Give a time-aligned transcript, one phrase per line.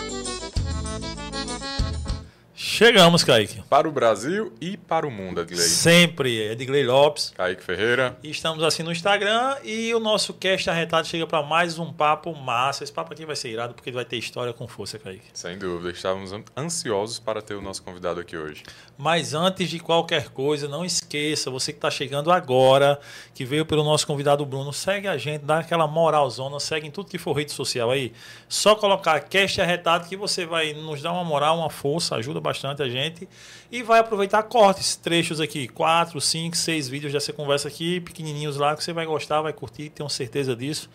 [0.00, 0.39] Thank
[2.80, 3.62] Chegamos, Kaique.
[3.68, 5.60] Para o Brasil e para o mundo, Edgley.
[5.60, 7.30] Sempre, Edgley Lopes.
[7.36, 8.16] Kaique Ferreira.
[8.22, 12.34] E estamos assim no Instagram e o nosso cast arretado chega para mais um papo
[12.34, 12.82] massa.
[12.82, 15.26] Esse papo aqui vai ser irado porque vai ter história com força, Kaique.
[15.34, 18.62] Sem dúvida, estávamos ansiosos para ter o nosso convidado aqui hoje.
[18.96, 22.98] Mas antes de qualquer coisa, não esqueça, você que está chegando agora,
[23.34, 27.10] que veio pelo nosso convidado Bruno, segue a gente, dá aquela moralzona, segue em tudo
[27.10, 28.10] que for rede social aí.
[28.48, 32.69] Só colocar cast arretado que você vai nos dar uma moral, uma força, ajuda bastante
[32.78, 33.28] a gente.
[33.72, 38.76] E vai aproveitar cortes, trechos aqui, quatro, cinco, seis vídeos dessa conversa aqui, pequenininhos lá,
[38.76, 40.88] que você vai gostar, vai curtir, tenho certeza disso.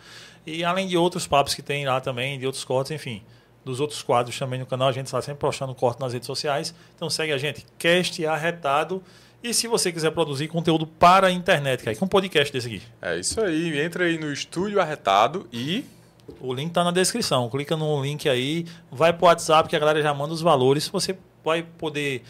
[0.46, 3.22] E além de outros papos que tem lá também, de outros cortes, enfim
[3.66, 4.88] dos outros quadros também no canal.
[4.88, 6.72] A gente está sempre postando corte nas redes sociais.
[6.94, 9.02] Então segue a gente, Cast Arretado.
[9.42, 12.82] E se você quiser produzir conteúdo para a internet, que é um podcast desse aqui.
[13.02, 13.78] É isso aí.
[13.80, 15.84] Entra aí no Estúdio Arretado e.
[16.40, 17.48] O link está na descrição.
[17.48, 20.88] Clica no link aí, vai para o WhatsApp que a galera já manda os valores.
[20.88, 21.16] Você
[21.46, 22.24] vai poder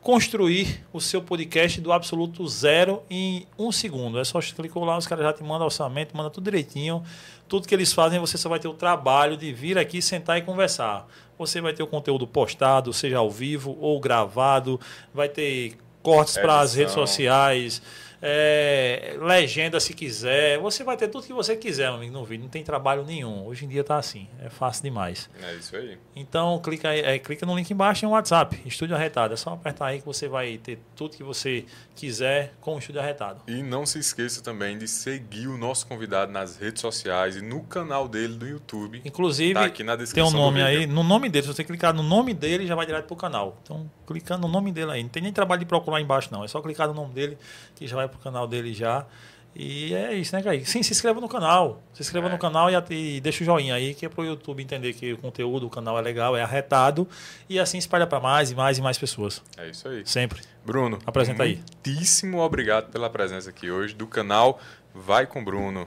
[0.00, 4.18] construir o seu podcast do absoluto zero em um segundo.
[4.18, 7.00] É só clicou lá, os caras já te mandam orçamento, manda tudo direitinho.
[7.46, 10.42] Tudo que eles fazem, você só vai ter o trabalho de vir aqui, sentar e
[10.42, 11.06] conversar.
[11.38, 14.80] Você vai ter o conteúdo postado, seja ao vivo ou gravado,
[15.14, 17.80] vai ter cortes para as redes sociais
[18.20, 20.58] é, legenda se quiser.
[20.58, 22.44] Você vai ter tudo que você quiser, amigo, no vídeo.
[22.44, 23.46] Não tem trabalho nenhum.
[23.46, 24.28] Hoje em dia tá assim.
[24.40, 25.28] É fácil demais.
[25.42, 25.98] É isso aí.
[26.14, 28.60] Então, clica, aí, é, clica no link embaixo em WhatsApp.
[28.64, 29.34] Estúdio Arretado.
[29.34, 33.00] É só apertar aí que você vai ter tudo que você quiser com o Estúdio
[33.00, 33.42] Arretado.
[33.46, 37.62] E não se esqueça também de seguir o nosso convidado nas redes sociais e no
[37.62, 39.02] canal dele do YouTube.
[39.04, 40.86] Inclusive, tá aqui na descrição tem um nome aí.
[40.86, 43.58] No nome dele, se você clicar no nome dele, já vai direto pro canal.
[43.62, 45.02] Então, clicando no nome dele aí.
[45.02, 46.44] Não tem nem trabalho de procurar embaixo, não.
[46.44, 47.36] É só clicar no nome dele
[47.74, 49.04] que já vai pro canal dele já.
[49.58, 50.68] E é isso, né, Kaique?
[50.68, 51.82] Sim, se inscreva no canal.
[51.94, 52.30] Se inscreva é.
[52.30, 55.18] no canal e, e, deixa o joinha aí, que é pro YouTube entender que o
[55.18, 57.08] conteúdo do canal é legal, é arretado.
[57.48, 59.42] E assim espalha para mais e mais e mais pessoas.
[59.56, 60.06] É isso aí.
[60.06, 60.42] Sempre.
[60.64, 61.56] Bruno, apresenta aí.
[61.56, 64.60] Muitíssimo obrigado pela presença aqui hoje do canal
[64.94, 65.86] Vai com Bruno.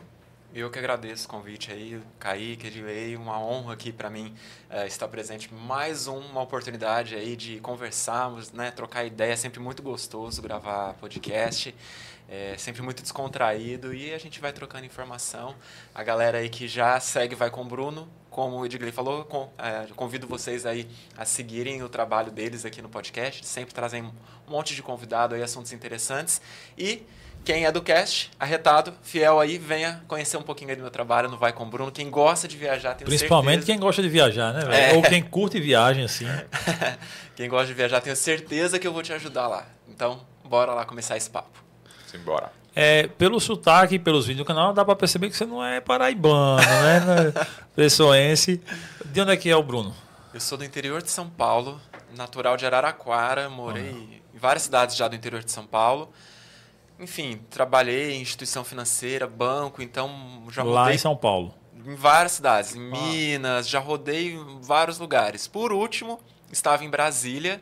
[0.59, 4.35] Eu que agradeço o convite aí, Kaique, Edilei, uma honra aqui para mim
[4.69, 5.53] é, estar presente.
[5.53, 11.73] Mais uma oportunidade aí de conversarmos, né, trocar ideia, é sempre muito gostoso gravar podcast,
[12.27, 15.55] é sempre muito descontraído e a gente vai trocando informação.
[15.95, 19.49] A galera aí que já segue Vai com o Bruno, como o Edgley falou, com,
[19.57, 24.11] é, convido vocês aí a seguirem o trabalho deles aqui no podcast, sempre trazem um
[24.45, 26.41] monte de convidado aí, assuntos interessantes
[26.77, 27.07] e
[27.43, 31.37] quem é do cast, arretado, fiel aí, venha conhecer um pouquinho do meu trabalho no
[31.37, 31.91] Vai com Bruno.
[31.91, 33.71] Quem gosta de viajar, tenho Principalmente certeza...
[33.71, 34.73] quem gosta de viajar, né, velho?
[34.73, 34.93] É.
[34.95, 36.25] Ou quem curte viagem, assim.
[37.35, 39.65] quem gosta de viajar, tenho certeza que eu vou te ajudar lá.
[39.87, 41.63] Então, bora lá começar esse papo.
[42.05, 42.51] Simbora.
[42.75, 45.81] É, pelo sotaque e pelos vídeos do canal, dá para perceber que você não é
[45.81, 47.33] paraibano, né?
[47.75, 48.61] Pessoense.
[49.05, 49.95] De onde é que é o Bruno?
[50.33, 51.81] Eu sou do interior de São Paulo,
[52.15, 54.19] natural de Araraquara, morei uhum.
[54.33, 56.13] em várias cidades já do interior de São Paulo
[56.99, 60.75] enfim, trabalhei em instituição financeira, banco, então já rodei.
[60.75, 61.55] Lá em São Paulo.
[61.73, 62.91] Em várias cidades, em ah.
[62.91, 65.47] Minas, já rodei em vários lugares.
[65.47, 66.19] Por último,
[66.51, 67.61] estava em Brasília.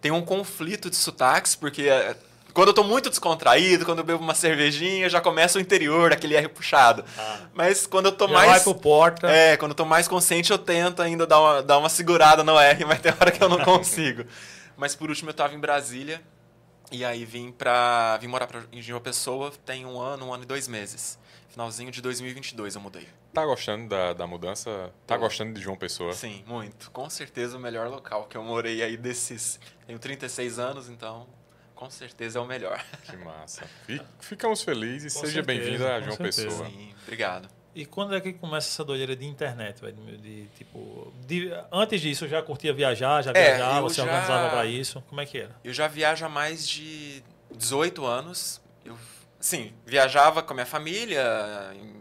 [0.00, 2.16] Tem um conflito de sotaques, porque eh,
[2.54, 6.34] quando eu estou muito descontraído, quando eu bebo uma cervejinha, já começa o interior, aquele
[6.34, 7.04] R puxado.
[7.18, 7.40] Ah.
[7.52, 8.50] Mas quando eu já mais.
[8.50, 9.28] Vai pro porta.
[9.28, 12.58] É, quando eu tô mais consciente, eu tento ainda dar uma, dar uma segurada no
[12.58, 14.24] R, mas tem hora que eu não consigo.
[14.78, 16.22] mas por último, eu estava em Brasília
[16.90, 20.44] e aí vim para vim morar pra, em João Pessoa tem um ano, um ano
[20.44, 21.18] e dois meses.
[21.48, 23.08] Finalzinho de 2022 eu mudei.
[23.32, 24.92] Tá gostando da, da mudança?
[25.06, 25.20] Tá Tô.
[25.22, 26.12] gostando de João Pessoa?
[26.12, 26.90] Sim, muito.
[26.90, 29.58] Com certeza o melhor local que eu morei aí desses.
[29.86, 31.26] Tenho 36 anos, então
[31.74, 32.84] com certeza é o melhor.
[33.04, 33.68] Que massa.
[34.20, 36.44] Ficamos felizes e seja bem-vindo a João certeza.
[36.44, 36.68] Pessoa.
[36.68, 37.48] Sim, obrigado.
[37.78, 39.94] E quando é que começa essa doideira de internet, velho?
[40.18, 44.66] De, tipo, de, antes disso, eu já curtia viajar, já é, viajava, você organizava para
[44.66, 45.00] isso.
[45.08, 45.54] Como é que era?
[45.62, 47.22] Eu já viajo há mais de
[47.54, 48.60] 18 anos.
[48.84, 48.98] Eu,
[49.38, 51.22] sim, viajava com a minha família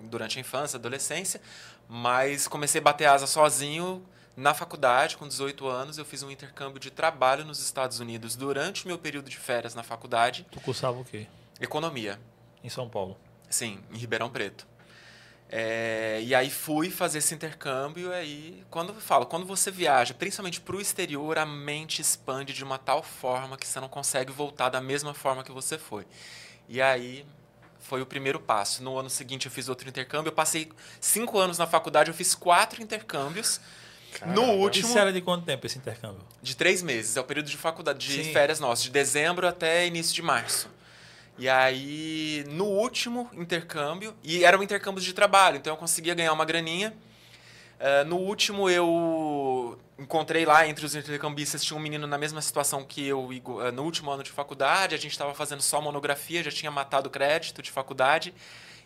[0.05, 1.39] durante a infância, adolescência,
[1.87, 4.03] mas comecei a bater asa sozinho
[4.35, 5.99] na faculdade, com 18 anos.
[5.99, 9.75] Eu fiz um intercâmbio de trabalho nos Estados Unidos durante o meu período de férias
[9.75, 10.43] na faculdade.
[10.49, 11.27] Tu cursava o quê?
[11.61, 12.19] Economia.
[12.63, 13.15] Em São Paulo?
[13.47, 14.65] Sim, em Ribeirão Preto.
[15.49, 18.09] É, e aí fui fazer esse intercâmbio.
[18.11, 22.53] E aí, quando eu falo, quando você viaja, principalmente para o exterior, a mente expande
[22.53, 26.05] de uma tal forma que você não consegue voltar da mesma forma que você foi.
[26.67, 27.25] E aí
[27.79, 28.83] foi o primeiro passo.
[28.83, 30.29] No ano seguinte eu fiz outro intercâmbio.
[30.29, 33.61] Eu passei cinco anos na faculdade, eu fiz quatro intercâmbios.
[34.25, 34.87] No último.
[34.87, 36.21] Isso era de quanto tempo esse intercâmbio?
[36.41, 37.15] De três meses.
[37.15, 38.33] É o período de faculdade, de Sim.
[38.33, 40.69] férias nosso, de dezembro até início de março.
[41.37, 46.33] E aí, no último intercâmbio, e era um intercâmbio de trabalho, então eu conseguia ganhar
[46.33, 46.95] uma graninha.
[47.79, 52.83] Eh, no último, eu encontrei lá entre os intercambistas, tinha um menino na mesma situação
[52.83, 54.95] que eu eh, no último ano de faculdade.
[54.95, 58.33] A gente estava fazendo só monografia, já tinha matado crédito de faculdade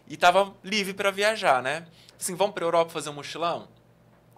[0.05, 1.87] e estava livre para viajar, né?
[2.19, 3.69] Assim, vamos para Europa fazer um mochilão?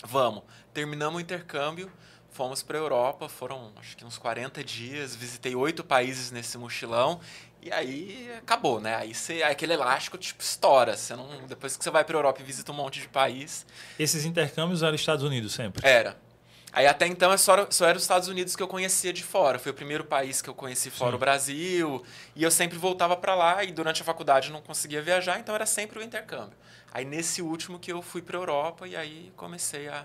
[0.05, 0.43] Vamos.
[0.71, 1.91] Terminamos o intercâmbio,
[2.29, 7.19] fomos para a Europa, foram acho que uns 40 dias, visitei oito países nesse mochilão
[7.65, 8.95] e aí acabou, né?
[8.95, 10.95] Aí você, aquele elástico tipo estoura.
[10.97, 13.65] Você não, depois que você vai para a Europa e visita um monte de país,
[13.97, 15.87] Esses intercâmbios eram Estados Unidos sempre.
[15.87, 16.17] era.
[16.75, 19.59] Aí até então é só, só era os Estados Unidos que eu conhecia de fora.
[19.59, 21.15] Foi o primeiro país que eu conheci fora Sim.
[21.17, 22.03] o Brasil.
[22.35, 25.67] E eu sempre voltava para lá e durante a faculdade não conseguia viajar, então era
[25.67, 26.57] sempre o intercâmbio.
[26.91, 30.03] Aí nesse último que eu fui para Europa e aí comecei a,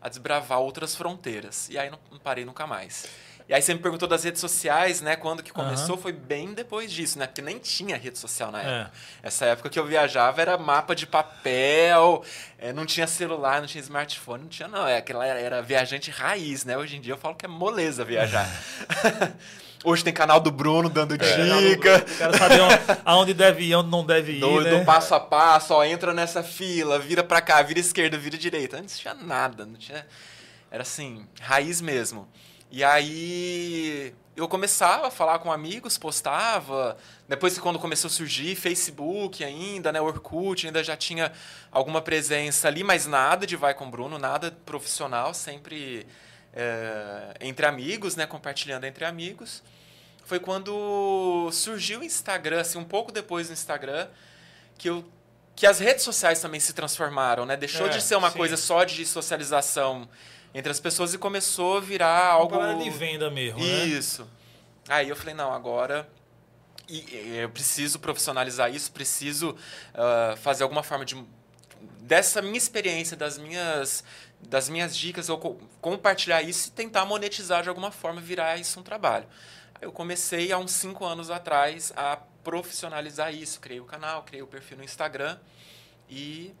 [0.00, 1.68] a desbravar outras fronteiras.
[1.68, 3.06] E aí não, não parei nunca mais.
[3.48, 5.14] E aí você me perguntou das redes sociais, né?
[5.14, 5.94] Quando que começou?
[5.94, 6.02] Aham.
[6.02, 7.26] Foi bem depois disso, né?
[7.26, 8.92] Porque nem tinha rede social na época.
[9.22, 9.28] É.
[9.28, 12.24] Essa época que eu viajava era mapa de papel,
[12.58, 14.86] é, não tinha celular, não tinha smartphone, não tinha não.
[14.86, 16.76] É, aquela era, viajante raiz, né?
[16.76, 18.48] Hoje em dia eu falo que é moleza viajar.
[19.84, 22.04] Hoje tem canal do Bruno dando dica.
[22.04, 24.40] O cara sabe onde, aonde deve ir, onde não deve ir.
[24.40, 24.70] Do, né?
[24.70, 28.78] do passo a passo, ó, entra nessa fila, vira pra cá, vira esquerda, vira direita.
[28.78, 30.04] Antes tinha nada, não tinha.
[30.68, 32.26] Era assim, raiz mesmo.
[32.70, 36.96] E aí eu começava a falar com amigos, postava.
[37.26, 40.00] Depois que quando começou a surgir, Facebook ainda, né?
[40.00, 41.32] Orkut, ainda já tinha
[41.72, 46.06] alguma presença ali, mas nada de vai com Bruno, nada profissional, sempre
[46.52, 48.26] é, entre amigos, né?
[48.26, 49.62] Compartilhando entre amigos.
[50.24, 54.08] Foi quando surgiu o Instagram, assim, um pouco depois do Instagram,
[54.76, 55.04] que eu
[55.54, 57.56] que as redes sociais também se transformaram, né?
[57.56, 58.36] Deixou É, de ser uma sim.
[58.36, 60.06] coisa só de socialização
[60.58, 63.84] entre as pessoas e começou a virar Uma algo parada de venda mesmo, né?
[63.86, 64.26] isso.
[64.88, 66.08] Aí eu falei, não, agora
[66.88, 69.56] e- eu preciso profissionalizar isso, preciso
[69.94, 71.22] ah, fazer alguma forma de
[72.00, 74.02] dessa minha experiência, das minhas
[74.40, 78.78] das minhas dicas, eu co- compartilhar isso e tentar monetizar de alguma forma, virar isso
[78.78, 79.26] um trabalho.
[79.74, 84.42] Aí eu comecei há uns cinco anos atrás a profissionalizar isso, criei o canal, criei
[84.42, 85.36] o perfil no Instagram
[86.08, 86.54] e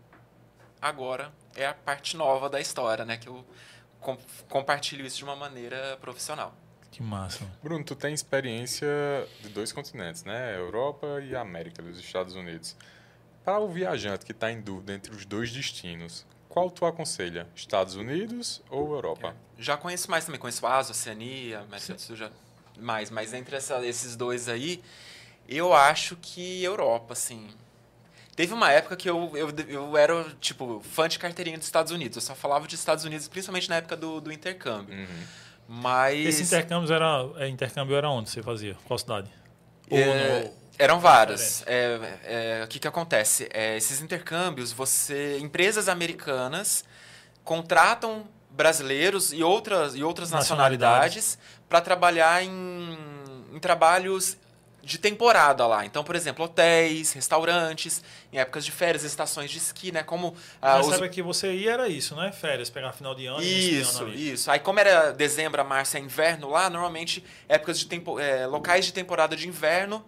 [0.82, 3.44] agora é a parte nova da história, né, que eu
[4.06, 6.54] com- compartilho isso de uma maneira profissional.
[6.92, 7.44] Que massa.
[7.62, 8.86] Bruno, tu tem experiência
[9.42, 10.56] de dois continentes, né?
[10.56, 12.76] Europa e América, dos Estados Unidos.
[13.44, 17.48] Para o viajante que está em dúvida entre os dois destinos, qual tu aconselha?
[17.54, 19.34] Estados Unidos ou Europa?
[19.58, 22.30] Já conheço mais também, conheço a Ásia, Oceania, América do Sul, já
[22.78, 24.82] mais, mas entre essa- esses dois aí,
[25.48, 27.48] eu acho que Europa, assim.
[28.36, 32.16] Teve uma época que eu, eu, eu era, tipo, fã de carteirinha dos Estados Unidos.
[32.16, 34.94] Eu só falava de Estados Unidos, principalmente na época do, do intercâmbio.
[34.94, 35.06] Uhum.
[35.66, 36.26] Mas.
[36.26, 38.76] Esse intercâmbio era, é, intercâmbio era onde você fazia?
[38.84, 39.30] Qual cidade?
[39.90, 41.62] Ou É, no- eram vários.
[41.66, 43.48] É, é, o que, que acontece?
[43.54, 46.84] É, esses intercâmbios, você, empresas americanas
[47.42, 51.38] contratam brasileiros e outras, e outras nacionalidades
[51.68, 52.98] para trabalhar em,
[53.52, 54.36] em trabalhos
[54.86, 55.84] de temporada lá.
[55.84, 60.04] Então, por exemplo, hotéis, restaurantes, em épocas de férias, estações de esqui, né?
[60.04, 62.30] Como ah, Mas os- sabe que você ia era isso, né?
[62.30, 63.42] Férias, pegar final de ano.
[63.42, 64.48] isso, ano isso.
[64.48, 68.86] Aí, como era dezembro a março é inverno lá, normalmente épocas de tempo, é, locais
[68.86, 70.04] de temporada de inverno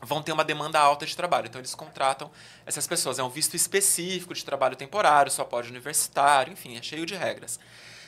[0.00, 1.48] vão ter uma demanda alta de trabalho.
[1.48, 2.30] Então, eles contratam
[2.64, 3.18] essas pessoas.
[3.18, 7.58] É um visto específico de trabalho temporário, só pode universitário, enfim, é cheio de regras.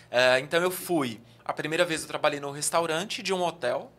[0.09, 1.21] É, então, eu fui.
[1.45, 3.91] A primeira vez eu trabalhei no restaurante de um hotel.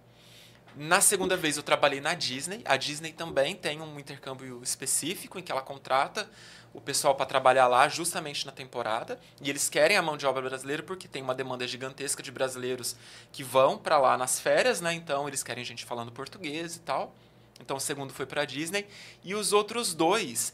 [0.79, 2.61] Na segunda vez eu trabalhei na Disney.
[2.65, 6.29] A Disney também tem um intercâmbio específico em que ela contrata
[6.73, 9.19] o pessoal para trabalhar lá justamente na temporada.
[9.41, 12.95] E eles querem a mão de obra brasileira porque tem uma demanda gigantesca de brasileiros
[13.31, 14.93] que vão para lá nas férias, né?
[14.93, 17.15] Então eles querem gente falando português e tal.
[17.59, 18.85] Então o segundo foi para a Disney.
[19.23, 20.53] E os outros dois,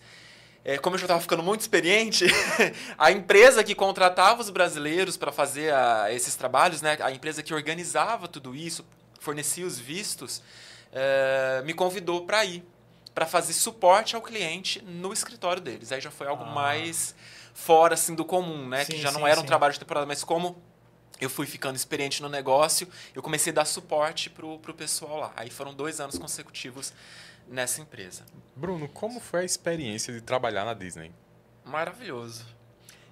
[0.64, 2.26] é, como eu já estava ficando muito experiente,
[2.98, 6.98] a empresa que contratava os brasileiros para fazer a- esses trabalhos, né?
[7.02, 8.86] A empresa que organizava tudo isso,
[9.24, 10.42] fornecia os vistos,
[10.92, 12.64] é, me convidou para ir,
[13.16, 15.92] para fazer suporte ao cliente no escritório deles.
[15.92, 16.52] Aí já foi algo Ah.
[16.52, 17.16] mais
[17.54, 18.84] fora assim do comum, né?
[18.84, 19.48] Sim, que já não sim, era um sim.
[19.48, 20.62] trabalho de temporada, mas como
[21.22, 25.34] eu fui ficando experiente no negócio, eu comecei a dar suporte pro, pro pessoal lá.
[25.38, 26.92] Aí foram dois anos consecutivos
[27.48, 28.26] nessa empresa.
[28.56, 31.12] Bruno, como foi a experiência de trabalhar na Disney?
[31.64, 32.46] Maravilhoso.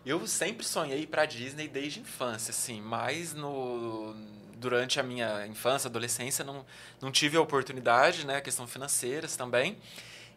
[0.05, 4.15] Eu sempre sonhei para Disney desde a infância, assim, mas no
[4.61, 6.63] durante a minha infância, adolescência, não,
[7.01, 9.77] não tive a oportunidade, né, questão financeiras também.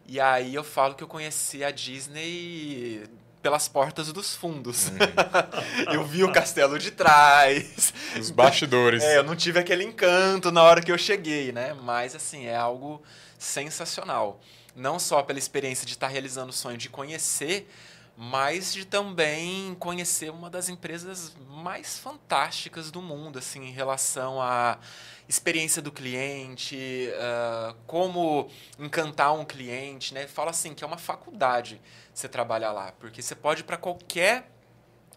[0.07, 3.03] E aí eu falo que eu conheci a Disney
[3.41, 4.87] pelas portas dos fundos.
[4.89, 5.93] Uhum.
[5.93, 7.93] eu vi o castelo de trás.
[8.19, 9.03] Os bastidores.
[9.03, 11.75] É, eu não tive aquele encanto na hora que eu cheguei, né?
[11.83, 13.01] Mas, assim, é algo
[13.37, 14.39] sensacional.
[14.75, 17.69] Não só pela experiência de estar realizando o sonho de conhecer,
[18.17, 24.79] mas de também conhecer uma das empresas mais fantásticas do mundo, assim, em relação à
[25.27, 30.27] experiência do cliente, uh, como encantar um cliente, né?
[30.27, 31.81] Fala assim que é uma faculdade
[32.13, 34.49] você trabalhar lá, porque você pode ir para qualquer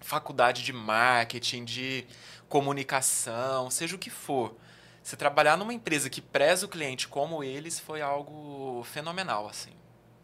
[0.00, 2.06] faculdade de marketing, de
[2.48, 4.56] comunicação, seja o que for.
[5.02, 9.72] Você trabalhar numa empresa que preza o cliente como eles foi algo fenomenal, assim,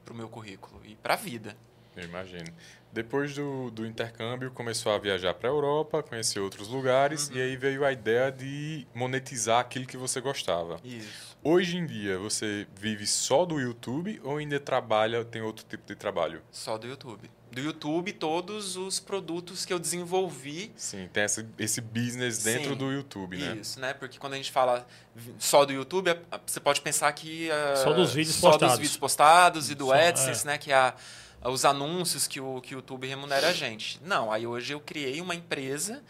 [0.05, 1.57] para o meu currículo e para a vida.
[1.97, 2.53] Eu imagino.
[2.93, 7.37] Depois do, do intercâmbio, começou a viajar para a Europa, conhecer outros lugares, uhum.
[7.37, 10.79] e aí veio a ideia de monetizar aquilo que você gostava.
[10.85, 11.37] Isso.
[11.43, 15.97] Hoje em dia, você vive só do YouTube ou ainda trabalha, tem outro tipo de
[15.97, 16.41] trabalho?
[16.53, 17.29] Só do YouTube.
[17.51, 20.73] Do YouTube, todos os produtos que eu desenvolvi.
[20.77, 23.57] Sim, tem esse, esse business dentro Sim, do YouTube, né?
[23.61, 23.93] Isso, né?
[23.93, 24.87] Porque quando a gente fala
[25.39, 27.49] só do YouTube, é, você pode pensar que.
[27.49, 28.73] Uh, só dos vídeos só postados.
[28.73, 30.47] dos vídeos postados e do só, AdSense, é.
[30.47, 30.59] né?
[30.59, 30.95] Que é a
[31.45, 34.01] os anúncios que o, que o YouTube remunera a gente.
[34.03, 36.03] Não, aí hoje eu criei uma empresa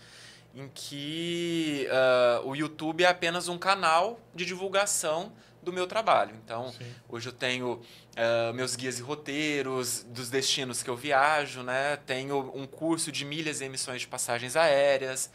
[0.55, 6.37] em que uh, o YouTube é apenas um canal de divulgação do meu trabalho.
[6.45, 6.87] Então, Sim.
[7.09, 11.97] hoje eu tenho uh, meus guias e roteiros dos destinos que eu viajo, né?
[12.07, 15.31] Tenho um curso de milhas e emissões de passagens aéreas,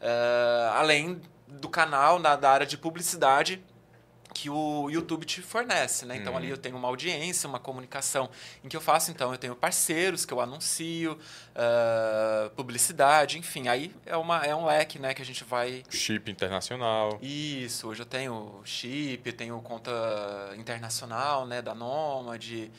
[0.00, 3.60] uh, além do canal na, da área de publicidade
[4.40, 6.16] que o YouTube te fornece, né?
[6.16, 6.52] Então, ali uhum.
[6.52, 8.30] eu tenho uma audiência, uma comunicação
[8.64, 13.68] em que eu faço, então, eu tenho parceiros que eu anuncio, uh, publicidade, enfim.
[13.68, 15.82] Aí é, uma, é um leque, né, que a gente vai...
[15.90, 17.18] Chip internacional.
[17.20, 19.90] Isso, hoje eu tenho chip, tenho conta
[20.56, 22.70] internacional, né, da Nômade,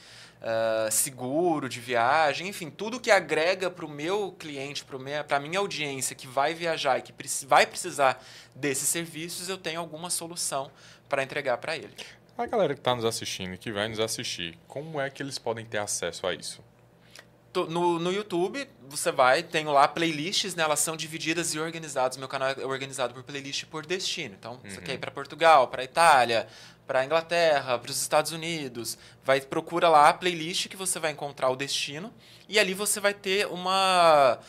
[0.42, 5.60] uh, seguro de viagem, enfim, tudo que agrega para o meu cliente, para a minha
[5.60, 7.14] audiência que vai viajar e que
[7.46, 8.20] vai precisar
[8.56, 10.72] desses serviços, eu tenho alguma solução
[11.12, 11.94] para entregar para ele.
[12.38, 15.66] A galera que está nos assistindo, que vai nos assistir, como é que eles podem
[15.66, 16.64] ter acesso a isso?
[17.54, 20.64] No, no YouTube, você vai, tem lá playlists, né?
[20.64, 22.16] Elas são divididas e organizadas.
[22.16, 24.36] Meu canal é organizado por playlist por destino.
[24.40, 24.70] Então, uhum.
[24.70, 26.48] você quer ir para Portugal, para Itália,
[26.88, 31.50] para Inglaterra, para os Estados Unidos, vai procura lá a playlist que você vai encontrar
[31.50, 32.14] o destino
[32.48, 34.40] e ali você vai ter uma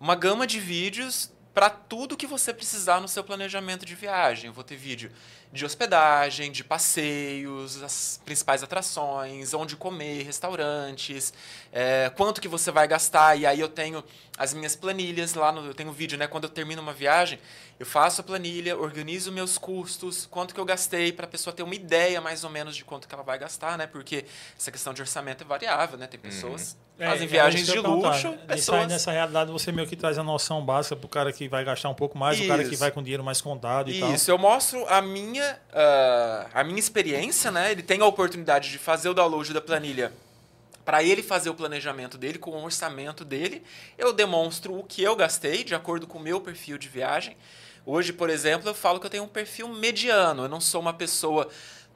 [0.00, 4.46] uma gama de vídeos para tudo que você precisar no seu planejamento de viagem.
[4.46, 5.10] Eu vou ter vídeo
[5.52, 11.32] de hospedagem, de passeios, as principais atrações, onde comer, restaurantes,
[11.72, 13.36] é, quanto que você vai gastar.
[13.36, 14.04] E aí eu tenho
[14.36, 16.26] as minhas planilhas lá, no, eu tenho um vídeo, né?
[16.26, 17.38] Quando eu termino uma viagem,
[17.78, 21.62] eu faço a planilha, organizo meus custos, quanto que eu gastei, para a pessoa ter
[21.62, 23.86] uma ideia mais ou menos de quanto que ela vai gastar, né?
[23.86, 24.24] Porque
[24.58, 26.06] essa questão de orçamento é variável, né?
[26.06, 26.98] Tem pessoas uhum.
[26.98, 28.32] que fazem é, viagens é de luxo.
[28.46, 28.88] Pessoas...
[28.88, 31.88] Nessa realidade, você meio que traz a noção básica para o cara que vai gastar
[31.88, 32.46] um pouco mais, Isso.
[32.46, 34.00] o cara que vai com dinheiro mais contado e Isso.
[34.00, 34.14] tal.
[34.14, 37.70] Isso, eu mostro a minha minha, uh, a minha experiência, né?
[37.70, 40.12] Ele tem a oportunidade de fazer o download da planilha
[40.88, 43.62] para ele fazer o planejamento dele com o orçamento dele.
[43.98, 47.36] Eu demonstro o que eu gastei de acordo com o meu perfil de viagem.
[47.84, 50.44] Hoje, por exemplo, eu falo que eu tenho um perfil mediano.
[50.44, 51.46] Eu não sou uma pessoa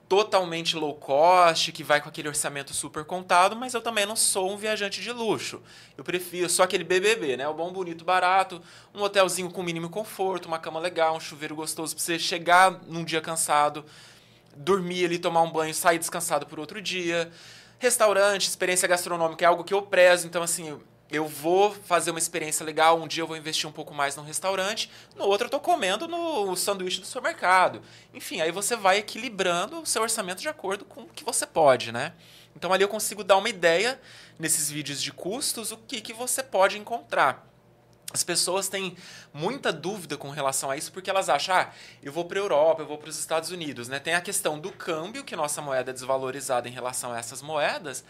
[0.07, 4.53] totalmente low cost, que vai com aquele orçamento super contado, mas eu também não sou
[4.53, 5.63] um viajante de luxo.
[5.97, 7.49] Eu prefiro só aquele BBB, né?
[7.49, 8.61] O bom, bonito, barato,
[8.95, 13.05] um hotelzinho com mínimo conforto, uma cama legal, um chuveiro gostoso para você chegar num
[13.05, 13.87] dia cansado,
[14.55, 17.33] dormir ali, tomar um banho, sair descansado por outro dia.
[17.83, 20.79] Restaurante, experiência gastronômica é algo que eu prezo, então assim,
[21.11, 24.23] eu vou fazer uma experiência legal, um dia eu vou investir um pouco mais no
[24.23, 27.83] restaurante, no outro eu estou comendo no sanduíche do supermercado.
[28.15, 31.91] Enfim, aí você vai equilibrando o seu orçamento de acordo com o que você pode,
[31.91, 32.13] né?
[32.55, 34.01] Então ali eu consigo dar uma ideia
[34.39, 37.52] nesses vídeos de custos o que, que você pode encontrar.
[38.13, 38.97] As pessoas têm
[39.33, 41.71] muita dúvida com relação a isso porque elas acham, ah,
[42.03, 43.99] eu vou para a Europa, eu vou para os Estados Unidos, né?
[43.99, 48.05] Tem a questão do câmbio, que nossa moeda é desvalorizada em relação a essas moedas,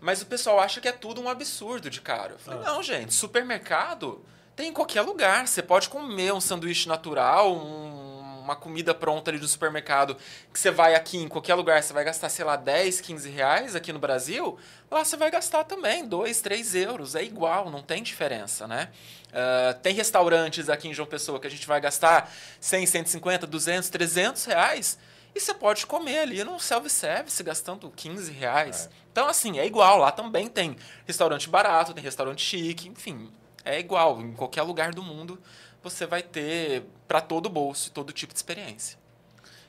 [0.00, 2.34] mas o pessoal acha que é tudo um absurdo de caro.
[2.34, 2.72] Eu falei, ah.
[2.72, 4.24] não, gente, supermercado
[4.56, 5.46] tem em qualquer lugar.
[5.46, 8.09] Você pode comer um sanduíche natural, um,
[8.50, 10.16] uma comida pronta ali do supermercado,
[10.52, 13.76] que você vai aqui em qualquer lugar, você vai gastar, sei lá, 10, 15 reais
[13.76, 14.58] aqui no Brasil,
[14.90, 17.14] lá você vai gastar também 2, 3 euros.
[17.14, 18.90] É igual, não tem diferença, né?
[19.28, 22.30] Uh, tem restaurantes aqui em João Pessoa que a gente vai gastar
[22.60, 24.98] 100, 150, 200, 300 reais
[25.34, 28.88] e você pode comer ali no self-service gastando 15 reais.
[28.90, 28.96] É.
[29.12, 29.98] Então, assim, é igual.
[29.98, 30.76] Lá também tem
[31.06, 33.30] restaurante barato, tem restaurante chique, enfim.
[33.64, 34.20] É igual.
[34.20, 35.40] Em qualquer lugar do mundo
[35.82, 38.98] você vai ter para todo bolso, todo tipo de experiência.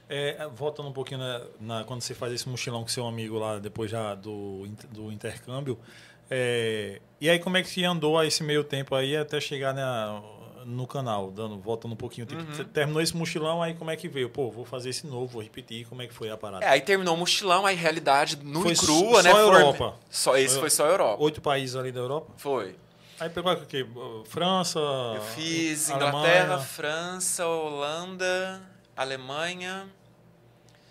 [0.10, 3.60] É, voltando um pouquinho na, na, quando você faz esse mochilão com seu amigo lá,
[3.60, 5.78] depois já do, do intercâmbio,
[6.34, 10.22] É, e aí, como é que andou esse meio tempo aí até chegar na,
[10.66, 12.26] no canal, dando, voltando um pouquinho?
[12.26, 12.64] Tipo, Uhum.
[12.70, 14.30] terminou esse mochilão, aí como é que veio?
[14.30, 16.64] Pô, vou fazer esse novo, vou repetir, como é que foi a parada?
[16.66, 19.32] É, aí terminou o mochilão, aí realidade nua Foi e crua, só né?
[19.32, 19.96] Forme- Europa?
[20.10, 21.22] Só, esse Foi- foi só Europa.
[21.22, 22.32] Oito países ali da Europa?
[22.38, 22.76] Foi.
[23.22, 23.86] Aí pegou o quê?
[24.26, 24.80] França?
[24.80, 28.60] Eu fiz Alemanha, Inglaterra, França, Holanda,
[28.98, 29.88] Alemanha.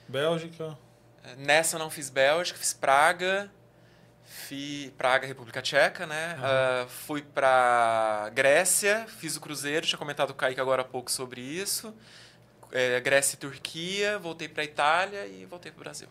[0.06, 0.78] Bélgica.
[1.36, 3.50] Nessa eu não fiz Bélgica, fiz Praga.
[4.24, 6.38] Fiz Praga, República Tcheca, né?
[6.40, 11.10] Ah, fui pra Grécia, fiz o cruzeiro, tinha comentado com o Kaique agora há pouco
[11.10, 11.92] sobre isso.
[12.70, 16.06] É, Grécia e Turquia, voltei pra Itália e voltei pro Brasil.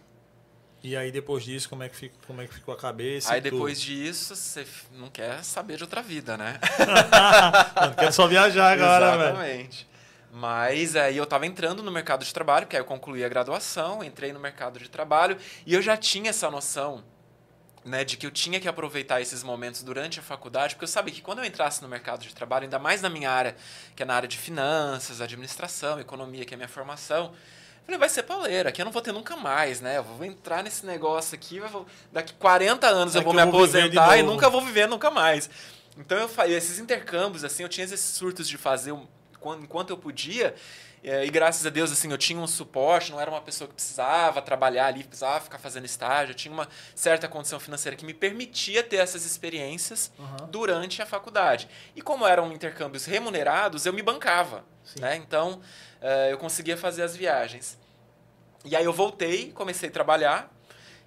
[0.81, 3.33] E aí depois disso, como é que, fica, como é que ficou a cabeça?
[3.33, 6.57] Aí e depois disso, você não quer saber de outra vida, né?
[7.75, 9.29] Mano, quero só viajar agora, velho.
[9.29, 9.89] Exatamente.
[10.31, 14.03] Mas aí eu tava entrando no mercado de trabalho, porque aí eu concluí a graduação,
[14.03, 17.03] entrei no mercado de trabalho e eu já tinha essa noção,
[17.83, 21.13] né, de que eu tinha que aproveitar esses momentos durante a faculdade, porque eu sabia
[21.13, 23.55] que quando eu entrasse no mercado de trabalho, ainda mais na minha área,
[23.95, 27.33] que é na área de finanças, administração, economia, que é a minha formação,
[27.89, 29.97] falei, vai ser pauleira, aqui eu não vou ter nunca mais, né?
[29.97, 33.37] Eu vou entrar nesse negócio aqui, eu vou- daqui 40 anos eu É vou que
[33.39, 35.49] me eu vou aposentar e nunca vou viver nunca mais.
[35.97, 38.93] Então eu fa- esses intercâmbios assim, eu tinha esses surtos de fazer
[39.39, 40.53] quan- enquanto eu podia.
[41.01, 43.73] eh, E graças a Deus, assim, eu tinha um suporte, não era uma pessoa que
[43.73, 48.13] precisava trabalhar ali, precisava ficar fazendo estágio, eu tinha uma certa condição financeira que me
[48.13, 50.47] permitia ter essas experiências Aham.
[50.51, 51.69] durante a faculdade.
[51.95, 54.65] E como eram intercâmbios remunerados, eu me bancava,
[54.99, 55.15] né?
[55.15, 55.61] Então,
[56.01, 57.78] eh, eu conseguia fazer as viagens.
[58.69, 60.53] E aí eu voltei, comecei a trabalhar,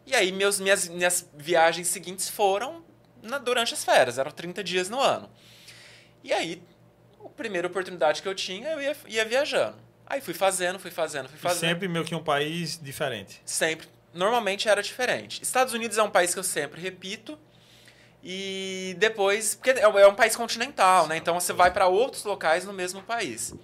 [0.05, 2.85] e aí meus, minhas, minhas viagens seguintes foram
[3.23, 5.31] na- durante as férias, eram 30 dias no ano.
[6.25, 6.61] E aí,
[7.25, 9.77] a primeira oportunidade que eu tinha, eu ia, ia viajando.
[10.07, 11.61] Aí fui fazendo, fui fazendo, fui E fazendo.
[11.61, 13.41] sempre meio que um país diferente.
[13.45, 13.87] Sempre.
[14.13, 15.41] Normalmente era diferente.
[15.43, 17.39] Estados Unidos é um país que eu sempre repito.
[18.23, 19.55] E depois.
[19.55, 21.17] Porque é é um país continental, né?
[21.17, 23.55] Então você vai para outros locais no mesmo país.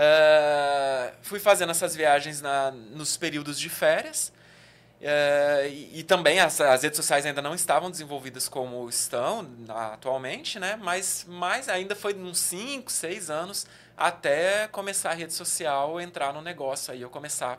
[0.00, 4.32] Ah, fui fazendo essas viagens na, nos períodos de férias.
[5.02, 10.60] Ah, e, e também as, as redes sociais ainda não estavam desenvolvidas como estão atualmente,
[10.60, 10.76] né?
[10.76, 16.40] Mas, mas ainda foi uns 5, 6 anos até começar a rede social entrar no
[16.40, 17.58] negócio aí, eu começar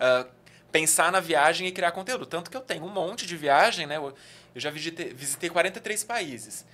[0.00, 0.26] a
[0.72, 2.26] pensar na viagem e criar conteúdo.
[2.26, 3.96] Tanto que eu tenho um monte de viagem, né?
[3.96, 4.12] Eu,
[4.54, 6.64] eu já visitei, visitei 43 países.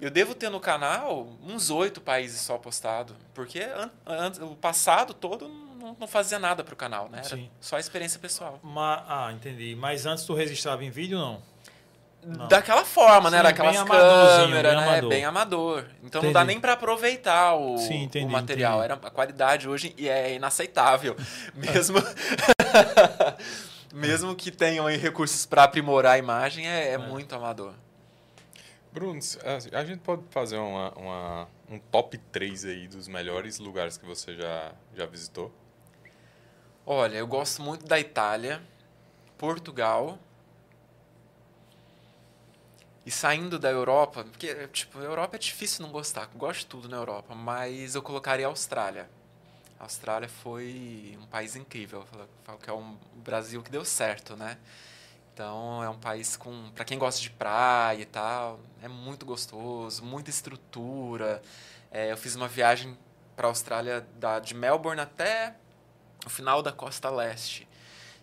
[0.00, 5.14] Eu devo ter no canal uns oito países só postado, porque an, an, o passado
[5.14, 7.20] todo não, não fazia nada pro canal, né?
[7.24, 7.50] Era Sim.
[7.60, 8.60] só experiência pessoal.
[8.62, 9.74] Ma- ah, entendi.
[9.74, 11.40] Mas antes tu registrava em vídeo, não?
[12.22, 12.48] Não.
[12.48, 13.38] Daquela forma, né?
[13.38, 14.86] Sim, Daquelas bem amadorzinho, câmeras, bem né?
[14.88, 15.08] amador.
[15.10, 15.86] Bem amador.
[16.02, 16.54] Então não dá Entendi.
[16.54, 18.78] nem para aproveitar o, Sim, entendi, o material.
[18.80, 18.92] entendi.
[18.92, 21.16] Era, a qualidade hoje e é inaceitável.
[21.54, 21.98] Mesmo,
[23.94, 27.72] mesmo que tenham recursos para aprimorar a imagem, é, é muito amador.
[28.96, 33.98] Bruno, a a gente pode fazer uma, uma- um top 3 aí dos melhores lugares
[33.98, 35.52] que você já, já visitou?
[36.86, 38.62] Olha, eu gosto muito da Itália,
[39.38, 40.18] Portugal.
[43.04, 46.26] E saindo da Europa, porque, tipo, a Europa é difícil não gostar.
[46.34, 49.08] Gosto de tudo na Europa, mas eu colocaria a Austrália.
[49.78, 52.06] A Austrália foi um país incrível.
[52.18, 54.58] Eu falo que é um Brasil que deu certo, né?
[55.36, 56.70] Então, é um país com...
[56.74, 61.42] Pra quem gosta de praia e tal, é muito gostoso, muita estrutura.
[61.90, 62.96] É, eu fiz uma viagem
[63.36, 65.54] para a Austrália da, de Melbourne até
[66.24, 67.68] o final da costa leste.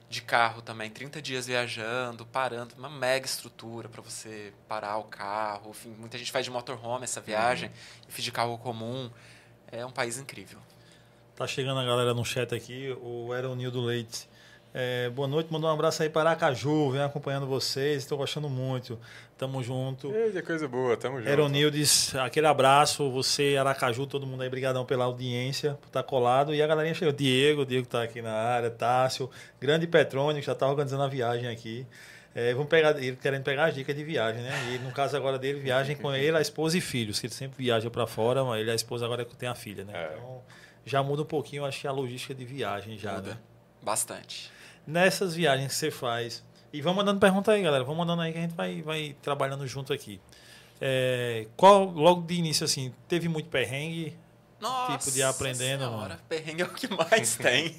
[0.09, 5.69] De carro também, 30 dias viajando, parando, uma mega estrutura para você parar o carro.
[5.69, 7.69] Enfim, muita gente faz de motorhome essa viagem,
[8.07, 9.11] eu fiz de carro comum.
[9.71, 10.57] É um país incrível.
[11.35, 14.32] Tá chegando a galera no chat aqui, o Eronildo Leite.
[14.75, 18.99] É, boa noite, mandou um abraço aí para Aracaju, vem acompanhando vocês, estou gostando muito.
[19.37, 20.11] Tamo junto.
[20.11, 21.29] Eita, coisa boa, tamo junto.
[21.29, 26.55] Eronildes, aquele abraço, você, Aracaju, todo mundo aí, brigadão pela audiência, por estar colado.
[26.55, 29.29] E a galerinha chegou, Diego, o Diego tá aqui na área, Tássio,
[29.61, 31.85] grande Petrônio, que já tá organizando a viagem aqui.
[32.33, 34.73] É, vamos pegar, ele querendo pegar as dicas de viagem, né?
[34.73, 37.63] E no caso agora dele, viagem com ele, a esposa e filhos, que ele sempre
[37.63, 39.93] viaja para fora, mas ele a esposa agora tem a filha, né?
[39.93, 40.15] É.
[40.15, 40.41] Então,
[40.83, 43.29] já muda um pouquinho, acho que a logística de viagem já, Muda.
[43.29, 43.37] né?
[43.83, 44.51] Bastante.
[44.85, 46.43] Nessas viagens que você faz,
[46.73, 49.65] e vão mandando pergunta aí, galera, vão mandando aí que a gente vai, vai trabalhando
[49.67, 50.19] junto aqui.
[50.81, 54.17] É, qual, logo de início, assim, teve muito perrengue?
[54.59, 56.19] Nossa Tipo de ir aprendendo, senhora, mano.
[56.27, 57.77] perrengue é o que mais tem.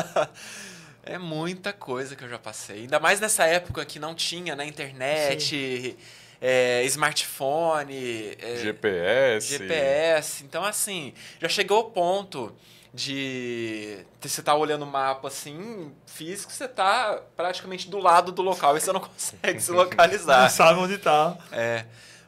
[1.04, 2.80] é muita coisa que eu já passei.
[2.80, 5.96] Ainda mais nessa época que não tinha na internet.
[6.40, 9.48] é, smartphone, é, GPS.
[9.48, 10.44] GPS.
[10.44, 12.54] Então, assim, já chegou o ponto
[12.94, 18.76] de você tá olhando o mapa assim, físico, você tá praticamente do lado do local
[18.76, 20.42] e você não consegue se localizar.
[20.42, 21.36] Não sabe onde tá.
[21.50, 21.84] É.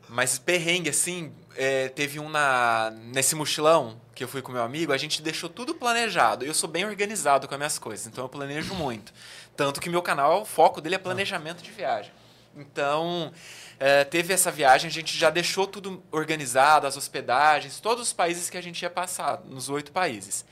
[0.09, 4.93] Mas perrengue, assim, é, teve um na, nesse mochilão que eu fui com meu amigo,
[4.93, 6.45] a gente deixou tudo planejado.
[6.45, 9.13] Eu sou bem organizado com as minhas coisas, então eu planejo muito.
[9.57, 12.13] Tanto que meu canal, o foco dele é planejamento de viagem.
[12.57, 13.33] Então,
[13.79, 18.49] é, teve essa viagem, a gente já deixou tudo organizado, as hospedagens, todos os países
[18.49, 20.45] que a gente ia passar, nos oito países.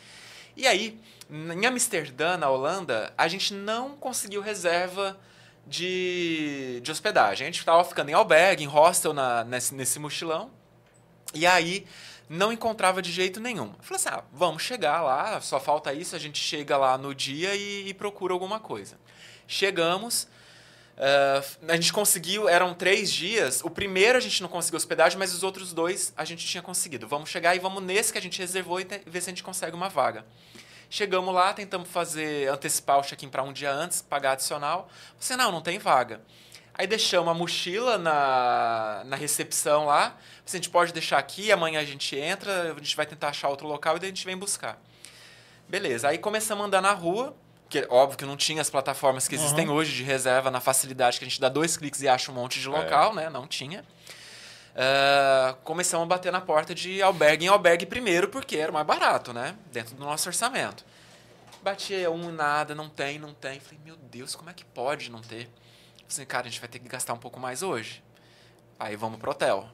[0.57, 5.19] E aí, em Amsterdã, na Holanda, a gente não conseguiu reserva
[5.67, 7.47] de, de hospedagem.
[7.47, 10.51] A gente estava ficando em albergue, em hostel na, nesse, nesse mochilão.
[11.33, 11.87] E aí,
[12.29, 13.67] não encontrava de jeito nenhum.
[13.67, 17.15] Eu falei assim, ah, vamos chegar lá, só falta isso, a gente chega lá no
[17.15, 18.97] dia e, e procura alguma coisa.
[19.47, 20.29] Chegamos,
[20.95, 23.61] Uh, a gente conseguiu, eram três dias.
[23.65, 27.07] O primeiro a gente não conseguiu hospedagem, mas os outros dois a gente tinha conseguido.
[27.09, 29.75] Vamos chegar e vamos nesse que a gente reservou e ver se a gente consegue
[29.75, 30.25] uma vaga.
[30.89, 34.89] Chegamos lá, tentamos fazer, antecipar o check-in para um dia antes, pagar adicional.
[35.19, 36.21] Você, não, não tem vaga.
[36.73, 40.17] Aí deixamos a mochila na, na recepção lá.
[40.45, 43.49] Você, a gente pode deixar aqui, amanhã a gente entra, a gente vai tentar achar
[43.49, 44.81] outro local e daí a gente vem buscar.
[45.69, 47.35] Beleza, aí começamos a andar na rua
[47.75, 49.75] porque, óbvio que não tinha as plataformas que existem uhum.
[49.75, 52.61] hoje de reserva na facilidade que a gente dá dois cliques e acha um monte
[52.61, 53.15] de local, é.
[53.17, 53.31] né?
[53.31, 53.85] Não tinha.
[54.75, 59.33] Uh, começamos a bater na porta de albergue em albergue primeiro, porque era mais barato,
[59.33, 59.57] né?
[59.73, 60.85] Dentro do nosso orçamento.
[61.65, 63.59] Batia um nada, não tem, não tem.
[63.59, 65.47] Falei, meu Deus, como é que pode não ter?
[65.47, 68.05] Falei, assim, cara, a gente vai ter que gastar um pouco mais hoje.
[68.79, 69.69] Aí vamos pro hotel.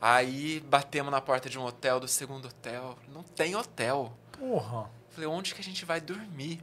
[0.00, 2.98] Aí batemos na porta de um hotel, do segundo hotel.
[3.08, 4.12] Não tem hotel.
[4.32, 4.90] Porra.
[5.10, 6.60] Falei, onde que a gente vai dormir?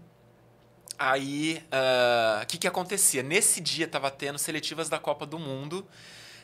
[1.02, 3.24] Aí, ah, o uh, que, que acontecia?
[3.24, 5.88] Nesse dia estava tendo seletivas da Copa do Mundo.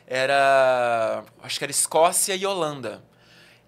[0.08, 1.26] Era.
[1.44, 3.04] Acho que era Escócia e Holanda.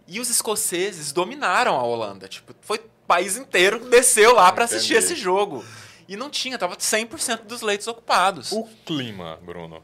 [0.08, 2.30] E os escoceses dominaram a Holanda.
[2.30, 5.66] Tipo, foi o país inteiro que desceu lá para assistir esse jogo.
[6.08, 8.54] E não tinha, tava 100% dos leitos ocupados.
[8.54, 9.84] O clima, Bruno.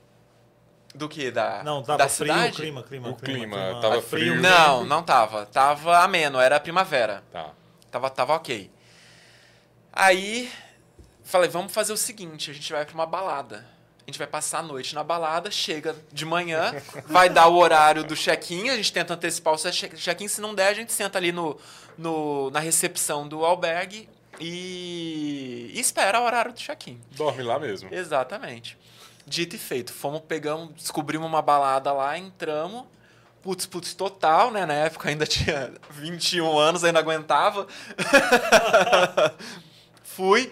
[0.96, 1.32] Do que?
[1.32, 2.56] Da, não, tava da frio, cidade?
[2.56, 4.40] clima, clima, o clima, clima, clima tava frio.
[4.40, 5.46] Não, não tava.
[5.48, 7.24] Tava ameno, era primavera.
[7.30, 7.52] Tá.
[7.92, 8.72] Tava, tava ok.
[9.92, 10.50] Aí
[11.24, 13.66] Falei, vamos fazer o seguinte, a gente vai para uma balada.
[14.06, 16.76] A gente vai passar a noite na balada, chega de manhã,
[17.08, 20.68] vai dar o horário do check-in, a gente tenta antecipar o check-in, se não der,
[20.68, 21.58] a gente senta ali no,
[21.98, 24.10] no, na recepção do albergue
[24.40, 27.00] e, e espera o horário do check-in.
[27.12, 27.94] Dorme lá mesmo.
[27.94, 28.78] Exatamente.
[29.26, 32.84] Dito e feito, fomos, pegamos, descobrimos uma balada lá, entramos,
[33.42, 34.66] putz, putz, total, né?
[34.66, 37.68] Na época ainda tinha 21 anos, ainda aguentava.
[40.04, 40.52] Fui,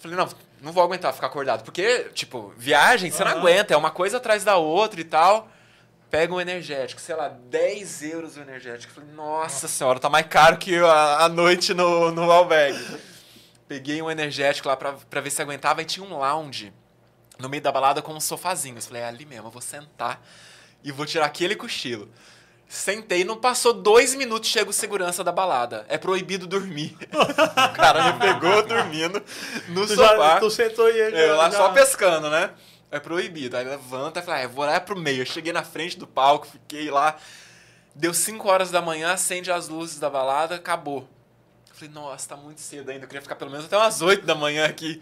[0.00, 0.28] Falei, não,
[0.62, 1.62] não vou aguentar ficar acordado.
[1.62, 3.28] Porque, tipo, viagem, você uhum.
[3.28, 5.48] não aguenta, é uma coisa atrás da outra e tal.
[6.10, 8.92] Pega um energético, sei lá, 10 euros o energético.
[8.92, 12.98] Falei, nossa senhora, tá mais caro que a, a noite no, no albergue.
[13.68, 16.72] Peguei um energético lá pra, pra ver se aguentava e tinha um lounge
[17.38, 18.80] no meio da balada com um sofazinho.
[18.82, 20.20] falei, é ali mesmo, eu vou sentar
[20.82, 22.10] e vou tirar aquele cochilo.
[22.70, 25.84] Sentei, não passou dois minutos, chega o segurança da balada.
[25.88, 26.96] É proibido dormir.
[27.10, 28.59] o cara me pegou
[28.90, 29.22] dormindo
[29.68, 30.16] no tu sofá.
[30.16, 31.20] Já, tu sentou e ele.
[31.20, 31.56] Eu lá já...
[31.56, 32.50] só pescando, né?
[32.90, 33.56] É proibido.
[33.56, 35.22] Aí levanta e fala, ah, vou lá pro meio.
[35.22, 37.16] Eu cheguei na frente do palco, fiquei lá.
[37.94, 41.08] Deu 5 horas da manhã, acende as luzes da balada, acabou.
[41.72, 43.04] Falei, nossa, tá muito cedo ainda.
[43.04, 45.00] Eu queria ficar pelo menos até umas 8 da manhã aqui.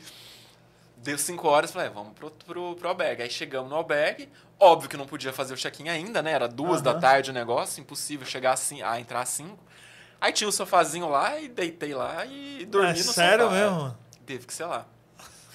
[0.99, 3.23] Deu 5 horas, falei, é, vamos pro, pro, pro albergue.
[3.23, 6.33] Aí chegamos no albergue, óbvio que não podia fazer o check-in ainda, né?
[6.33, 6.85] Era duas uhum.
[6.85, 9.57] da tarde o negócio, impossível chegar assim, a entrar às 5.
[10.21, 13.57] Aí tinha o um sofazinho lá e deitei lá e dormi é, no sério sofá.
[13.57, 13.99] Sério mesmo?
[14.27, 14.87] Teve que ser lá.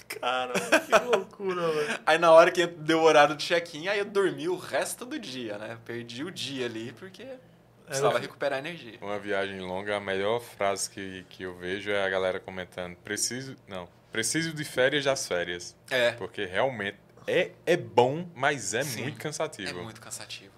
[0.08, 2.00] Cara, que loucura, velho.
[2.06, 5.18] Aí na hora que deu o horário do check-in, aí eu dormi o resto do
[5.18, 5.78] dia, né?
[5.84, 7.26] Perdi o dia ali porque
[7.86, 8.98] precisava recuperar energia.
[9.00, 13.56] Uma viagem longa, a melhor frase que, que eu vejo é a galera comentando: preciso.
[13.66, 15.76] Não, preciso de férias das férias.
[15.90, 16.12] É.
[16.12, 19.80] Porque realmente é, é bom, mas é Sim, muito cansativo.
[19.80, 20.53] É muito cansativo.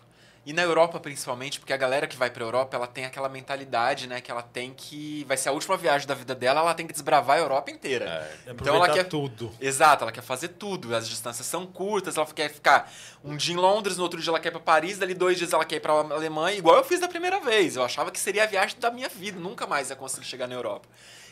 [0.46, 4.06] E na Europa, principalmente, porque a galera que vai pra Europa, ela tem aquela mentalidade,
[4.06, 4.20] né?
[4.20, 5.24] Que ela tem que...
[5.24, 8.04] Vai ser a última viagem da vida dela, ela tem que desbravar a Europa inteira.
[8.46, 9.02] É, então ela quer...
[9.02, 9.52] tudo.
[9.60, 10.94] Exato, ela quer fazer tudo.
[10.94, 12.92] As distâncias são curtas, ela quer ficar
[13.24, 15.52] um dia em Londres, no outro dia ela quer ir pra Paris, dali dois dias
[15.52, 17.74] ela quer ir pra Alemanha, igual eu fiz da primeira vez.
[17.74, 20.54] Eu achava que seria a viagem da minha vida, nunca mais ia conseguir chegar na
[20.54, 20.88] Europa.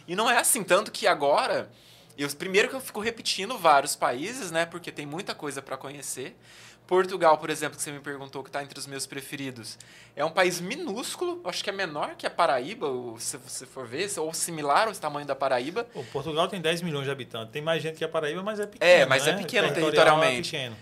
[0.09, 1.71] E não é assim, tanto que agora
[2.19, 4.67] eu, primeiro que eu fico repetindo vários países, né?
[4.67, 6.37] Porque tem muita coisa para conhecer.
[6.87, 9.79] Portugal, por exemplo, que você me perguntou, que está entre os meus preferidos,
[10.15, 12.87] é um país minúsculo, acho que é menor que a Paraíba,
[13.19, 15.87] se você for ver, ou similar ao tamanho da Paraíba.
[15.95, 18.67] O Portugal tem 10 milhões de habitantes, tem mais gente que a Paraíba, mas é
[18.67, 18.91] pequeno.
[18.91, 19.39] É, mas é né?
[19.41, 20.51] é pequeno territorialmente.
[20.51, 20.77] Pequeno.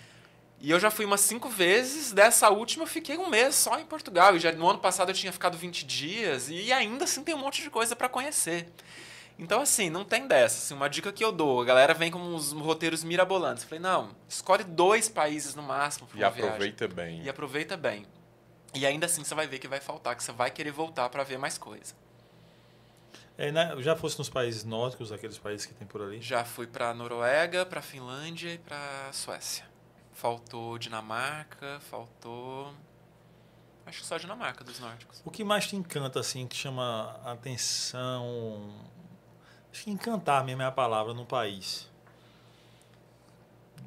[0.60, 3.84] E eu já fui umas cinco vezes, dessa última eu fiquei um mês só em
[3.84, 4.36] Portugal.
[4.36, 7.38] E já no ano passado eu tinha ficado 20 dias, e ainda assim tem um
[7.38, 8.68] monte de coisa para conhecer.
[9.42, 10.58] Então, assim, não tem dessa.
[10.58, 13.64] Assim, uma dica que eu dou, a galera vem com uns roteiros mirabolantes.
[13.64, 16.08] Eu falei, não, escolhe dois países no máximo.
[16.14, 17.16] E aproveita viagem.
[17.16, 17.24] bem.
[17.24, 18.06] E aproveita bem.
[18.72, 21.24] E ainda assim você vai ver que vai faltar, que você vai querer voltar para
[21.24, 21.92] ver mais coisa.
[23.36, 26.20] É, né, já fosse nos países nórdicos, aqueles países que tem por ali?
[26.20, 29.64] Já fui para Noruega, para Finlândia e para Suécia.
[30.12, 32.72] Faltou Dinamarca, faltou
[33.84, 35.20] acho que só Dinamarca dos nórdicos.
[35.24, 38.70] O que mais te encanta assim, que chama a atenção,
[39.72, 41.90] acho que encantar mesmo é a palavra no país?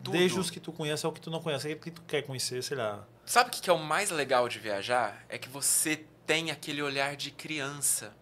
[0.03, 0.17] Tudo.
[0.17, 2.61] Desde os que tu conhece ao que tu não conhece, aquele que tu quer conhecer,
[2.63, 3.05] sei lá.
[3.25, 5.25] Sabe o que é o mais legal de viajar?
[5.29, 8.13] É que você tem aquele olhar de criança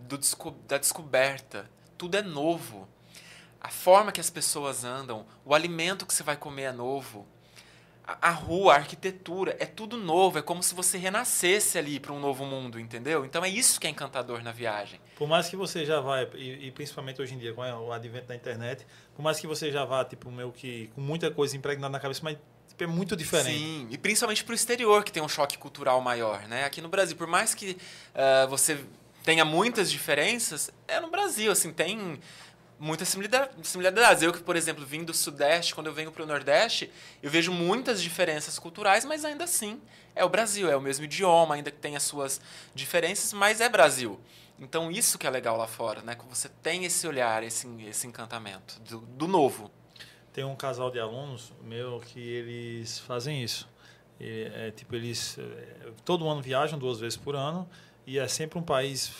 [0.00, 0.18] do
[0.66, 1.70] da descoberta.
[1.98, 2.88] Tudo é novo.
[3.60, 7.26] A forma que as pessoas andam, o alimento que você vai comer é novo.
[8.20, 10.38] A, rua, a arquitetura, é tudo novo.
[10.38, 13.24] É como se você renascesse ali para um novo mundo, entendeu?
[13.24, 15.00] Então é isso que é encantador na viagem.
[15.16, 18.26] Por mais que você já vá, e, e principalmente hoje em dia, com o advento
[18.26, 21.92] da internet, por mais que você já vá, tipo, meio que com muita coisa impregnada
[21.92, 22.36] na cabeça, mas
[22.68, 23.58] tipo, é muito diferente.
[23.58, 26.46] Sim, e principalmente para o exterior, que tem um choque cultural maior.
[26.48, 26.64] Né?
[26.64, 27.76] Aqui no Brasil, por mais que
[28.14, 28.84] uh, você
[29.22, 32.18] tenha muitas diferenças, é no Brasil, assim, tem
[32.80, 33.14] muitas
[33.62, 34.22] similaridades.
[34.22, 36.90] Eu que, por exemplo, vim do Sudeste, quando eu venho para o Nordeste,
[37.22, 39.80] eu vejo muitas diferenças culturais, mas ainda assim
[40.14, 42.40] é o Brasil, é o mesmo idioma, ainda que tenha suas
[42.74, 44.18] diferenças, mas é Brasil.
[44.58, 46.14] Então isso que é legal lá fora, né?
[46.14, 49.70] Que você tem esse olhar, esse, esse encantamento do, do novo.
[50.32, 53.68] Tem um casal de alunos meu que eles fazem isso.
[54.18, 57.68] E, é, tipo, eles é, todo ano viajam duas vezes por ano
[58.06, 59.12] e é sempre um país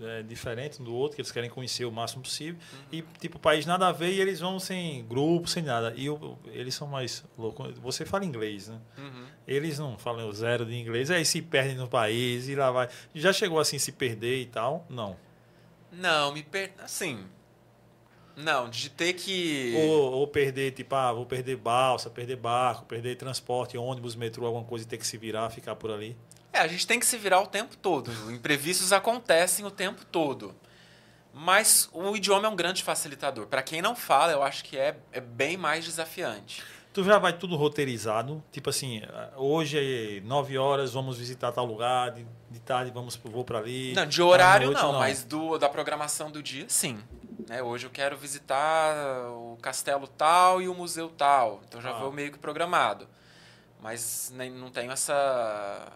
[0.00, 2.60] é, diferente um do outro, que eles querem conhecer o máximo possível.
[2.72, 2.78] Uhum.
[2.92, 5.92] E, tipo, o país nada a ver e eles vão sem grupo, sem nada.
[5.96, 7.78] E eu, eles são mais loucos.
[7.78, 8.80] Você fala inglês, né?
[8.98, 9.26] Uhum.
[9.46, 12.88] Eles não falam zero de inglês, aí se perdem no país e lá vai.
[13.14, 14.86] Já chegou assim, se perder e tal?
[14.88, 15.16] Não.
[15.90, 16.72] Não, me per...
[16.78, 17.24] Assim.
[18.34, 19.74] Não, de ter que.
[19.76, 24.64] Ou, ou, perder, tipo, ah, vou perder balsa, perder barco, perder transporte, ônibus, metrô, alguma
[24.64, 26.16] coisa e ter que se virar, ficar por ali.
[26.52, 28.10] É, a gente tem que se virar o tempo todo.
[28.30, 30.54] Imprevistos acontecem o tempo todo.
[31.32, 33.46] Mas o idioma é um grande facilitador.
[33.46, 36.62] Para quem não fala, eu acho que é, é bem mais desafiante.
[36.92, 39.00] Tu já vai tudo roteirizado, tipo assim,
[39.34, 43.94] hoje é 9 horas, vamos visitar tal lugar, de, de tarde vamos vou para ali.
[43.94, 47.02] Não, de horário noite, não, não, mas do, da programação do dia, sim.
[47.48, 48.94] Né, hoje eu quero visitar
[49.30, 51.98] o castelo tal e o museu tal, então já ah.
[51.98, 53.08] vou meio que programado.
[53.80, 55.90] Mas nem, não tenho essa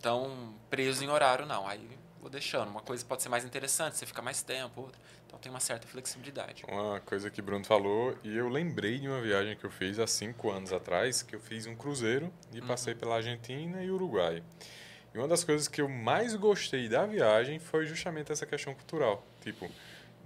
[0.00, 1.66] tão preso em horário, não.
[1.66, 1.88] Aí
[2.20, 2.68] vou deixando.
[2.68, 5.00] Uma coisa pode ser mais interessante, você fica mais tempo, outra.
[5.26, 6.64] Então tem uma certa flexibilidade.
[6.68, 9.98] Uma coisa que o Bruno falou, e eu lembrei de uma viagem que eu fiz
[9.98, 12.66] há cinco anos atrás, que eu fiz um cruzeiro e uhum.
[12.66, 14.42] passei pela Argentina e Uruguai.
[15.14, 19.24] E uma das coisas que eu mais gostei da viagem foi justamente essa questão cultural.
[19.40, 19.70] Tipo,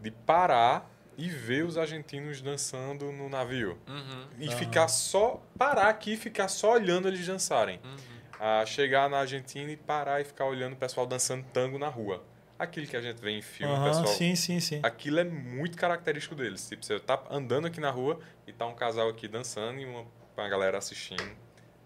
[0.00, 3.78] de parar e ver os argentinos dançando no navio.
[3.86, 4.26] Uhum.
[4.38, 4.56] E uhum.
[4.56, 7.78] ficar só, parar aqui e ficar só olhando eles dançarem.
[7.84, 11.88] Uhum a chegar na Argentina e parar e ficar olhando o pessoal dançando tango na
[11.88, 12.24] rua.
[12.58, 14.06] Aquilo que a gente vê em filme, uhum, pessoal.
[14.06, 14.80] Sim, sim, sim.
[14.82, 16.66] Aquilo é muito característico deles.
[16.66, 20.06] Tipo, você tá andando aqui na rua e tá um casal aqui dançando e uma,
[20.36, 21.36] uma galera assistindo.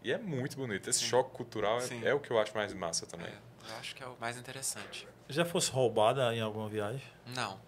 [0.02, 0.88] E é muito bonito.
[0.88, 1.06] Esse sim.
[1.06, 3.26] choque cultural é, é, o que eu acho mais massa também.
[3.26, 5.08] É, eu acho que é o mais interessante.
[5.28, 7.02] Já fosse roubada em alguma viagem?
[7.34, 7.58] Não.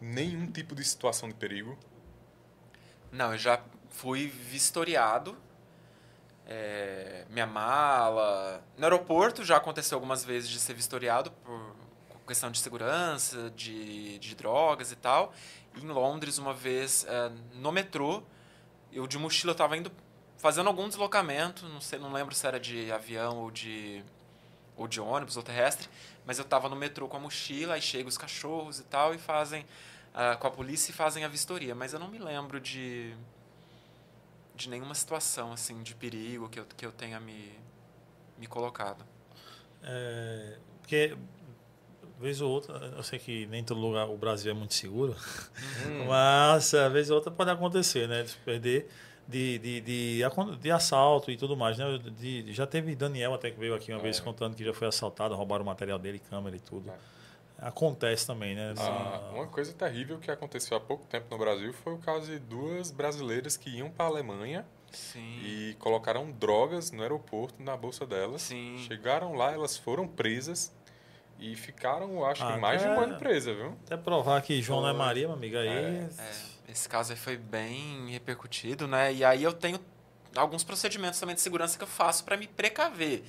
[0.00, 1.78] Nenhum tipo de situação de perigo?
[3.10, 5.36] Não, eu já fui vistoriado
[6.46, 8.62] é, minha mala.
[8.76, 11.74] No aeroporto já aconteceu algumas vezes de ser vistoriado por
[12.26, 15.32] questão de segurança, de, de drogas e tal.
[15.76, 18.22] Em Londres, uma vez, é, no metrô,
[18.92, 19.92] eu de mochila estava indo
[20.38, 24.04] fazendo algum deslocamento, não sei, não lembro se era de avião ou de
[24.76, 25.88] ou de ônibus ou terrestre,
[26.26, 29.18] mas eu estava no metrô com a mochila, aí chegam os cachorros e tal e
[29.18, 29.62] fazem
[30.12, 33.16] uh, com a polícia e fazem a vistoria, mas eu não me lembro de
[34.56, 37.52] de nenhuma situação assim de perigo que eu, que eu tenha me,
[38.38, 39.04] me colocado.
[39.82, 41.16] É, porque
[42.18, 45.14] vez ou outra, eu sei que nem todo lugar o Brasil é muito seguro,
[45.84, 46.06] uhum.
[46.08, 48.22] mas a vez ou outra pode acontecer, né?
[48.22, 48.88] De perder
[49.28, 50.22] de, de, de,
[50.60, 51.98] de, assalto e tudo mais, né?
[52.16, 54.02] De, já teve Daniel até que veio aqui uma é.
[54.02, 56.90] vez contando que já foi assaltado, roubaram o material dele, câmera e tudo.
[56.90, 57.15] É.
[57.58, 58.74] Acontece também, né?
[58.78, 62.38] Ah, uma coisa terrível que aconteceu há pouco tempo no Brasil foi o caso de
[62.38, 65.40] duas brasileiras que iam para a Alemanha Sim.
[65.42, 68.42] e colocaram drogas no aeroporto na bolsa delas.
[68.42, 68.84] Sim.
[68.86, 70.70] Chegaram lá, elas foram presas
[71.38, 73.76] e ficaram, acho que, mais de um ano presa, viu?
[73.86, 75.68] Até provar que João não é Maria, minha amiga, aí...
[75.68, 76.08] É.
[76.18, 79.12] É, esse caso aí foi bem repercutido, né?
[79.12, 79.78] E aí eu tenho
[80.34, 83.22] alguns procedimentos também de segurança que eu faço para me precaver.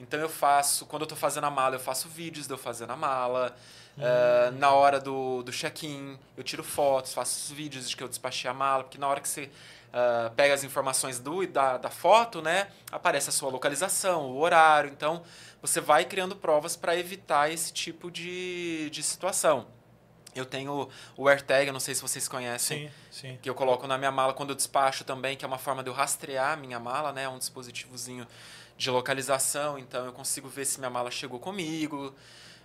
[0.00, 2.90] Então eu faço, quando eu estou fazendo a mala, eu faço vídeos de eu fazendo
[2.90, 3.54] a mala.
[3.98, 8.50] Uh, na hora do, do check-in, eu tiro fotos, faço vídeos de que eu despachei
[8.50, 9.50] a mala, porque na hora que você
[9.90, 14.90] uh, pega as informações do, da, da foto, né, aparece a sua localização, o horário.
[14.90, 15.22] Então,
[15.60, 19.66] você vai criando provas para evitar esse tipo de, de situação.
[20.34, 23.38] Eu tenho o AirTag, não sei se vocês conhecem, Sim, sim.
[23.42, 25.90] que eu coloco na minha mala quando eu despacho também, que é uma forma de
[25.90, 27.24] eu rastrear a minha mala, né?
[27.24, 28.26] É um dispositivozinho
[28.80, 32.14] de localização, então eu consigo ver se minha mala chegou comigo.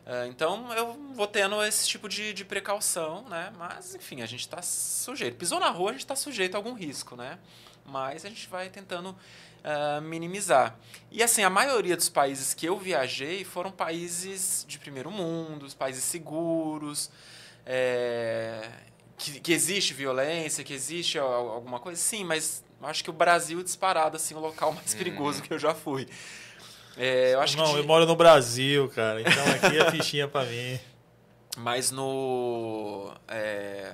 [0.06, 3.52] Uh, então eu vou tendo esse tipo de, de precaução, né?
[3.58, 5.36] Mas, enfim, a gente está sujeito.
[5.36, 7.38] Pisou na rua, a gente está sujeito a algum risco, né?
[7.86, 10.78] Mas a gente vai tentando uh, minimizar.
[11.12, 16.06] E assim, a maioria dos países que eu viajei foram países de primeiro mundo, países
[16.06, 17.12] seguros,
[17.66, 18.70] é,
[19.18, 24.18] que, que existe violência, que existe alguma coisa, sim, mas acho que o Brasil disparado
[24.18, 24.98] assim o local mais uhum.
[24.98, 26.08] perigoso que eu já fui.
[26.98, 29.22] É, eu acho não, que eu moro no Brasil, cara.
[29.22, 30.80] Então aqui é fichinha para mim.
[31.58, 33.94] Mas no é,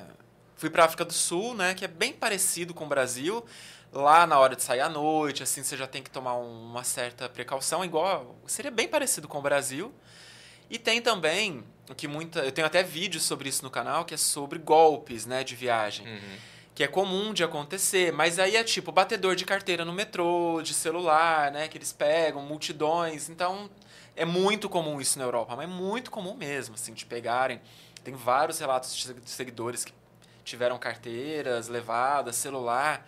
[0.56, 3.43] fui para África do Sul, né, que é bem parecido com o Brasil.
[3.91, 7.27] Lá na hora de sair à noite, assim, você já tem que tomar uma certa
[7.27, 9.91] precaução, igual seria bem parecido com o Brasil.
[10.69, 14.13] E tem também o que muita, eu tenho até vídeos sobre isso no canal, que
[14.13, 16.08] é sobre golpes, né, de viagem.
[16.08, 16.38] Uhum.
[16.74, 20.74] Que é comum de acontecer, mas aí é tipo batedor de carteira no metrô, de
[20.74, 23.30] celular, né, que eles pegam, multidões.
[23.30, 23.70] Então,
[24.16, 27.62] é muito comum isso na Europa, mas é muito comum mesmo, assim, de pegarem.
[28.04, 29.94] Tem vários relatos de seguidores que
[30.44, 33.08] tiveram carteiras levadas, celular.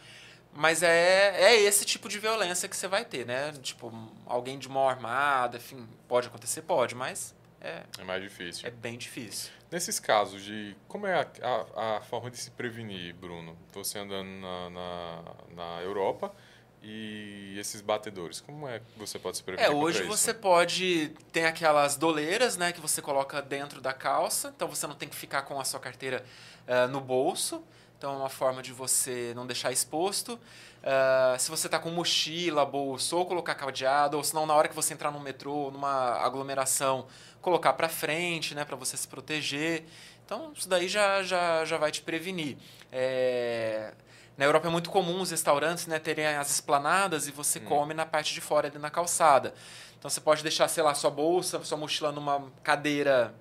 [0.55, 3.51] Mas é, é esse tipo de violência que você vai ter, né?
[3.61, 3.91] Tipo,
[4.25, 8.67] alguém de mão armada, enfim, pode acontecer, pode, mas é, é mais difícil.
[8.67, 9.49] É bem difícil.
[9.71, 10.75] Nesses casos de.
[10.87, 11.27] Como é a,
[11.75, 13.57] a, a forma de se prevenir, Bruno?
[13.71, 15.23] Você andando na, na,
[15.55, 16.33] na, Europa
[16.81, 19.71] e esses batedores, como é que você pode se prevenir?
[19.71, 21.13] É, hoje você pode.
[21.31, 25.15] Tem aquelas doleiras, né, que você coloca dentro da calça, então você não tem que
[25.15, 26.23] ficar com a sua carteira
[26.67, 27.63] uh, no bolso.
[27.97, 30.33] Então é uma forma de você não deixar exposto.
[30.33, 34.75] Uh, se você está com mochila, bolsa, ou colocar cadeado, ou senão na hora que
[34.75, 37.07] você entrar no metrô, numa aglomeração,
[37.43, 39.83] colocar para frente, né, para você se proteger.
[40.25, 42.57] Então isso daí já, já, já vai te prevenir.
[42.91, 43.93] É...
[44.35, 47.65] Na Europa é muito comum os restaurantes né, terem as esplanadas e você hum.
[47.65, 49.53] come na parte de fora ali na calçada.
[49.99, 53.35] Então você pode deixar, sei lá, sua bolsa, sua mochila numa cadeira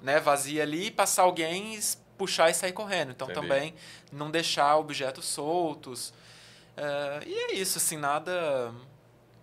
[0.00, 1.80] né, vazia ali, passar alguém
[2.16, 3.10] puxar e sair correndo.
[3.10, 3.46] Então Entendi.
[3.46, 3.74] também
[4.12, 6.14] não deixar objetos soltos.
[6.76, 8.72] É, e é isso, assim, nada.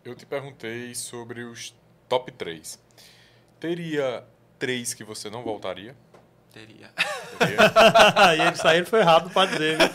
[0.06, 1.76] Eu te perguntei sobre os
[2.08, 2.80] top 3.
[3.64, 4.26] Teria
[4.60, 5.96] três que você não voltaria?
[6.52, 6.92] Teria.
[8.38, 9.78] e ele saiu foi rápido para dizer.
[9.78, 9.86] Né?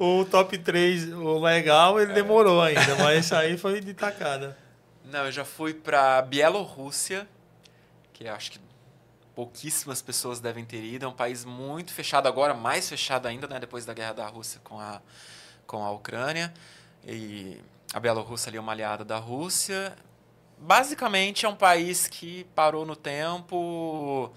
[0.00, 2.14] O top 3, o legal, ele é.
[2.16, 4.58] demorou ainda, mas isso aí foi de tacada.
[5.04, 7.28] Não, eu já fui para Bielorrússia,
[8.12, 8.60] que acho que
[9.36, 11.04] pouquíssimas pessoas devem ter ido.
[11.04, 14.60] É um país muito fechado agora, mais fechado ainda, né, depois da guerra da Rússia
[14.64, 15.00] com a,
[15.64, 16.52] com a Ucrânia.
[17.06, 17.60] E
[17.94, 19.96] a Bielorrússia ali é uma aliada da Rússia.
[20.62, 24.32] Basicamente é um país que parou no tempo,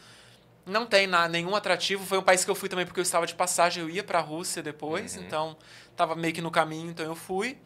[0.66, 2.04] não tem nada, nenhum atrativo.
[2.04, 4.18] Foi um país que eu fui também porque eu estava de passagem, eu ia para
[4.18, 5.24] a Rússia depois, uhum.
[5.24, 5.58] então
[5.92, 7.60] estava meio que no caminho, então eu fui.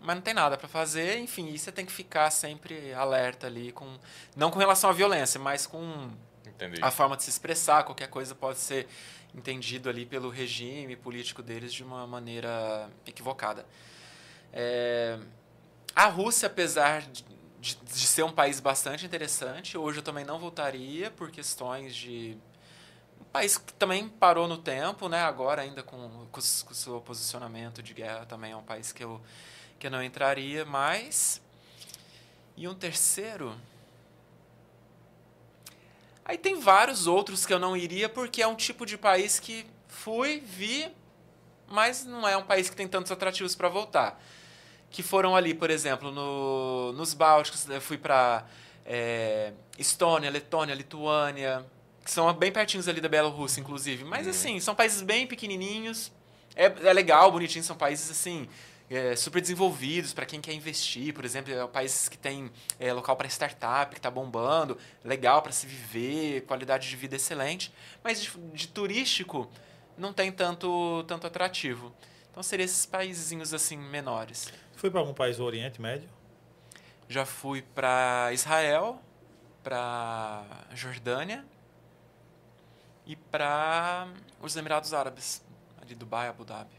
[0.00, 3.70] Mas não tem nada para fazer, enfim, e você tem que ficar sempre alerta ali
[3.70, 3.98] com
[4.34, 6.10] não com relação à violência, mas com
[6.46, 6.80] Entendi.
[6.82, 8.88] a forma de se expressar, qualquer coisa pode ser
[9.34, 13.66] entendido ali pelo regime político deles de uma maneira equivocada.
[14.54, 15.18] É,
[15.94, 17.22] a Rússia, apesar de,
[17.60, 22.36] de, de, ser um país bastante interessante, hoje eu também não voltaria por questões de
[23.20, 25.20] um país que também parou no tempo, né?
[25.22, 29.20] Agora ainda com, o seu posicionamento de guerra também é um país que eu
[29.78, 31.40] que eu não entraria, mas
[32.56, 33.56] e um terceiro
[36.30, 39.66] Aí tem vários outros que eu não iria porque é um tipo de país que
[39.88, 40.88] fui, vi,
[41.66, 44.22] mas não é um país que tem tantos atrativos para voltar.
[44.90, 48.44] Que foram ali, por exemplo, no, nos Bálticos, eu fui para
[48.84, 51.64] é, Estônia, Letônia, Lituânia,
[52.04, 54.04] que são bem pertinhos ali da Bielorrússia, inclusive.
[54.04, 54.30] Mas, uhum.
[54.30, 56.10] assim, são países bem pequenininhos.
[56.56, 58.48] É, é legal, bonitinho, são países, assim,
[58.90, 63.14] é, super desenvolvidos para quem quer investir, por exemplo, é, países que tem é, local
[63.14, 67.72] para startup, que está bombando, legal para se viver, qualidade de vida excelente,
[68.02, 69.48] mas de, de, turístico
[69.96, 71.94] não tem tanto, tanto atrativo.
[72.32, 74.52] Então seriam esses países assim menores.
[74.80, 76.08] Foi para algum país do Oriente Médio?
[77.06, 78.98] Já fui para Israel,
[79.62, 81.44] para Jordânia
[83.04, 84.08] e para
[84.40, 85.42] os Emirados Árabes,
[85.82, 86.70] ali Dubai, Abu Dhabi.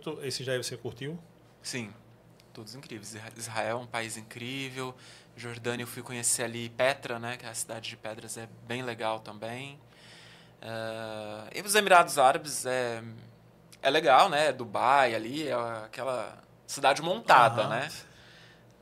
[0.00, 1.18] Tô, esse já você curtiu?
[1.62, 1.92] Sim.
[2.54, 3.14] todos incríveis.
[3.36, 4.94] Israel é um país incrível.
[5.36, 8.80] Jordânia eu fui conhecer ali Petra, né, que é a cidade de pedras, é bem
[8.80, 9.78] legal também.
[10.62, 13.02] Uh, e os Emirados Árabes é,
[13.82, 14.54] é legal, né?
[14.54, 16.42] Dubai ali, é aquela
[16.72, 17.68] cidade montada, uhum.
[17.68, 17.88] né?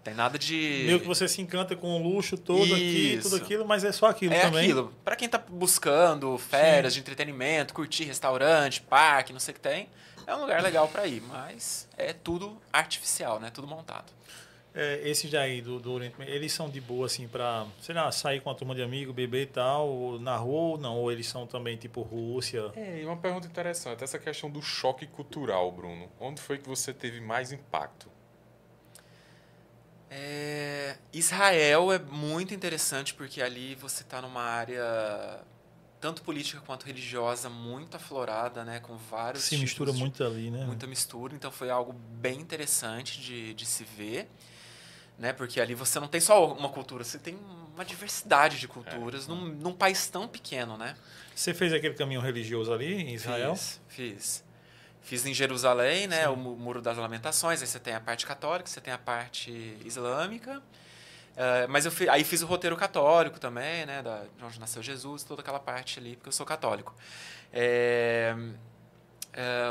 [0.03, 0.84] Tem nada de.
[0.86, 2.74] Meio que você se encanta com o luxo todo Isso.
[2.74, 4.61] aqui, tudo aquilo, mas é só aquilo é também.
[4.61, 4.95] É aquilo.
[5.05, 6.99] Para quem tá buscando férias Sim.
[6.99, 9.88] de entretenimento, curtir restaurante, parque, não sei o que tem,
[10.26, 13.51] é um lugar legal para ir, mas é tudo artificial, né?
[13.51, 14.11] Tudo montado.
[14.73, 18.41] É, esses daí do, do Oriente eles são de boa, assim, pra, sei lá, sair
[18.41, 20.97] com a turma de amigos, beber e tal, na rua ou não?
[20.97, 22.71] Ou eles são também tipo Rússia?
[22.77, 26.09] É, e uma pergunta interessante, essa questão do choque cultural, Bruno.
[26.21, 28.09] Onde foi que você teve mais impacto?
[30.09, 35.41] É, Israel é muito interessante porque ali você está numa área
[36.01, 40.64] tanto política quanto religiosa muito aflorada, né, com vários se mistura de, muito ali, né?
[40.64, 44.29] Muita mistura, então foi algo bem interessante de, de se ver,
[45.21, 47.39] né, porque ali você não tem só uma cultura, você tem
[47.75, 49.29] uma diversidade de culturas é.
[49.29, 50.97] num, num país tão pequeno, né?
[51.35, 53.55] Você fez aquele caminho religioso ali em Israel?
[53.55, 54.45] Fiz, fiz.
[55.03, 56.29] Fiz em Jerusalém, né, Sim.
[56.31, 57.61] o Muro das Lamentações.
[57.61, 60.59] Aí você tem a parte católica, você tem a parte islâmica.
[60.59, 65.23] Uh, mas eu aí fiz o roteiro católico também, né, da, de onde nasceu Jesus,
[65.23, 66.95] toda aquela parte ali, porque eu sou católico.
[67.53, 68.35] É,
[69.35, 69.68] é,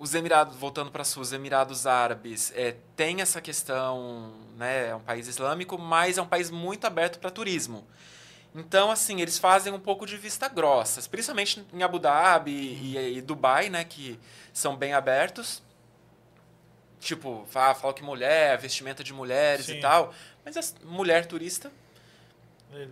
[0.00, 5.28] os Emirados, voltando para os Emirados Árabes, é, tem essa questão, né, é um país
[5.28, 7.86] islâmico, mas é um país muito aberto para turismo.
[8.54, 13.20] Então, assim, eles fazem um pouco de vista grossa, principalmente em Abu Dhabi e, e
[13.20, 14.18] Dubai, né, que
[14.54, 15.62] são bem abertos.
[16.98, 19.76] Tipo, fala, fala que mulher, vestimenta de mulheres Sim.
[19.76, 20.14] e tal.
[20.42, 21.70] Mas a mulher turista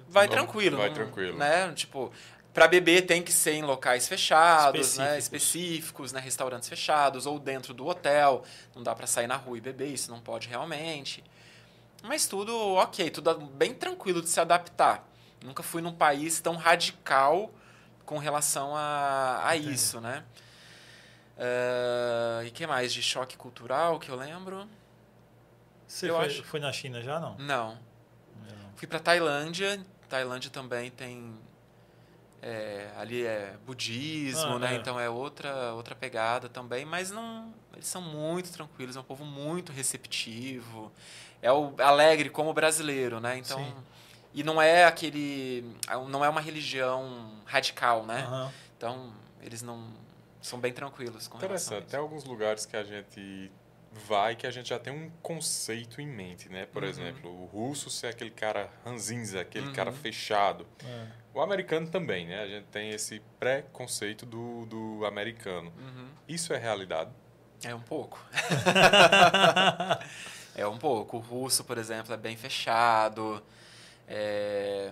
[0.08, 0.76] vai não, tranquilo.
[0.76, 1.38] Vai não, tranquilo.
[1.38, 1.72] Né?
[1.74, 2.12] Tipo,
[2.52, 4.98] para beber tem que ser em locais fechados, específicos.
[4.98, 8.44] né, específicos, né, restaurantes fechados ou dentro do hotel.
[8.74, 11.22] Não dá para sair na rua e beber, isso não pode realmente.
[12.02, 15.06] Mas tudo ok, tudo bem tranquilo de se adaptar.
[15.42, 17.50] Nunca fui num país tão radical
[18.04, 20.24] com relação a, a isso, né?
[21.36, 24.68] Uh, e que mais de choque cultural que eu lembro?
[25.86, 26.42] Você eu foi, acho...
[26.42, 27.36] foi na China já, não?
[27.38, 27.68] Não.
[28.36, 28.72] não.
[28.74, 29.80] Fui para Tailândia.
[30.08, 31.38] Tailândia também tem
[32.42, 34.74] é, ali é budismo, ah, né?
[34.74, 34.76] É.
[34.76, 39.24] Então é outra outra pegada também, mas não eles são muito tranquilos, é um povo
[39.24, 40.92] muito receptivo,
[41.42, 43.38] é o alegre como o brasileiro, né?
[43.38, 43.74] Então Sim.
[44.34, 45.64] E não é aquele.
[46.08, 48.26] Não é uma religião radical, né?
[48.30, 48.50] Uhum.
[48.76, 49.12] Então,
[49.42, 49.88] eles não.
[50.40, 51.88] São bem tranquilos com Interessante.
[51.88, 53.50] Tem alguns lugares que a gente
[54.06, 56.66] vai que a gente já tem um conceito em mente, né?
[56.66, 56.88] Por uhum.
[56.88, 59.72] exemplo, o russo ser aquele cara ranzinza, aquele uhum.
[59.72, 60.64] cara fechado.
[60.84, 61.06] É.
[61.38, 62.42] O americano também, né?
[62.42, 65.72] A gente tem esse pré-conceito do, do americano.
[65.78, 66.08] Uhum.
[66.26, 67.10] Isso é realidade?
[67.62, 68.18] É um pouco.
[70.56, 71.18] é um pouco.
[71.18, 73.40] O russo, por exemplo, é bem fechado.
[74.08, 74.90] É...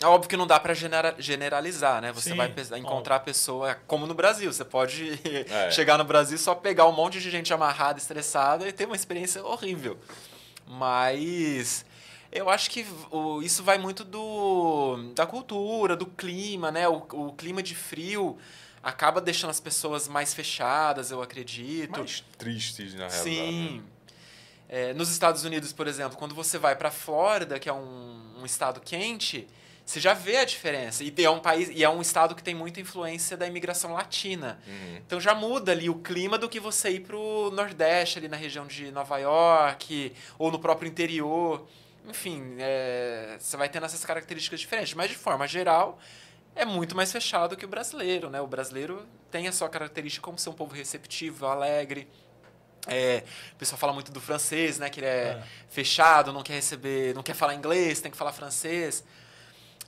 [0.00, 0.74] É óbvio que não dá para
[1.18, 2.12] generalizar, né?
[2.12, 4.52] Você Sim, vai encontrar a pessoa como no Brasil.
[4.52, 5.20] Você pode
[5.50, 5.72] é.
[5.72, 9.44] chegar no Brasil só pegar um monte de gente amarrada, estressada e ter uma experiência
[9.44, 9.98] horrível.
[10.68, 11.84] Mas
[12.34, 16.88] eu acho que o, isso vai muito do, da cultura, do clima, né?
[16.88, 18.36] O, o clima de frio
[18.82, 22.00] acaba deixando as pessoas mais fechadas, eu acredito.
[22.00, 23.22] Mais tristes, na realidade.
[23.22, 23.76] Sim.
[23.78, 23.82] Né?
[24.68, 28.40] É, nos Estados Unidos, por exemplo, quando você vai para a Flórida, que é um,
[28.40, 29.46] um, estado quente,
[29.86, 31.04] você já vê a diferença.
[31.04, 34.58] E é um país e é um estado que tem muita influência da imigração latina.
[34.66, 34.96] Uhum.
[35.06, 38.36] Então já muda ali o clima do que você ir para o Nordeste, ali na
[38.36, 41.64] região de Nova York, ou no próprio interior.
[42.06, 44.94] Enfim, é, você vai tendo essas características diferentes.
[44.94, 45.98] Mas de forma geral,
[46.54, 48.40] é muito mais fechado que o brasileiro, né?
[48.40, 52.08] O brasileiro tem a sua característica como ser um povo receptivo, alegre.
[52.86, 54.90] É, o pessoal fala muito do francês, né?
[54.90, 58.32] Que ele é, é, fechado, não quer receber, não quer falar inglês, tem que falar
[58.32, 59.02] francês.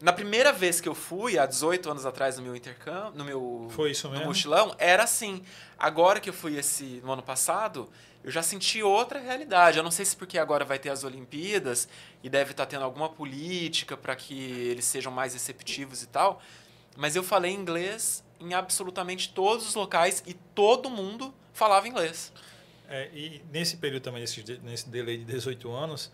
[0.00, 3.68] Na primeira vez que eu fui, há 18 anos atrás, no meu intercâmbio, no meu
[3.70, 4.24] Foi isso mesmo?
[4.24, 5.42] no mochilão, era assim.
[5.78, 7.88] Agora que eu fui esse no ano passado,
[8.26, 9.78] eu já senti outra realidade.
[9.78, 11.88] Eu não sei se porque agora vai ter as Olimpíadas
[12.24, 16.42] e deve estar tendo alguma política para que eles sejam mais receptivos e tal,
[16.96, 22.32] mas eu falei inglês em absolutamente todos os locais e todo mundo falava inglês.
[22.88, 26.10] É, e nesse período também, nesse, nesse delay de 18 anos,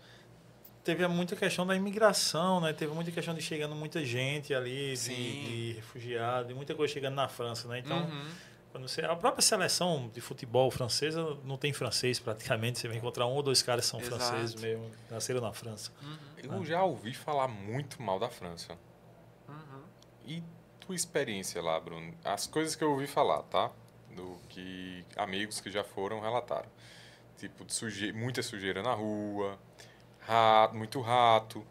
[0.83, 2.73] teve muita questão da imigração, né?
[2.73, 7.15] Teve muita questão de chegando muita gente ali, de, de refugiado, e muita coisa chegando
[7.15, 7.79] na França, né?
[7.79, 8.25] Então, uhum.
[8.73, 12.79] Quando você, a própria seleção de futebol francesa não tem francês praticamente.
[12.79, 14.17] Você vai encontrar um ou dois caras que são Exato.
[14.17, 15.91] franceses mesmo, nasceram na França.
[16.01, 16.17] Uhum.
[16.43, 16.65] Eu ah.
[16.65, 18.77] já ouvi falar muito mal da França.
[19.47, 19.83] Uhum.
[20.25, 20.43] E
[20.79, 22.13] tua experiência lá, Bruno?
[22.25, 23.71] As coisas que eu ouvi falar, tá?
[24.15, 26.69] do que amigos que já foram relataram.
[27.37, 28.13] tipo, de suje...
[28.13, 29.59] muita sujeira na rua,
[30.19, 31.65] rato, muito rato,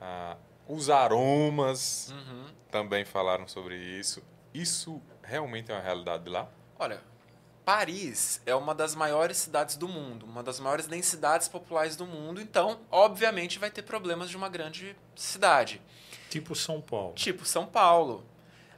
[0.00, 0.36] ah,
[0.68, 2.46] os aromas Uhum.
[2.70, 4.22] também falaram sobre isso.
[4.54, 6.48] Isso realmente é uma realidade de lá?
[6.78, 7.00] Olha,
[7.64, 12.40] Paris é uma das maiores cidades do mundo, uma das maiores densidades populares do mundo,
[12.40, 15.82] então, obviamente, vai ter problemas de uma grande cidade.
[16.30, 17.12] Tipo São Paulo.
[17.14, 18.26] Tipo São Paulo.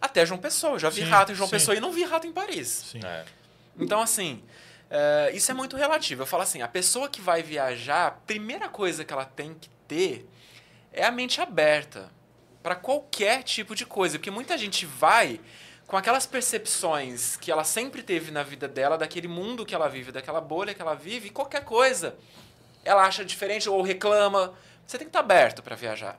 [0.00, 0.74] Até João Pessoa.
[0.74, 1.52] Eu já vi Sim, rato em João sim.
[1.52, 2.68] Pessoa e não vi rato em Paris.
[2.90, 3.00] Sim.
[3.04, 3.24] É.
[3.78, 4.42] Então, assim,
[4.90, 6.22] é, isso é muito relativo.
[6.22, 9.68] Eu falo assim, a pessoa que vai viajar, a primeira coisa que ela tem que
[9.86, 10.28] ter
[10.92, 12.10] é a mente aberta
[12.60, 14.18] para qualquer tipo de coisa.
[14.18, 15.40] Porque muita gente vai
[15.90, 20.12] com aquelas percepções que ela sempre teve na vida dela, daquele mundo que ela vive,
[20.12, 22.16] daquela bolha que ela vive, qualquer coisa
[22.84, 24.54] ela acha diferente ou reclama.
[24.86, 26.16] Você tem que estar aberto para viajar.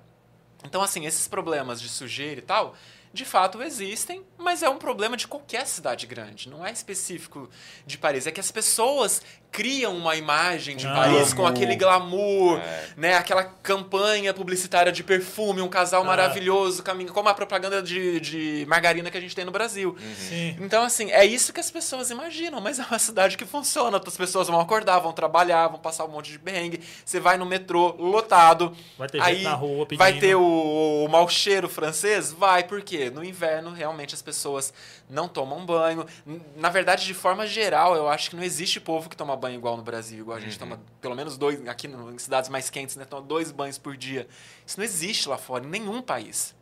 [0.65, 2.75] Então, assim, esses problemas de sujeira e tal,
[3.13, 7.49] de fato existem, mas é um problema de qualquer cidade grande, não é específico
[7.85, 8.27] de Paris.
[8.27, 9.21] É que as pessoas
[9.51, 12.87] criam uma imagem de Ah, Paris com aquele glamour, É.
[12.95, 13.13] né?
[13.15, 16.05] Aquela campanha publicitária de perfume, um casal Ah.
[16.05, 19.95] maravilhoso, caminho, como a propaganda de, de margarina que a gente tem no Brasil.
[20.15, 20.55] Sim.
[20.61, 24.01] Então, assim, é isso que as pessoas imaginam, mas é uma cidade que funciona.
[24.05, 26.79] As pessoas vão acordar, vão trabalhar, vão passar um monte de perrengue.
[27.05, 28.73] Você vai no metrô lotado.
[28.97, 29.99] Vai ter aí gente na rua pedindo.
[29.99, 32.31] vai ter o, o mau cheiro francês?
[32.31, 34.73] Vai, porque no inverno, realmente, as pessoas
[35.11, 36.05] não tomam banho.
[36.55, 39.75] Na verdade, de forma geral, eu acho que não existe povo que toma banho igual
[39.77, 40.19] no Brasil.
[40.19, 43.05] Igual a gente toma pelo menos dois, aqui no- em cidades mais quentes, né?
[43.05, 44.27] Toma dois banhos por dia.
[44.65, 46.55] Isso não existe lá fora, em nenhum país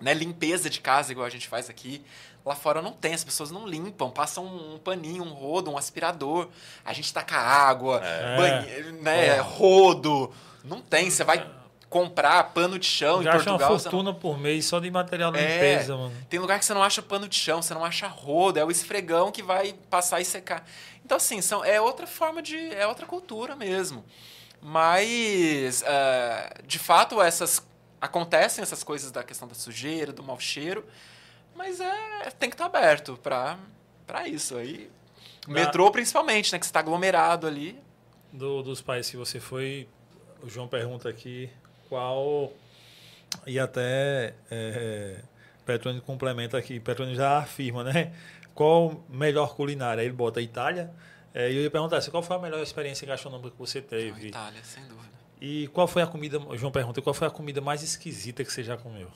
[0.00, 2.04] né, limpeza de casa, igual a gente faz aqui.
[2.44, 6.48] Lá fora não tem, as pessoas não limpam, passam um paninho, um rodo, um aspirador.
[6.84, 8.36] A gente taca água, É.
[8.36, 9.42] banhe- né, Porra.
[9.42, 10.32] rodo.
[10.64, 11.48] Não tem, você vai
[11.94, 13.78] comprar pano de chão em Gasta uma Portugal.
[13.78, 15.42] você não- fortuna por mês só de material de É.
[15.54, 16.12] limpeza, mano.
[16.28, 18.70] Tem lugar que você não acha pano de chão, você não acha rodo, é o
[18.70, 20.66] esfregão que vai passar e secar.
[21.04, 22.56] Então, assim, são, é outra forma de.
[22.74, 24.04] é outra cultura mesmo.
[24.60, 27.64] Mas, ah, de fato, essas.
[28.00, 30.84] acontecem essas coisas da questão da sujeira, do mau cheiro,
[31.54, 33.56] mas é, tem que estar aberto pra,
[34.06, 34.56] pra isso.
[34.56, 34.90] Aí,
[35.46, 36.58] Na- metrô, principalmente, né?
[36.58, 37.78] Que você tá aglomerado ali.
[38.32, 39.88] Do- dos países que você foi,
[40.42, 41.48] o João pergunta aqui
[41.88, 42.52] qual.
[43.46, 45.20] E até é,
[45.64, 48.12] Petrone complementa aqui, Petrone já afirma, né?
[48.54, 50.02] Qual melhor culinária?
[50.02, 50.90] Ele bota Itália.
[51.34, 54.28] É, e eu ia perguntar assim, qual foi a melhor experiência gastronômica que você teve?
[54.28, 55.12] Itália, sem dúvida.
[55.40, 58.62] E qual foi a comida, João pergunta, qual foi a comida mais esquisita que você
[58.62, 59.10] já comeu?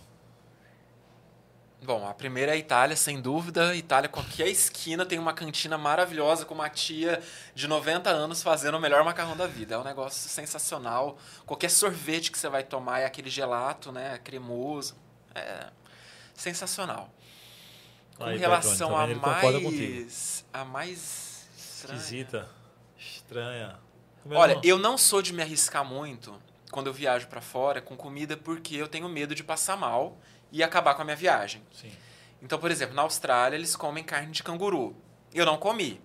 [1.81, 3.74] Bom, a primeira é a Itália, sem dúvida.
[3.74, 7.22] Itália, qualquer esquina tem uma cantina maravilhosa com uma tia
[7.55, 9.76] de 90 anos fazendo o melhor macarrão da vida.
[9.76, 11.16] É um negócio sensacional.
[11.47, 14.18] Qualquer sorvete que você vai tomar é aquele gelato, né?
[14.24, 14.97] Cremoso.
[15.35, 15.68] É
[16.35, 17.09] sensacional.
[18.16, 20.45] Com Aí, relação tá a mais.
[20.53, 21.49] A mais.
[21.57, 21.97] estranha.
[21.99, 22.49] Esquisita,
[22.99, 23.76] estranha.
[24.31, 26.35] Olha, uma- eu não sou de me arriscar muito
[26.72, 30.18] quando eu viajo pra fora com comida porque eu tenho medo de passar mal
[30.51, 31.62] e acabar com a minha viagem.
[31.72, 31.92] Sim.
[32.42, 34.96] Então, por exemplo, na Austrália eles comem carne de canguru.
[35.34, 36.01] Eu não comi.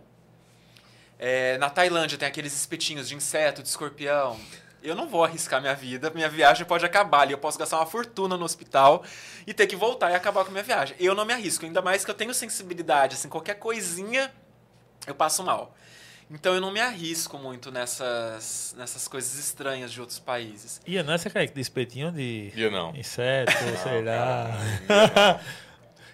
[1.20, 4.40] É, na Tailândia tem aqueles espetinhos de inseto, de escorpião.
[4.82, 7.32] Eu não vou arriscar minha vida, minha viagem pode acabar ali.
[7.32, 9.04] Eu posso gastar uma fortuna no hospital
[9.48, 10.98] e ter que voltar e acabar com a minha viagem.
[11.00, 14.34] Eu não me arrisco, ainda mais que eu tenho sensibilidade, assim, qualquer coisinha
[15.08, 15.74] eu passo mal.
[16.34, 20.82] Então eu não me arrisco muito nessas, nessas coisas estranhas de outros países.
[20.88, 22.96] Ia nessa, Kaique, de espetinho de Ia não.
[22.96, 23.52] inseto,
[23.84, 24.50] sei Não, lá.
[24.88, 25.40] cara,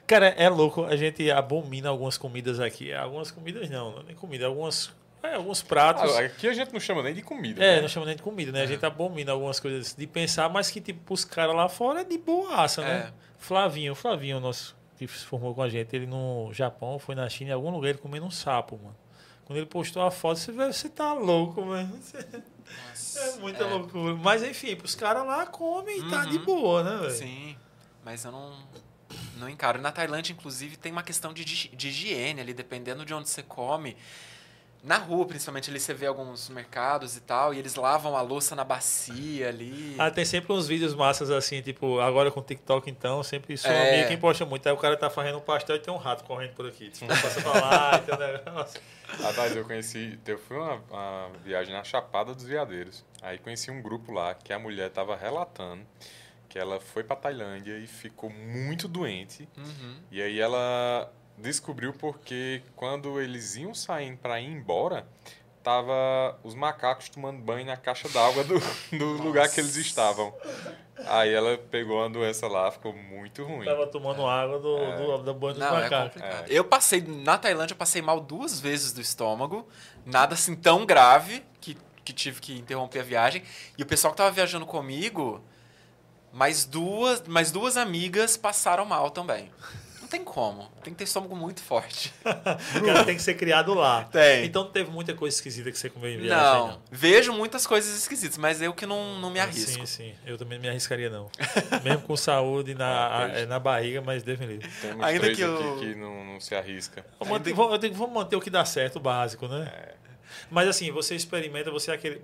[0.05, 2.91] Cara, é louco, a gente abomina algumas comidas aqui.
[2.91, 4.91] Algumas comidas não, não é nem comida, algumas,
[5.21, 6.15] é, alguns pratos.
[6.15, 7.63] Ah, aqui a gente não chama nem de comida.
[7.63, 7.81] É, né?
[7.81, 8.63] não chama nem de comida, né?
[8.63, 12.03] A gente abomina algumas coisas de pensar, mas que, tipo, os caras lá fora é
[12.03, 13.09] de boaça, né?
[13.09, 13.13] É.
[13.37, 17.51] Flavinho, Flavinho, nosso, que se formou com a gente, ele no Japão, foi na China,
[17.51, 18.95] em algum lugar, ele comendo um sapo, mano.
[19.49, 21.99] Quando ele postou a foto, você você tá louco, mano.
[23.15, 24.13] É muita loucura.
[24.15, 26.45] Mas enfim, os caras lá comem e tá de Uhum.
[26.45, 27.11] boa, né, velho?
[27.17, 27.57] Sim,
[28.05, 28.55] mas eu não,
[29.37, 29.81] não encaro.
[29.81, 33.41] Na Tailândia, inclusive, tem uma questão de, de, de higiene ali, dependendo de onde você
[33.41, 33.97] come.
[34.81, 38.55] Na rua, principalmente, ali você vê alguns mercados e tal, e eles lavam a louça
[38.55, 39.95] na bacia ali.
[39.99, 43.93] Ah, tem sempre uns vídeos massas assim, tipo, agora com TikTok então, sempre sua É.
[43.93, 44.65] amiga quem posta muito.
[44.67, 46.89] Aí o cara tá fazendo um pastel e tem um rato correndo por aqui.
[46.89, 48.81] Tipo, passa pra lá e tem um negócio.
[49.21, 50.17] Rapaz, eu conheci.
[50.25, 53.03] Eu fui uma, uma viagem na Chapada dos Veadeiros.
[53.21, 55.85] Aí conheci um grupo lá que a mulher tava relatando
[56.47, 59.47] que ela foi pra Tailândia e ficou muito doente.
[59.55, 59.97] Uhum.
[60.09, 61.11] E aí ela
[61.41, 65.07] descobriu porque quando eles iam saindo para ir embora,
[65.63, 68.59] tava os macacos tomando banho na caixa d'água do,
[68.97, 70.33] do lugar que eles estavam.
[71.05, 73.65] Aí ela pegou uma doença lá, ficou muito ruim.
[73.65, 74.97] Tava tomando água do, É.
[74.97, 76.13] do, do banho dos Não, é macacos.
[76.21, 76.49] complicado.
[76.49, 79.65] Eu passei, na Tailândia, eu passei mal duas vezes do estômago.
[80.05, 83.43] Nada assim tão grave que, que tive que interromper a viagem.
[83.77, 85.41] E o pessoal que tava viajando comigo,
[86.33, 89.49] mais duas, mais duas amigas passaram mal também.
[90.09, 90.63] Não tem como.
[90.83, 92.11] Tem que ter estômago muito forte.
[92.25, 94.05] O cara tem que ser criado lá.
[94.05, 94.43] Tem.
[94.45, 96.81] Então não teve muita coisa esquisita que você comeu em viagem, Não, não.
[96.91, 99.71] vejo muitas coisas esquisitas, mas eu que não, não me arrisco.
[99.71, 100.15] Sim, sim.
[100.25, 101.29] Eu também não me arriscaria, não.
[101.83, 104.59] Mesmo com saúde na, É, a- na barriga, mas livre.
[104.81, 107.05] Temos Ainda três que aqui eu- que não, não se arrisca.
[107.19, 109.71] Vamos manter, eu tenho- vamos manter o que dá certo, o básico, né?
[109.71, 109.93] É.
[110.49, 112.21] Mas assim, você experimenta, você é aquele.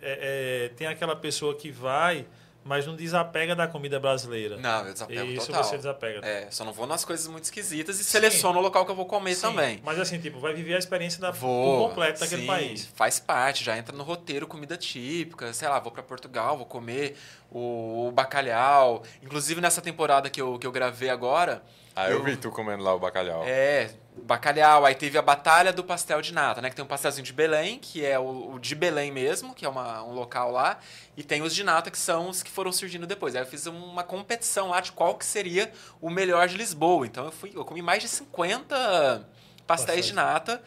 [0.00, 2.26] é- é, tem aquela pessoa que vai,
[2.64, 4.56] mas não desapega da comida brasileira.
[4.56, 5.64] Não, eu desapego Isso total.
[5.64, 6.26] você desapega.
[6.26, 9.06] É, só não vou nas coisas muito esquisitas e seleciono o local que eu vou
[9.06, 9.80] comer Sim, também.
[9.84, 12.88] Mas assim, tipo, vai viver a experiência da, Vou, por completo daquele sim, país.
[12.94, 15.52] Faz parte, já entra no roteiro comida típica.
[15.52, 17.16] Sei lá, vou para Portugal, vou comer
[17.50, 19.02] o, o bacalhau.
[19.22, 21.62] Inclusive nessa temporada que eu, que eu gravei agora.
[21.94, 23.42] Ah, eu Eu- vi tu comendo lá o bacalhau.
[23.44, 23.90] É,
[24.24, 24.84] bacalhau.
[24.86, 26.70] Aí teve a Batalha do Pastel de Nata, né?
[26.70, 29.68] Que tem um pastelzinho de Belém, que é o, o de Belém mesmo, que é
[29.68, 30.78] uma, um local lá.
[31.16, 33.36] E tem os de nata, que são os que foram surgindo depois.
[33.36, 35.70] Aí eu fiz uma competição lá de qual que seria
[36.00, 37.06] o melhor de Lisboa.
[37.06, 39.26] Então eu fui, eu comi mais de 50 pastéis
[39.66, 40.06] Pastéis.
[40.06, 40.62] de nata.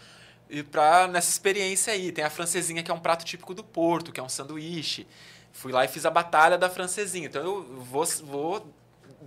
[0.48, 4.12] E pra, nessa experiência aí, tem a francesinha, que é um prato típico do Porto,
[4.12, 5.08] que é um sanduíche.
[5.52, 7.26] Fui lá e fiz a batalha da francesinha.
[7.26, 8.68] Então eu vou, vou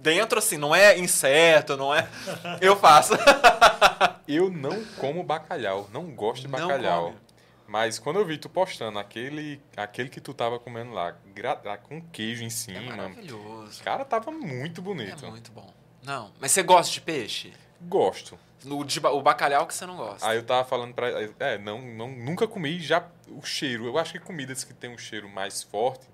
[0.03, 2.09] dentro assim, não é inseto, não é.
[2.61, 3.14] Eu faço.
[4.26, 7.14] Eu não como bacalhau, não gosto de bacalhau.
[7.66, 11.14] Mas quando eu vi tu postando aquele, aquele que tu tava comendo lá,
[11.82, 13.82] com queijo em É cima, maravilhoso.
[13.82, 15.24] cara, tava muito bonito.
[15.24, 15.70] É muito bom.
[16.03, 17.53] Não, mas você gosta de peixe?
[17.82, 18.38] Gosto.
[18.64, 20.26] No, de o bacalhau que você não gosta.
[20.28, 21.09] Aí eu tava falando pra.
[21.38, 23.86] É, não, não, nunca comi já o cheiro.
[23.86, 26.07] Eu acho que comidas que tem um cheiro mais forte,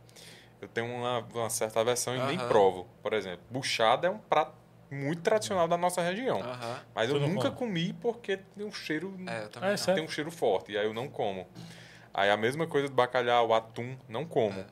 [0.64, 2.48] eu tenho uma, uma certa aversão e nem Aham.
[2.48, 2.88] provo.
[3.02, 4.54] Por exemplo, buchada é um prato
[4.90, 6.40] muito tradicional da nossa região.
[6.40, 6.80] Aham.
[6.94, 7.72] Mas eu Tu não nunca come?
[7.72, 9.14] comi porque tem um cheiro.
[9.26, 11.46] É, eu também É, tem um cheiro forte, e aí eu não como.
[12.12, 14.60] Aí a mesma coisa do bacalhau, atum, não como.
[14.60, 14.66] É.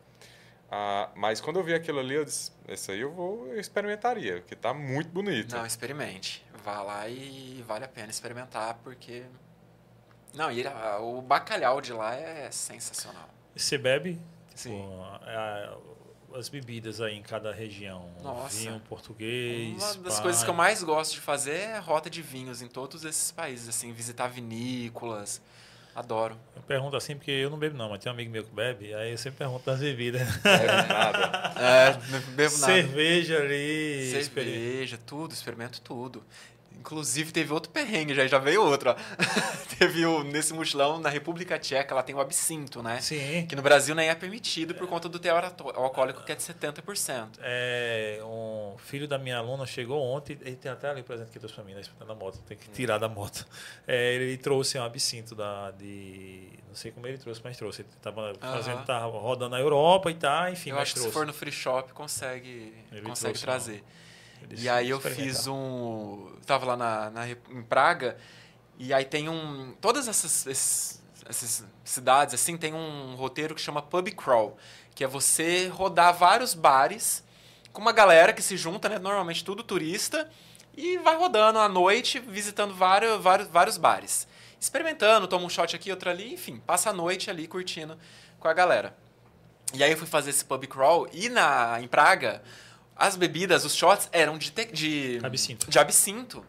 [0.71, 4.37] Ah, mas quando eu vi aquilo ali, eu disse, esse aí eu vou, eu experimentaria,
[4.41, 5.55] porque tá muito bonito.
[5.55, 6.43] Não, experimente.
[6.65, 9.25] Vá lá e vale a pena experimentar, porque.
[10.33, 10.65] Não, e
[11.01, 13.29] o bacalhau de lá é sensacional.
[13.55, 14.19] Você bebe?
[14.55, 14.83] Sim.
[15.27, 15.77] A-
[16.35, 18.09] as bebidas aí em cada região.
[18.23, 18.57] Nossa.
[18.57, 19.77] Vinho português.
[19.83, 20.23] Uma das pai.
[20.23, 23.31] coisas que eu mais gosto de fazer é a rota de vinhos em todos esses
[23.31, 25.43] países, assim, visitar vinícolas.
[25.95, 26.39] Adoro.
[26.57, 28.95] Eu pergunto assim porque eu não bebo, não, mas tem um amigo meu que bebe,
[28.95, 30.27] aí eu sempre pergunto das bebidas.
[30.43, 31.53] Nada.
[31.63, 32.73] É, não bebo nada.
[32.73, 34.11] Cerveja ali.
[34.11, 36.25] Cerveja, tudo, experimento tudo.
[36.83, 38.91] Inclusive, teve outro perrengue, já, já veio outro.
[38.91, 38.97] ó.
[39.79, 43.01] teve o, nesse mochilão, na República Tcheca, lá tem o absinto, né?
[43.01, 43.47] Sim.
[43.49, 47.39] Que no Brasil nem é permitido por conta do teor alcoólico que é de 70%.
[47.41, 51.39] É, um filho da minha aluna chegou ontem, ele tem até ali o presente que
[51.39, 53.47] trouxe pra mim, né, na moto, tem que tirar da moto.
[53.87, 56.49] É, ele trouxe um absinto da, de.
[56.67, 57.83] Não sei como ele trouxe, mas trouxe.
[57.83, 58.85] Ele tava fazendo, Aham.
[58.85, 61.11] tava rodando na Europa e tá, enfim, Eu acho que trouxe.
[61.11, 63.85] se for no free shop, consegue, Ele consegue trazer.
[64.43, 66.31] Eles E aí eu fiz um.
[66.47, 68.17] Tava lá na, na, em Praga,
[68.79, 69.75] e aí tem um.
[69.81, 74.57] Todas essas, esses- essas cidades, assim, tem um roteiro que chama Pub Crawl,
[74.95, 77.23] que é você rodar vários bares
[77.73, 78.99] com uma galera que se junta, né?
[78.99, 80.29] Normalmente tudo turista,
[80.77, 84.27] e vai rodando à noite, visitando vários, vários, vários bares.
[84.61, 87.99] Experimentando, toma um shot aqui, outro ali, enfim, passa a noite ali curtindo
[88.39, 88.97] com a galera.
[89.75, 92.43] E aí eu fui fazer esse pub crawl e na, em Praga,
[92.97, 95.71] as bebidas, os shots eram de, te- de Absinto.
[95.71, 96.45] De absinto.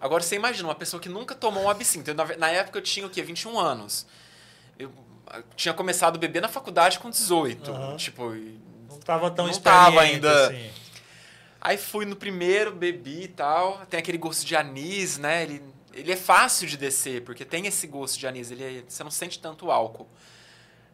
[0.00, 2.10] Agora você imagina, uma pessoa que nunca tomou um absinto.
[2.10, 3.22] Eu, na, na época eu tinha o quê?
[3.22, 4.06] 21 anos.
[4.78, 4.92] Eu
[5.26, 7.70] ah, tinha começado a beber na faculdade com 18.
[7.70, 7.96] Aham.
[7.96, 8.30] Tipo,
[8.88, 10.70] Não tava tão não tava ainda- assim.
[11.60, 13.84] Aí fui no primeiro, bebi e tal.
[13.86, 15.42] Tem aquele gosto de anis, né?
[15.42, 18.50] Ele, ele é fácil de descer, porque tem esse gosto de anis.
[18.50, 20.06] Ele é- você não sente tanto álcool.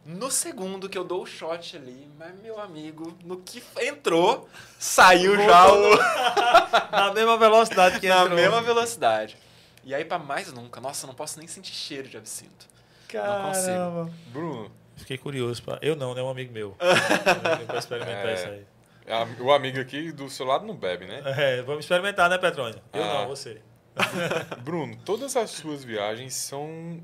[0.05, 5.35] No segundo que eu dou o shot ali, mas meu amigo, no que entrou, saiu
[5.37, 5.95] já o,
[6.91, 8.35] Na mesma velocidade que na entrou.
[8.35, 9.37] mesma velocidade.
[9.83, 12.67] E aí pra mais nunca, nossa, eu não posso nem sentir cheiro de absinto.
[13.07, 14.11] Caramba.
[14.27, 15.63] Bruno, Fiquei curioso.
[15.63, 15.79] Pra...
[15.81, 16.21] Eu não, né?
[16.21, 16.71] Um amigo meu.
[17.67, 18.33] Pra experimentar É.
[18.33, 18.65] isso aí.
[19.09, 21.21] a- o amigo aqui do seu lado não bebe, né?
[21.25, 22.79] É, vamos experimentar, né, Petrônio?
[22.93, 23.13] Eu Ah.
[23.21, 23.61] não, você.
[24.63, 27.01] Bruno, todas as suas viagens são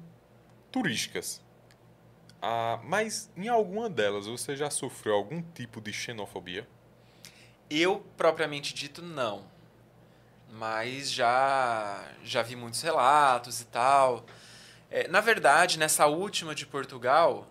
[0.71, 1.41] turísticas.
[2.41, 6.67] Ah, mas em alguma delas você já sofreu algum tipo de xenofobia?
[7.69, 9.43] Eu, propriamente dito, não.
[10.51, 14.25] Mas já, já vi muitos relatos e tal.
[14.89, 17.47] É, na verdade, nessa última de Portugal,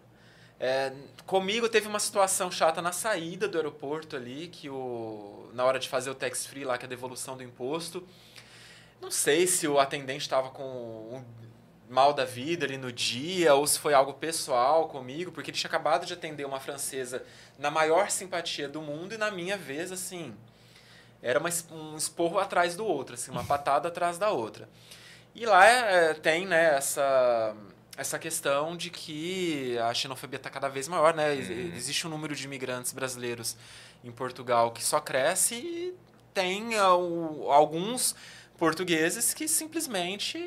[0.59, 0.93] é,
[1.25, 5.89] comigo teve uma situação chata na saída do aeroporto ali, que o, na hora de
[5.89, 8.07] fazer o tax free lá, que é a devolução do imposto,
[9.01, 11.25] não sei se o atendente estava com um
[11.89, 15.69] mal da vida ali no dia, ou se foi algo pessoal comigo, porque ele tinha
[15.69, 17.25] acabado de atender uma francesa
[17.59, 20.35] na maior simpatia do mundo e na minha vez, assim,
[21.23, 24.69] era uma, um esporro atrás do outro, assim, uma patada atrás da outra.
[25.35, 27.55] E lá é, tem, né, essa
[27.97, 31.33] essa questão de que a xenofobia está cada vez maior, né?
[31.33, 31.73] Uhum.
[31.75, 33.57] Existe um número de imigrantes brasileiros
[34.05, 35.95] em Portugal que só cresce e
[36.33, 38.15] tem uh, alguns
[38.59, 40.39] portugueses que simplesmente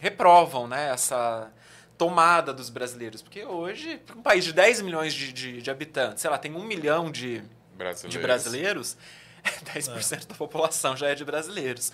[0.00, 0.90] reprovam, né?
[0.90, 1.50] Essa
[1.98, 3.20] tomada dos brasileiros.
[3.20, 6.64] Porque hoje, um país de 10 milhões de, de, de habitantes, sei lá, tem um
[6.64, 7.42] milhão de
[7.76, 8.96] brasileiros, de brasileiros
[9.44, 10.26] 10% é.
[10.26, 11.92] da população já é de brasileiros.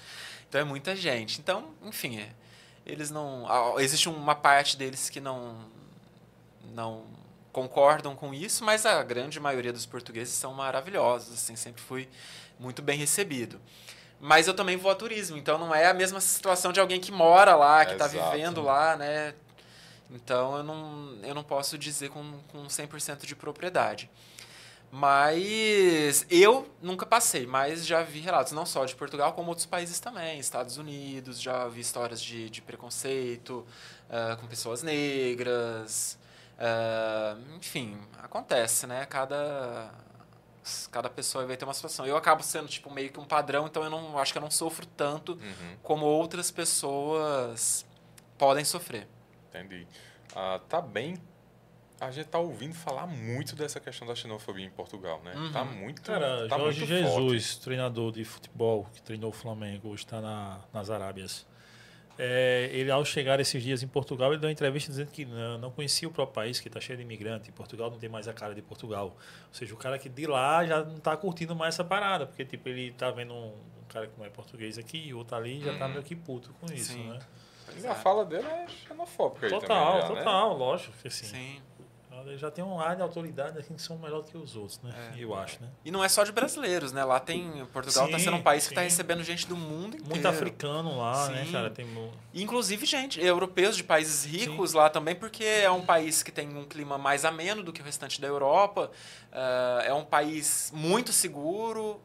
[0.48, 1.40] Então é muita gente.
[1.40, 2.28] Então, enfim, é,
[2.86, 3.46] eles não.
[3.78, 5.64] Existe uma parte deles que não,
[6.74, 7.04] não
[7.52, 12.08] concordam com isso, mas a grande maioria dos portugueses são maravilhosos, assim, sempre fui
[12.58, 13.60] muito bem recebido.
[14.20, 17.10] Mas eu também vou a turismo, então não é a mesma situação de alguém que
[17.10, 19.34] mora lá, que está vivendo lá, né?
[20.10, 24.10] Então eu não, eu não posso dizer com, com 100% de propriedade.
[24.92, 30.00] Mas eu nunca passei, mas já vi relatos, não só de Portugal, como outros países
[30.00, 30.40] também.
[30.40, 33.64] Estados Unidos, já vi histórias de, de preconceito
[34.08, 36.18] uh, com pessoas negras.
[36.58, 39.06] Uh, enfim, acontece, né?
[39.06, 39.92] Cada,
[40.90, 42.06] cada pessoa vai ter uma situação.
[42.06, 44.50] Eu acabo sendo tipo meio que um padrão, então eu não acho que eu não
[44.50, 45.76] sofro tanto uhum.
[45.82, 47.86] como outras pessoas
[48.38, 49.08] podem sofrer.
[49.48, 49.86] Entendi.
[50.32, 51.16] Uh, tá bem
[52.00, 55.34] a gente tá ouvindo falar muito dessa questão da xenofobia em Portugal, né?
[55.36, 55.52] Uhum.
[55.52, 56.00] Tá muito.
[56.00, 57.60] Cara, tá Jorge muito Jesus, forte.
[57.60, 61.46] treinador de futebol, que treinou o Flamengo, está na, nas Arábias.
[62.22, 65.56] É, ele, ao chegar esses dias em Portugal, ele deu uma entrevista dizendo que não,
[65.56, 67.50] não conhecia o próprio país, que está cheio de imigrante.
[67.50, 69.06] Portugal não tem mais a cara de Portugal.
[69.06, 72.44] Ou seja, o cara que de lá já não está curtindo mais essa parada, porque
[72.44, 75.62] tipo, ele está vendo um, um, cara que não é português aqui e outro ali
[75.62, 75.92] já está uhum.
[75.92, 77.08] meio que puto com isso, Sim.
[77.08, 77.18] né?
[77.72, 80.16] Mas a fala dele é xenofóbica total, aí também.
[80.16, 80.56] Total, né?
[80.58, 80.92] lógico.
[81.06, 81.24] Assim.
[81.24, 81.69] Sim
[82.36, 84.92] já tem um ar de autoridade assim, que são melhor que os outros, né?
[85.14, 85.22] É.
[85.22, 85.68] Eu acho, né?
[85.84, 87.04] E não é só de brasileiros, né?
[87.04, 87.64] Lá tem.
[87.72, 88.68] Portugal está sendo um país sim.
[88.68, 90.08] que está recebendo gente do mundo inteiro.
[90.08, 91.46] Muito africano lá, né, sim.
[91.46, 91.70] né, cara?
[91.70, 91.86] Tem...
[92.34, 94.76] Inclusive, gente, europeus de países ricos sim.
[94.76, 97.84] lá também, porque é um país que tem um clima mais ameno do que o
[97.84, 98.90] restante da Europa.
[99.32, 102.00] Uh, é um país muito seguro,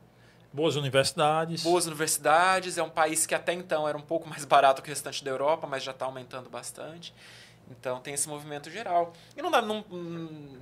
[0.55, 1.61] Boas universidades.
[1.63, 2.77] Boas universidades.
[2.77, 5.29] É um país que até então era um pouco mais barato que o restante da
[5.29, 7.13] Europa, mas já está aumentando bastante.
[7.69, 9.13] Então tem esse movimento geral.
[9.35, 9.83] E não, dá, não,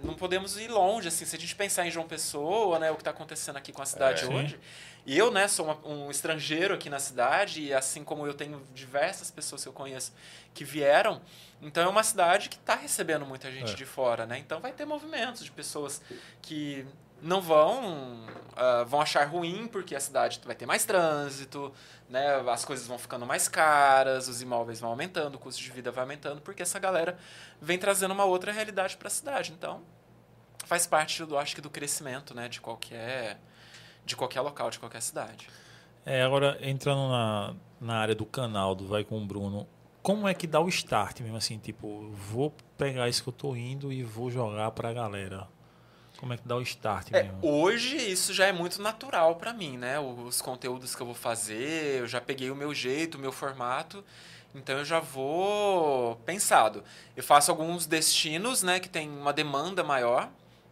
[0.04, 3.02] não podemos ir longe, assim, se a gente pensar em João Pessoa, né, o que
[3.02, 4.60] está acontecendo aqui com a cidade é, hoje.
[5.06, 8.66] E eu, né, sou uma, um estrangeiro aqui na cidade, e assim como eu tenho
[8.74, 10.14] diversas pessoas que eu conheço
[10.54, 11.22] que vieram,
[11.62, 13.76] então é uma cidade que está recebendo muita gente é.
[13.76, 14.38] de fora, né?
[14.38, 16.02] Então vai ter movimentos de pessoas
[16.42, 16.86] que
[17.24, 21.74] não vão uh, vão achar ruim porque a cidade vai ter mais trânsito,
[22.10, 22.36] né?
[22.50, 26.04] As coisas vão ficando mais caras, os imóveis vão aumentando, o custo de vida vai
[26.04, 27.18] aumentando, porque essa galera
[27.62, 29.52] vem trazendo uma outra realidade para a cidade.
[29.52, 29.82] Então,
[30.66, 33.40] faz parte do acho que do crescimento, né, de qualquer
[34.06, 35.48] de qualquer local, de qualquer cidade.
[36.06, 39.66] É, agora entrando na, na área do canal do Vai com o Bruno,
[40.02, 43.56] como é que dá o start mesmo assim, tipo, vou pegar isso que eu tô
[43.56, 45.48] indo e vou jogar para a galera.
[46.24, 49.78] Como é que dá o start é, hoje isso já é muito natural para mim,
[49.78, 50.00] né?
[50.00, 54.02] Os conteúdos que eu vou fazer, eu já peguei o meu jeito, o meu formato.
[54.56, 56.82] Então eu já vou pensado.
[57.14, 60.30] Eu faço alguns destinos, né, que tem uma demanda maior.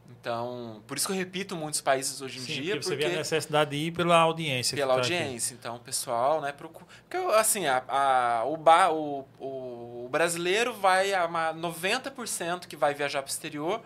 [0.10, 2.74] Então, por isso que eu repito muitos países hoje em Sim, dia.
[2.76, 4.78] Porque você vê a necessidade de ir pela audiência.
[4.78, 5.54] Pela tá audiência.
[5.54, 6.86] Então, o pessoal, né, procura.
[7.10, 12.94] Porque, assim, a, a, o, ba, o, o, o brasileiro vai a 90% que vai
[12.94, 13.82] viajar para o exterior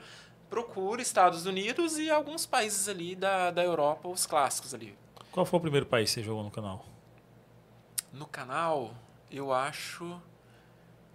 [0.49, 4.97] procura Estados Unidos e alguns países ali da, da Europa, os clássicos ali.
[5.31, 6.85] Qual foi o primeiro país que você jogou no canal?
[8.13, 8.93] No canal,
[9.29, 10.21] eu acho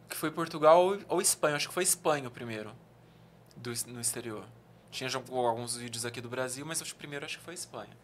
[0.09, 1.57] que foi Portugal ou Espanha.
[1.57, 2.73] Acho que foi Espanha o primeiro
[3.57, 4.45] do, no exterior.
[4.91, 7.97] Tinha alguns vídeos aqui do Brasil, mas o primeiro acho que foi Espanha.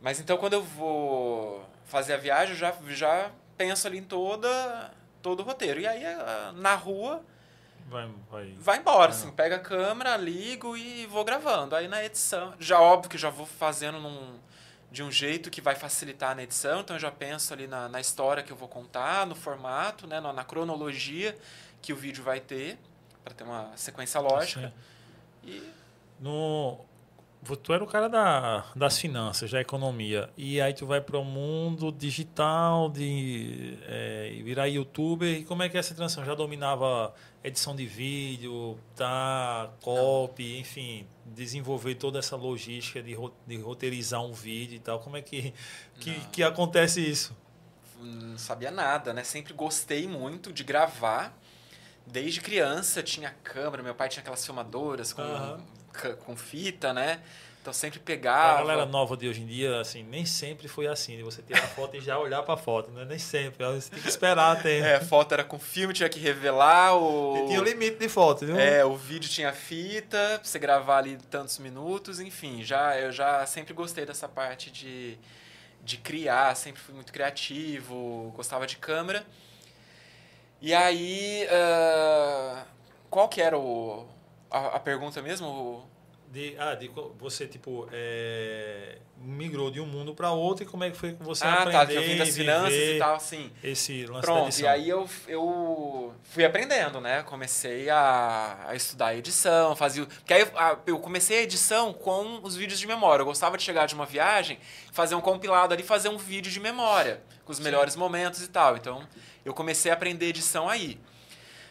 [0.00, 4.92] Mas então quando eu vou fazer a viagem, eu já, já penso ali em toda,
[5.20, 5.80] todo o roteiro.
[5.80, 6.04] E aí
[6.54, 7.22] na rua
[7.88, 8.54] Vai, vai.
[8.58, 11.76] vai embora, vai assim, pega a câmera, ligo e vou gravando.
[11.76, 14.38] Aí na edição, já óbvio que já vou fazendo num,
[14.90, 18.00] de um jeito que vai facilitar na edição, então eu já penso ali na, na
[18.00, 21.36] história que eu vou contar, no formato, né, na, na cronologia
[21.80, 22.78] que o vídeo vai ter,
[23.22, 24.72] para ter uma sequência lógica.
[25.44, 25.62] E...
[26.18, 26.80] No,
[27.54, 31.24] tu era o cara da, das finanças, da economia, e aí tu vai para o
[31.24, 36.24] mundo digital, de é, virar youtuber, e como é que é essa transição?
[36.24, 43.16] Já dominava edição de vídeo, tá, copy, enfim, desenvolver toda essa logística de,
[43.46, 45.54] de roteirizar um vídeo e tal, como é que,
[46.00, 47.36] que, que acontece isso?
[48.00, 49.22] Não sabia nada, né?
[49.22, 51.38] Sempre gostei muito de gravar,
[52.06, 55.58] desde criança tinha câmera, meu pai tinha aquelas filmadoras com, uhum.
[56.24, 57.20] Com fita, né?
[57.66, 58.52] Então sempre pegava.
[58.52, 61.64] A galera nova de hoje em dia, assim, nem sempre foi assim, de você tirar
[61.64, 63.04] a foto e já olhar para a foto, né?
[63.04, 63.66] Nem sempre.
[63.66, 64.94] Você tem que esperar até.
[64.94, 67.38] É, foto era com filme, tinha que revelar o.
[67.38, 68.56] E tinha o limite de foto, viu?
[68.56, 72.62] É, o vídeo tinha fita, pra você gravar ali tantos minutos, enfim.
[72.62, 75.18] Já, eu já sempre gostei dessa parte de,
[75.82, 79.26] de criar, sempre fui muito criativo, gostava de câmera.
[80.62, 82.64] E aí, uh,
[83.10, 84.06] qual que era o,
[84.56, 85.88] a, a pergunta mesmo?
[86.28, 90.90] De, ah, de você, tipo, é, migrou de um mundo para outro e como é
[90.90, 93.50] que foi que você ah, aprendeu tá, que eu vim das finanças e tal, assim.
[93.62, 97.22] Esse lance Pronto, e aí eu, eu fui aprendendo, né?
[97.22, 100.04] Comecei a, a estudar edição, fazia...
[100.04, 100.48] Porque aí eu,
[100.86, 103.22] eu comecei a edição com os vídeos de memória.
[103.22, 104.58] Eu gostava de chegar de uma viagem,
[104.92, 107.64] fazer um compilado ali, fazer um vídeo de memória, com os Sim.
[107.64, 108.76] melhores momentos e tal.
[108.76, 109.06] Então,
[109.44, 110.98] eu comecei a aprender edição aí.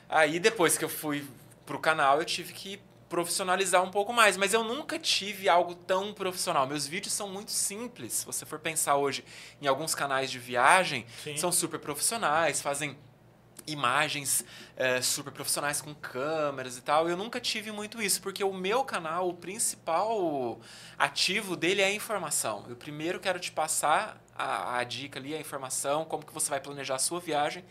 [0.08, 1.28] Aí, depois que eu fui
[1.66, 6.14] pro canal, eu tive que profissionalizar um pouco mais, mas eu nunca tive algo tão
[6.14, 6.66] profissional.
[6.68, 8.14] Meus vídeos são muito simples.
[8.14, 9.24] Se você for pensar hoje
[9.62, 11.38] em alguns canais de viagem, Sim.
[11.38, 12.98] são super profissionais, fazem
[13.68, 14.46] imagens
[14.76, 17.10] é, super profissionais com câmeras e tal.
[17.10, 20.60] Eu nunca tive muito isso, porque o meu canal, o principal
[20.98, 22.66] ativo dele é a informação.
[22.68, 26.60] Eu primeiro quero te passar a, a dica ali, a informação, como que você vai
[26.60, 27.64] planejar a sua viagem.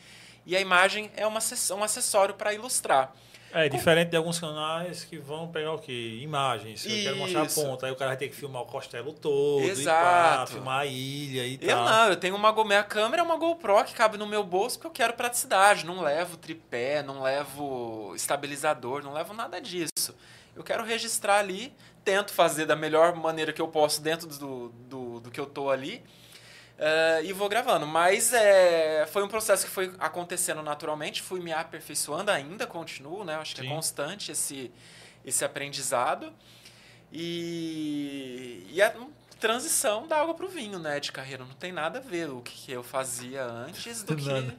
[0.47, 1.41] E a imagem é uma,
[1.77, 3.15] um acessório para ilustrar.
[3.55, 6.19] É, diferente de alguns canais que vão pegar o quê?
[6.21, 6.85] Imagens.
[6.85, 7.87] Eu quero mostrar a ponta.
[7.87, 9.63] Aí o cara vai ter que filmar o costelo todo.
[9.63, 10.03] Exato.
[10.03, 11.69] Pá, filmar a ilha e tal.
[11.69, 14.77] Eu não, eu tenho uma minha câmera é uma GoPro que cabe no meu bolso
[14.77, 15.87] porque eu quero praticidade.
[15.87, 20.17] Não levo tripé, não levo estabilizador, não levo nada disso.
[20.57, 21.73] Eu quero registrar ali,
[22.05, 25.71] tento fazer da melhor maneira que eu posso dentro do, do, do que eu tô
[25.71, 26.03] ali
[26.79, 27.87] Uh, e vou gravando.
[27.87, 33.37] Mas é, foi um processo que foi acontecendo naturalmente, fui me aperfeiçoando, ainda continuo, né?
[33.37, 33.71] Acho que é Sim.
[33.71, 34.73] é constante esse,
[35.25, 36.33] esse aprendizado.
[37.13, 38.93] E, e a
[39.39, 40.99] transição da água para o vinho, né?
[40.99, 41.45] De carreira.
[41.45, 44.53] Não tem nada a ver o que eu fazia antes do que.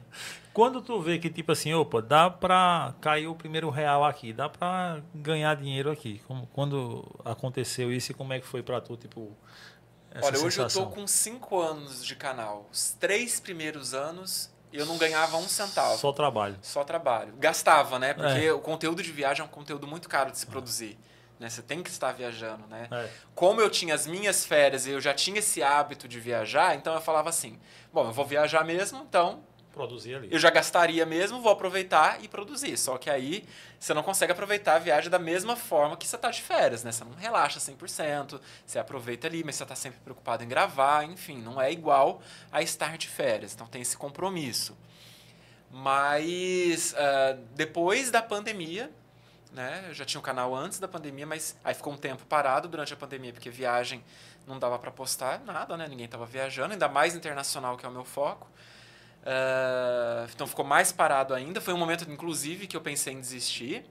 [0.54, 4.48] Quando tu vê que, tipo assim, opa, dá para cair o primeiro real aqui, dá
[4.48, 6.22] para ganhar dinheiro aqui.
[6.26, 9.36] Como, quando aconteceu isso e como é que foi para tu, tipo
[10.16, 10.82] essa Olha, hoje sensação.
[10.82, 12.66] eu tô com cinco anos de canal.
[12.72, 15.96] Os três primeiros anos eu não ganhava um centavo.
[15.98, 16.58] Só trabalho.
[16.62, 17.34] Só trabalho.
[17.38, 18.14] Gastava, né?
[18.14, 18.52] Porque é.
[18.52, 20.98] o conteúdo de viagem é um conteúdo muito caro de se produzir.
[21.38, 21.48] Né?
[21.48, 22.88] Você tem que estar viajando, né?
[22.90, 23.08] É.
[23.34, 26.94] Como eu tinha as minhas férias e eu já tinha esse hábito de viajar, então
[26.94, 27.58] eu falava assim:
[27.92, 29.42] bom, eu vou viajar mesmo, então
[29.76, 30.28] produzir ali.
[30.32, 32.78] Eu já gastaria mesmo, vou aproveitar e produzir.
[32.78, 33.46] Só que aí
[33.78, 36.90] você não consegue aproveitar a viagem da mesma forma que você está de férias, né?
[36.90, 41.36] Você não relaxa 100%, você aproveita ali, mas você está sempre preocupado em gravar, enfim,
[41.42, 43.52] não é igual a estar de férias.
[43.52, 44.74] Então tem esse compromisso.
[45.70, 48.90] Mas uh, depois da pandemia,
[49.52, 49.84] né?
[49.88, 52.94] Eu já tinha um canal antes da pandemia, mas aí ficou um tempo parado durante
[52.94, 54.02] a pandemia, porque viagem
[54.46, 55.86] não dava para postar nada, né?
[55.86, 58.48] Ninguém estava viajando, ainda mais internacional, que é o meu foco.
[59.26, 61.60] Uh, então ficou mais parado ainda.
[61.60, 63.84] Foi um momento, inclusive, que eu pensei em desistir.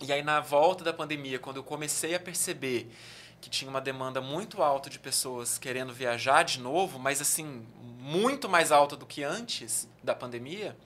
[0.00, 2.90] E aí, na volta da pandemia, quando eu comecei a perceber
[3.38, 7.66] que tinha uma demanda muito alta de pessoas querendo viajar de novo, mas assim,
[7.98, 10.76] muito mais alta do que antes da pandemia,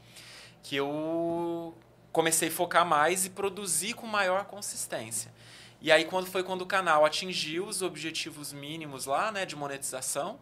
[0.63, 1.77] que eu
[2.13, 5.33] comecei a focar mais e produzir com maior consistência.
[5.81, 10.39] E aí quando foi quando o canal atingiu os objetivos mínimos lá, né, de monetização,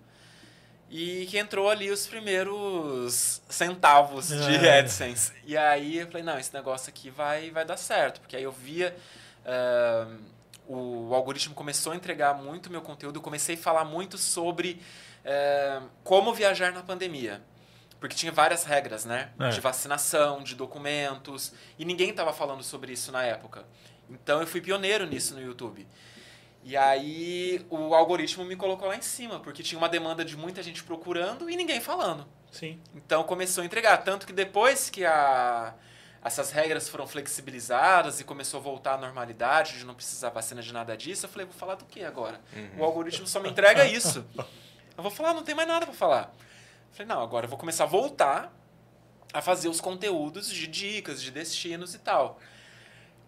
[0.94, 4.80] e que entrou ali os primeiros centavos de é.
[4.80, 5.32] AdSense.
[5.42, 8.20] E aí eu falei, não, esse negócio aqui vai, vai dar certo.
[8.20, 8.94] Porque aí eu via...
[9.42, 10.32] Uh,
[10.68, 13.16] o, algoritmo começou a entregar muito meu conteúdo.
[13.16, 14.82] Eu comecei a falar muito sobre
[15.24, 17.42] uh, como viajar na pandemia.
[17.98, 19.30] Porque tinha várias regras, né?
[19.40, 19.48] É.
[19.48, 21.54] De vacinação, de documentos.
[21.78, 23.64] E ninguém estava falando sobre isso na época.
[24.10, 25.88] Então eu fui pioneiro nisso no YouTube.
[26.64, 30.62] E aí o algoritmo me colocou lá em cima, porque tinha uma demanda de muita
[30.62, 32.26] gente procurando e ninguém falando.
[32.52, 32.80] Sim.
[32.94, 33.98] Então começou a entregar.
[33.98, 35.74] Tanto que depois que a,
[36.24, 40.72] essas regras foram flexibilizadas e começou a voltar à normalidade, de não precisar vacina de
[40.72, 42.40] nada disso, eu falei, vou falar do que agora?
[42.54, 42.80] Uhum.
[42.80, 44.24] O algoritmo só me entrega isso.
[44.96, 46.32] Eu vou falar, não tem mais nada para falar.
[46.90, 48.52] Eu falei, não, agora eu vou começar a voltar
[49.32, 52.38] a fazer os conteúdos de dicas, de destinos e tal.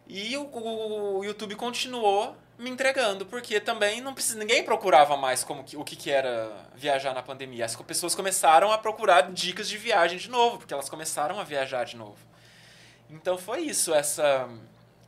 [0.07, 5.64] E o, o YouTube continuou me entregando, porque também não precisa, ninguém procurava mais como
[5.64, 7.64] que, o que, que era viajar na pandemia.
[7.64, 11.84] As pessoas começaram a procurar dicas de viagem de novo, porque elas começaram a viajar
[11.84, 12.18] de novo.
[13.11, 14.48] Então foi isso, essa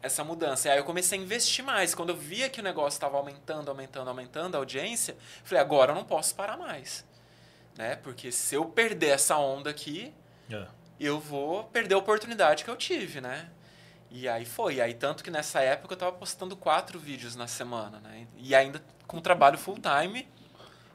[0.02, 0.68] essa mudança.
[0.68, 1.94] E aí eu comecei a investir mais.
[1.94, 5.94] Quando eu via que o negócio estava aumentando, aumentando, aumentando a audiência, falei, agora eu
[5.94, 7.04] não posso parar mais.
[7.76, 7.96] Né?
[7.96, 10.14] Porque se eu perder essa onda aqui,
[10.50, 10.66] é.
[10.98, 13.50] eu vou perder a oportunidade que eu tive, né?
[14.18, 14.76] E aí foi.
[14.76, 18.26] E aí, tanto que nessa época eu estava postando quatro vídeos na semana, né?
[18.38, 20.26] E ainda com trabalho full time,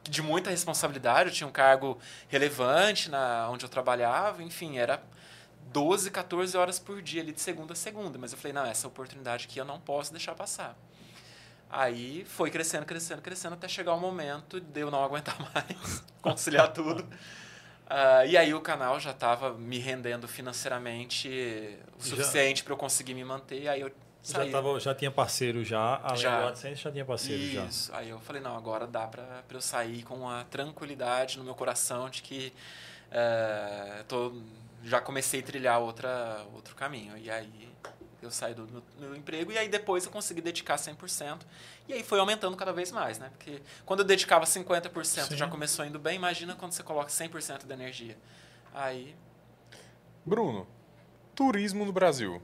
[0.03, 1.29] de muita responsabilidade.
[1.29, 5.03] Eu tinha um cargo relevante na onde eu trabalhava, enfim, era
[5.71, 8.17] 12, 14 horas por dia ali de segunda a segunda.
[8.17, 10.75] Mas eu falei, não, essa oportunidade aqui eu não posso deixar passar.
[11.69, 16.73] Aí foi crescendo, crescendo, crescendo, até chegar o momento de eu não aguentar mais, conciliar
[16.73, 17.07] tudo.
[17.91, 21.27] Uh, e aí o canal já estava me rendendo financeiramente
[21.99, 23.67] o suficiente para eu conseguir me manter.
[23.67, 23.91] Aí eu
[24.23, 24.45] saí.
[24.45, 27.53] Já, tava, já tinha parceiro já, além já, do AdSense já tinha parceiro isso.
[27.53, 27.65] já.
[27.65, 27.93] Isso.
[27.93, 32.09] Aí eu falei, não, agora dá para eu sair com a tranquilidade no meu coração
[32.09, 32.53] de que
[33.11, 34.33] uh, tô,
[34.85, 37.17] já comecei a trilhar outra, outro caminho.
[37.17, 37.70] E aí
[38.21, 41.39] eu saí do meu, meu, emprego e aí depois eu consegui dedicar 100%.
[41.87, 43.29] E aí foi aumentando cada vez mais, né?
[43.29, 45.37] Porque quando eu dedicava 50% Sim.
[45.37, 48.17] já começou indo bem, imagina quando você coloca 100% da energia.
[48.73, 49.15] Aí...
[50.25, 50.67] Bruno,
[51.35, 52.41] turismo no Brasil.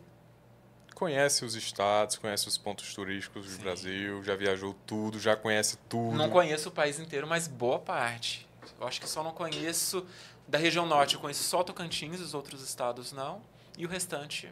[0.95, 3.61] Conhece os estados, conhece os pontos turísticos do Sim.
[3.61, 6.17] Brasil, já viajou tudo, já conhece tudo.
[6.17, 8.47] Não conheço o país inteiro, mas boa parte.
[8.79, 10.05] Eu acho que só não conheço
[10.47, 13.41] da região norte, eu conheço só Tocantins, os outros estados não.
[13.77, 14.51] E o restante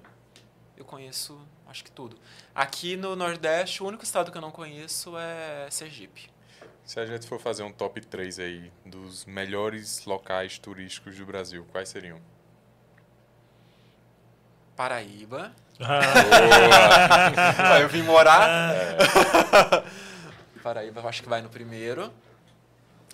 [0.77, 2.17] eu conheço acho que tudo.
[2.53, 6.29] Aqui no Nordeste, o único estado que eu não conheço é Sergipe.
[6.85, 11.65] Se a gente for fazer um top 3 aí dos melhores locais turísticos do Brasil,
[11.71, 12.21] quais seriam?
[14.75, 15.51] Paraíba.
[15.79, 17.79] Ah.
[17.81, 18.75] eu vim morar.
[18.75, 18.97] É.
[20.61, 22.13] Paraíba, eu acho que vai no primeiro.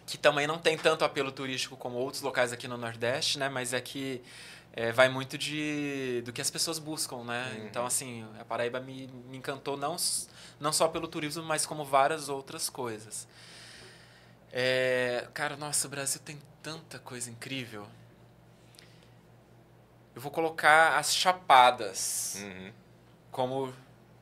[0.06, 3.48] Que também não tem tanto apelo turístico como outros locais aqui no Nordeste, né?
[3.48, 4.22] Mas é que
[4.74, 7.54] é, vai muito de do que as pessoas buscam, né?
[7.58, 7.66] Uhum.
[7.66, 9.96] Então, assim, a Paraíba me, me encantou não,
[10.60, 13.28] não só pelo turismo, mas como várias outras coisas.
[14.52, 17.86] É, cara, nossa, o Brasil tem tanta coisa incrível.
[20.16, 22.72] Eu vou colocar as Chapadas uhum.
[23.32, 23.74] como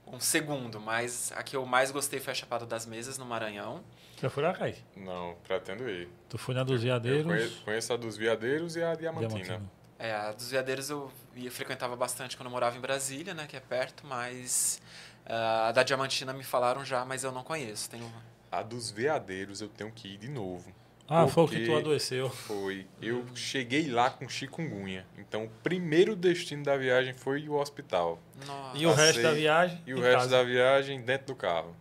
[0.08, 3.84] um segundo, mas a que eu mais gostei foi a Chapada das Mesas, no Maranhão.
[4.20, 4.76] Já foi lá, Kai?
[4.96, 6.10] Não, pretendo ir.
[6.28, 7.22] Tu foi na dos Veadeiros?
[7.22, 9.44] Eu conheço, conheço a dos Veadeiros e a Diamantina.
[9.44, 9.79] Diamantina.
[10.00, 13.58] É, a dos Veadeiros eu, eu frequentava bastante quando eu morava em Brasília, né, que
[13.58, 14.82] é perto, mas
[15.26, 17.90] uh, a da Diamantina me falaram já, mas eu não conheço.
[17.90, 18.10] Tenho...
[18.50, 20.74] A dos Veadeiros eu tenho que ir de novo.
[21.06, 22.30] Ah, foi o que tu adoeceu.
[22.30, 22.86] Foi.
[23.02, 25.08] Eu cheguei lá com chikungunya.
[25.18, 28.20] Então, o primeiro destino da viagem foi o hospital.
[28.46, 28.78] Nossa.
[28.78, 29.82] E o resto da viagem?
[29.88, 30.30] E o resto casa.
[30.30, 31.76] da viagem dentro do carro.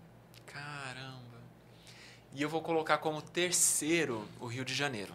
[0.47, 1.43] Caramba.
[2.33, 5.12] E eu vou colocar como terceiro o Rio de Janeiro.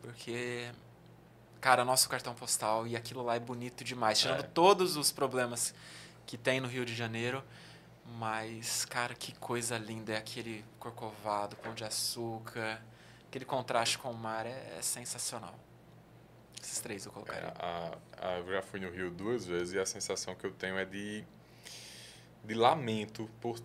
[0.00, 0.70] Porque
[1.64, 4.42] cara, nosso cartão postal e aquilo lá é bonito demais, tirando é.
[4.42, 5.74] todos os problemas
[6.26, 7.42] que tem no Rio de Janeiro.
[8.18, 12.84] Mas, cara, que coisa linda é aquele corcovado, pão de açúcar,
[13.26, 15.58] aquele contraste com o mar é, é sensacional.
[16.62, 17.48] Esses três eu colocaria.
[17.48, 20.52] É, a, a, eu já fui no Rio duas vezes e a sensação que eu
[20.52, 21.24] tenho é de,
[22.44, 23.58] de lamento por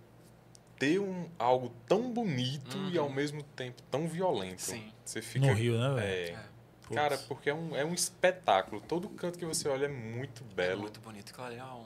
[0.77, 2.91] ter um, algo tão bonito uhum.
[2.91, 4.61] e ao mesmo tempo tão violento.
[4.61, 4.89] Sim.
[5.03, 6.37] Você fica, no Rio, né, velho?
[6.37, 6.48] É,
[6.91, 6.95] é.
[6.95, 8.81] Cara, porque é um, é um espetáculo.
[8.81, 10.73] Todo canto que você olha é muito belo.
[10.73, 11.33] É muito bonito.
[11.33, 11.85] Claro, é um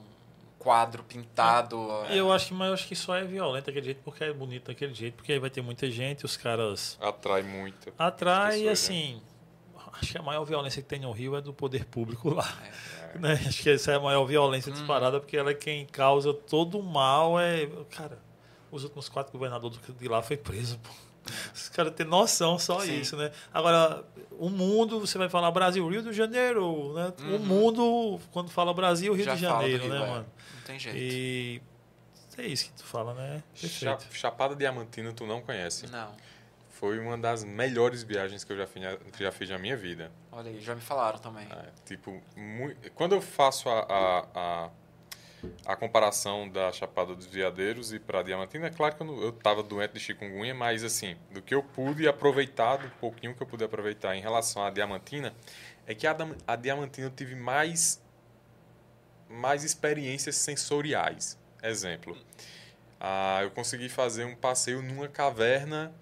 [0.58, 1.78] quadro pintado.
[2.08, 2.18] É.
[2.18, 4.66] Eu acho que, mas eu acho que só é violento daquele jeito porque é bonito
[4.68, 6.98] daquele jeito, porque aí vai ter muita gente, os caras.
[7.00, 7.92] Atrai muito.
[7.98, 9.14] Atrai, e assim.
[9.14, 9.20] Né?
[9.92, 12.52] Acho que a maior violência que tem no Rio é do poder público lá.
[13.14, 13.18] É.
[13.18, 13.32] Né?
[13.46, 14.74] Acho que essa é a maior violência hum.
[14.74, 17.38] disparada, porque ela é quem causa todo o mal.
[17.38, 17.68] É...
[17.90, 18.18] Cara,
[18.72, 20.90] os últimos quatro governadores de lá foi preso, pô.
[21.54, 23.00] Os caras têm noção só Sim.
[23.00, 23.30] isso, né?
[23.52, 27.12] Agora, o mundo, você vai falar Brasil, Rio de Janeiro, né?
[27.20, 27.36] Uhum.
[27.36, 30.06] O mundo, quando fala Brasil, Rio Já de Janeiro, Rio, né, é.
[30.06, 30.26] mano?
[30.54, 30.98] Não tem jeito.
[30.98, 31.62] E
[32.36, 33.42] é isso que tu fala, né?
[33.58, 34.06] Perfeito.
[34.12, 35.86] Chapada Diamantina tu não conhece?
[35.86, 36.10] Não.
[36.70, 38.82] Foi uma das melhores viagens que eu já fiz,
[39.18, 40.10] já fiz na minha vida.
[40.32, 41.46] Olha aí, já me falaram também.
[41.50, 44.70] É, tipo, muito, quando eu faço a, a, a
[45.64, 49.92] a comparação da Chapada dos Veadeiros e para Diamantina, é claro que eu estava doente
[49.92, 54.14] de chikungunya, mas assim, do que eu pude aproveitar, do pouquinho que eu pude aproveitar
[54.16, 55.34] em relação à Diamantina,
[55.86, 56.16] é que a,
[56.46, 58.02] a Diamantina eu tive mais,
[59.28, 61.38] mais experiências sensoriais.
[61.62, 62.16] Exemplo,
[63.00, 65.92] ah, eu consegui fazer um passeio numa caverna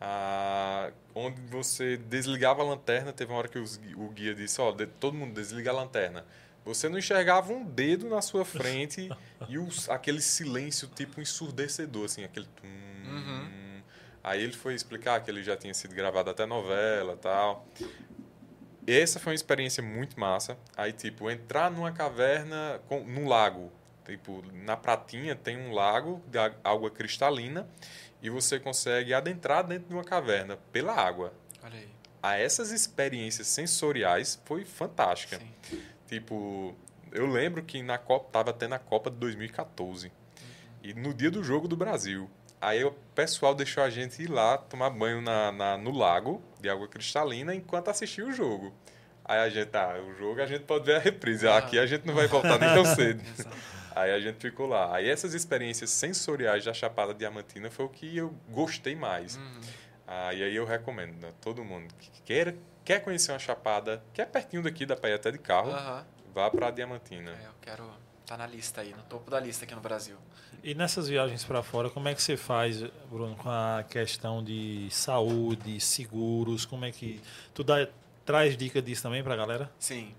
[0.00, 4.86] ah, onde você desligava a lanterna, teve uma hora que o guia disse, ó, oh,
[4.98, 6.24] todo mundo desliga a lanterna
[6.64, 9.08] Você não enxergava um dedo na sua frente
[9.48, 9.56] e
[9.88, 12.46] aquele silêncio tipo ensurdecedor, assim, aquele...
[12.46, 12.82] Tum,
[13.12, 13.82] Uhum.
[14.24, 17.66] Aí ele foi explicar que ele já tinha sido gravado até novela tal.
[18.86, 20.56] Essa foi uma experiência muito massa.
[20.76, 23.70] Aí, tipo, entrar numa caverna, com, num lago.
[24.04, 27.68] Tipo, na Pratinha tem um lago de água cristalina
[28.20, 31.32] e você consegue adentrar dentro de uma caverna pela água.
[31.62, 31.88] Olha aí.
[32.20, 35.38] A essas experiências sensoriais foi fantástica.
[35.38, 35.82] Sim.
[36.12, 36.74] Tipo,
[37.10, 40.12] eu lembro que na Copa tava tendo a Copa de 2014.
[40.82, 42.28] E no dia do jogo do Brasil.
[42.60, 46.68] Aí o pessoal deixou a gente ir lá tomar banho na, na- no lago de
[46.68, 48.74] água cristalina enquanto assistia o jogo.
[49.24, 51.48] Aí a gente, ah, o jogo a gente pode ver a reprise.
[51.48, 51.56] Ah.
[51.56, 53.22] Aqui a gente não vai voltar nem tão cedo.
[53.96, 54.94] Aí a gente ficou lá.
[54.94, 59.36] Aí essas experiências sensoriais da Chapada Diamantina foi o que eu gostei mais.
[59.36, 59.60] Uhum.
[60.06, 62.54] Ah, e aí eu recomendo a todo mundo que quer,
[62.84, 66.04] quer conhecer uma chapada, que é pertinho daqui, dá pra ir até de carro, Aham.
[66.34, 67.32] vá pra Diamantina.
[67.32, 70.16] É, eu quero estar na lista aí, no topo da lista aqui no Brasil.
[70.62, 74.88] E nessas viagens para fora, como é que você faz, Bruno, com a questão de
[74.90, 76.64] saúde, seguros?
[76.64, 77.20] Como é que.
[77.52, 77.88] Tu dá,
[78.24, 79.70] traz dica disso também pra galera?
[79.78, 80.14] Sim.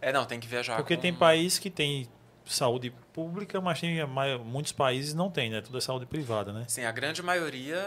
[0.00, 1.02] É, não, tem que viajar Porque com...
[1.02, 2.08] tem país que tem
[2.44, 5.60] saúde pública, mas tem a muitos países não tem, né?
[5.60, 6.64] Tudo é saúde privada, né?
[6.68, 7.80] Sim, a grande maioria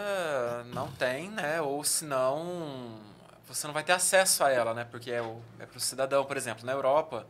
[0.72, 1.60] não tem, né?
[1.60, 2.98] Ou senão
[3.46, 4.84] você não vai ter acesso a ela, né?
[4.84, 7.26] Porque é, o, é para o cidadão, por exemplo, na Europa,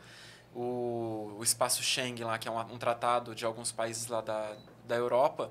[0.54, 4.56] o, o espaço Schengen lá, que é um, um tratado de alguns países lá da,
[4.86, 5.50] da Europa,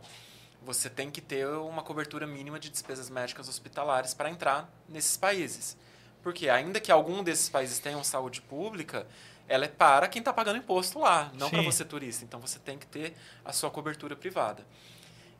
[0.62, 5.78] você tem que ter uma cobertura mínima de despesas médicas hospitalares para entrar nesses países.
[6.24, 9.06] Porque ainda que algum desses países tenham saúde pública,
[9.48, 12.26] ela é para quem está pagando imposto lá, não para você turista.
[12.26, 14.66] Então você tem que ter a sua cobertura privada.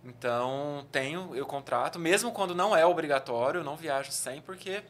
[0.04, 4.84] Então, tenho, eu contrato, mesmo quando não é obrigatório, eu não viajo sem, porque,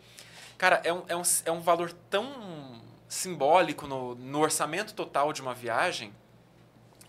[0.57, 5.41] cara, é um, é um, é um valor tão simbólico no, no orçamento total de
[5.41, 6.13] uma viagem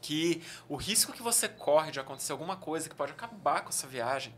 [0.00, 3.86] que o risco que você corre de acontecer alguma coisa que pode acabar com essa
[3.86, 4.32] viagem.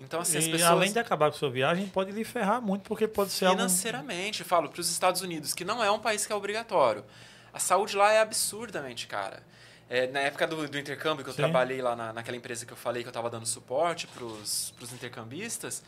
[0.00, 0.70] Então, assim, as e pessoas.
[0.70, 3.48] além de acabar com sua viagem, pode lhe ferrar muito, porque pode ser.
[3.48, 7.04] Financeiramente, eu falo, para os Estados Unidos, que não é um país que é obrigatório.
[7.52, 9.42] A saúde lá é absurdamente cara.
[9.88, 11.42] É, na época do, do intercâmbio, que eu Sim.
[11.42, 14.92] trabalhei lá na, naquela empresa que eu falei que eu estava dando suporte para os
[14.92, 15.82] intercambistas,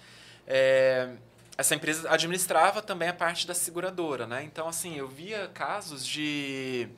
[0.47, 1.11] é,
[1.59, 4.45] essa empresa administrava também a parte da seguradora, né?
[4.45, 6.89] Então, assim, eu via casos de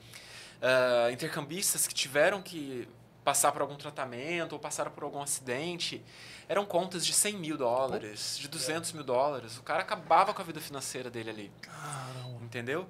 [0.61, 2.87] ah, intercambistas que tiveram que
[3.25, 6.05] passar por algum tratamento ou passaram por algum acidente.
[6.49, 9.57] Eram contas de 100 mil dólares, de 200 mil dólares.
[9.57, 11.53] O cara acabava com a vida financeira dele ali.
[11.63, 12.45] Caramba.
[12.45, 12.87] Entendeu?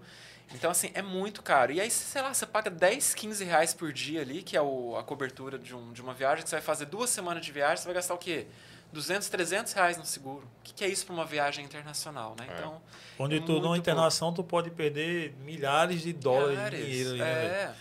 [0.52, 1.70] Então, assim, é muito caro.
[1.70, 4.97] E aí, sei lá, você paga 10, 15 reais por dia ali, que é o,
[4.97, 7.76] a cobertura de, um, de uma viagem, que você vai fazer duas semanas de viagem,
[7.76, 8.48] você vai gastar o quê?
[8.92, 10.44] 200, 300 reais no seguro.
[10.60, 12.46] O que, que é isso para uma viagem internacional, né?
[12.50, 12.58] É.
[12.58, 12.80] Então,
[13.18, 16.78] Onde É tu, numa internação, tu pode perder milhares de dólares milhares.
[16.78, 17.16] de dinheiro.
[17.16, 17.74] né, é.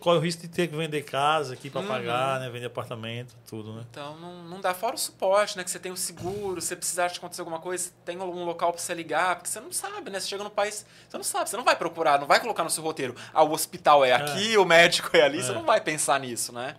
[0.00, 1.86] Qual é o risco de ter que vender casa aqui para Uhum.
[1.88, 2.48] pagar, né?
[2.48, 3.84] Vender apartamento, tudo, né?
[3.90, 4.72] Então não, não dá.
[4.72, 5.62] Fora o suporte, né?
[5.64, 8.80] Que você tem o seguro, se precisar de acontecer alguma coisa, tem um local para
[8.80, 10.18] você ligar, porque você não sabe, né?
[10.18, 12.70] Você chega no país, você não sabe, você não vai procurar, não vai colocar no
[12.70, 13.14] seu roteiro.
[13.34, 15.54] Ah, o hospital é aqui, o médico é ali, você É.
[15.54, 16.76] não vai pensar nisso, né?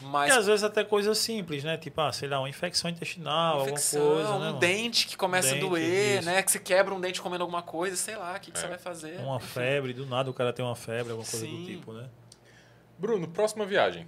[0.00, 1.76] Mas E às vezes até coisas simples, né?
[1.76, 4.36] Tipo, ah, sei lá, uma infecção intestinal, infecção, alguma coisa, né?
[4.36, 4.58] um mano?
[4.60, 6.26] dente que começa Dente, a doer, isso.
[6.30, 6.42] né?
[6.42, 8.60] Que você quebra um dente comendo alguma coisa, sei lá, o que, que É.
[8.60, 9.18] você vai fazer?
[9.20, 11.64] Uma febre, do nada o cara tem uma febre, alguma coisa do Sim.
[11.66, 12.08] tipo, né?
[12.96, 14.06] Bruno, próxima viagem.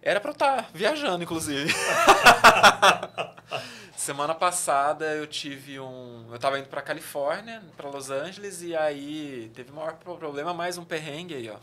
[0.00, 1.74] Era pra eu estar viajando, inclusive.
[3.96, 6.26] Semana passada eu tive um.
[6.30, 10.54] Eu tava indo pra Califórnia, pra Los Angeles, e aí teve o maior pro- problema,
[10.54, 11.56] mais um perrengue aí, ó.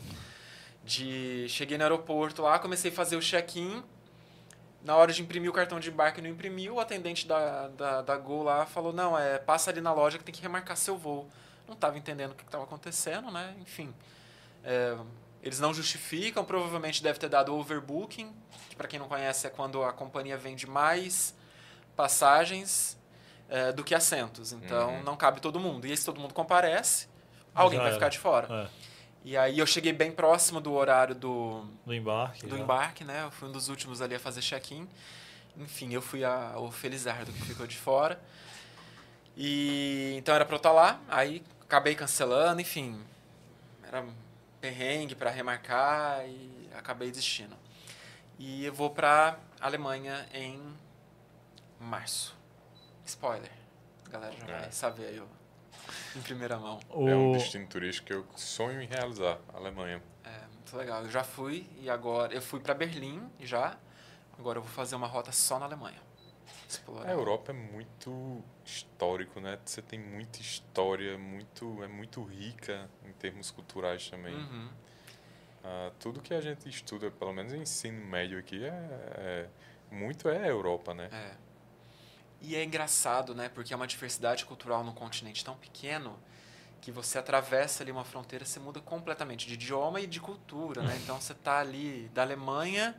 [0.86, 1.48] De.
[1.50, 3.84] Cheguei no aeroporto lá, comecei a fazer o check-in.
[4.84, 6.76] Na hora de imprimir o cartão de embarque, não imprimiu.
[6.76, 10.24] O atendente da, da, da Gol lá falou: Não, é, passa ali na loja que
[10.24, 11.28] tem que remarcar seu voo.
[11.68, 13.56] Não tava entendendo o que estava acontecendo, né?
[13.60, 13.92] Enfim.
[14.64, 14.96] É,
[15.42, 18.32] eles não justificam, provavelmente deve ter dado overbooking,
[18.70, 21.36] que para quem não conhece é quando a companhia vende mais
[21.96, 22.98] passagens
[23.50, 24.52] é, do que assentos.
[24.54, 25.04] Então Uhum.
[25.04, 25.86] não cabe todo mundo.
[25.88, 27.08] E se todo mundo comparece,
[27.54, 28.48] alguém vai ficar de fora.
[28.52, 28.68] É,
[29.28, 32.46] E aí eu cheguei bem próximo do horário do, do embarque.
[32.46, 32.62] do já.
[32.64, 33.24] embarque, né?
[33.24, 34.88] Eu fui um dos últimos ali a fazer check-in.
[35.58, 38.22] Enfim, eu fui a, o Felizardo que ficou de fora.
[39.36, 43.04] E então era pra eu estar lá, aí acabei cancelando, enfim.
[43.84, 44.14] Era um
[44.62, 47.56] perrengue pra remarcar e acabei desistindo.
[48.38, 50.62] E eu vou pra Alemanha em
[51.80, 52.36] março.
[53.06, 53.52] Spoiler.
[54.06, 54.60] A galera já É.
[54.62, 55.22] vai saber aí,
[56.16, 56.80] em primeira mão.
[56.90, 57.08] O...
[57.08, 60.02] É um destino turístico que eu sonho em realizar, a Alemanha.
[60.24, 61.04] É, muito legal.
[61.04, 63.78] Eu já fui e agora eu fui pra Berlim já.
[64.38, 66.00] Agora eu vou fazer uma rota só na Alemanha.
[66.68, 67.08] explorar.
[67.10, 69.58] A Europa é muito histórico, né?
[69.64, 74.36] Você tem muita história, muito, é muito rica em termos culturais também.
[74.36, 74.70] Uhum.
[75.64, 79.50] Ah, tudo que a gente estuda, pelo menos em ensino médio aqui, é, é-
[79.90, 81.10] muito é a Europa, né?
[81.12, 81.45] É.
[82.48, 83.50] E é engraçado, né?
[83.50, 86.20] Porque é uma diversidade cultural num continente tão pequeno
[86.80, 90.96] que você atravessa ali uma fronteira, você muda completamente de idioma e de cultura, né?
[91.02, 92.96] Então você tá ali da Alemanha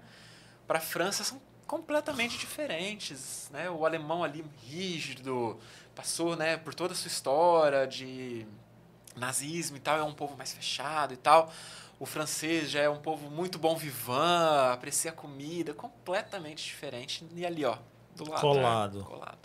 [0.66, 3.70] para a França são completamente diferentes, né?
[3.70, 5.60] O alemão ali rígido,
[5.94, 8.46] passou, né, por toda a sua história de
[9.14, 11.52] nazismo e tal, é um povo mais fechado e tal.
[11.98, 17.24] O francês já é um povo muito bom vivant, aprecia a comida, completamente diferente.
[17.34, 17.78] E ali, ó,
[18.16, 18.40] do lado.
[18.40, 18.98] Colado.
[18.98, 19.04] né?
[19.04, 19.38] Colado.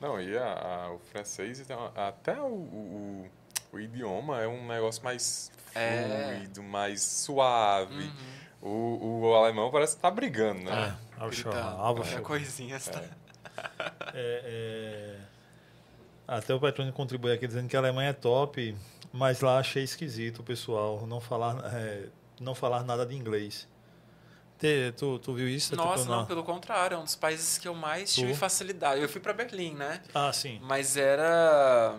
[0.00, 3.26] Não, e a- a- o francês, então, até o, o,
[3.72, 6.34] o idioma é um negócio mais É.
[6.36, 7.94] fluido, mais suave.
[8.04, 8.38] Uhum.
[8.60, 10.96] O, o alemão parece que tá brigando, né?
[11.16, 12.22] É, ao chamar.
[12.22, 12.78] coisinha.
[12.80, 13.02] tá-
[14.14, 15.16] É, é,
[16.26, 18.76] Até o Petrônio contribui aqui dizendo que a Alemanha é top,
[19.12, 22.06] mas lá achei esquisito o pessoal não falar, é,
[22.40, 23.66] não falar nada de inglês.
[24.58, 25.76] Te- tu, tu viu isso?
[25.76, 28.16] Nossa, Tipo, não, na- pelo contrário, é um dos países que eu mais Tu?
[28.22, 29.00] tive facilidade.
[29.00, 30.02] Eu fui para Berlim, né?
[30.12, 30.58] Ah, sim.
[30.62, 31.96] Mas era.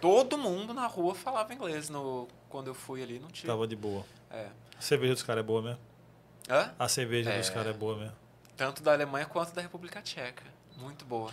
[0.00, 2.28] Todo mundo na rua falava inglês no...
[2.48, 3.46] quando eu fui ali, não tive.
[3.46, 4.04] Tava de boa.
[4.30, 4.48] É.
[4.76, 5.80] A cerveja dos caras é boa mesmo.
[6.50, 6.72] Hã?
[6.78, 7.38] A cerveja É.
[7.38, 8.14] dos caras é boa mesmo.
[8.56, 10.44] Tanto da Alemanha quanto da República Tcheca.
[10.76, 11.30] Muito boa.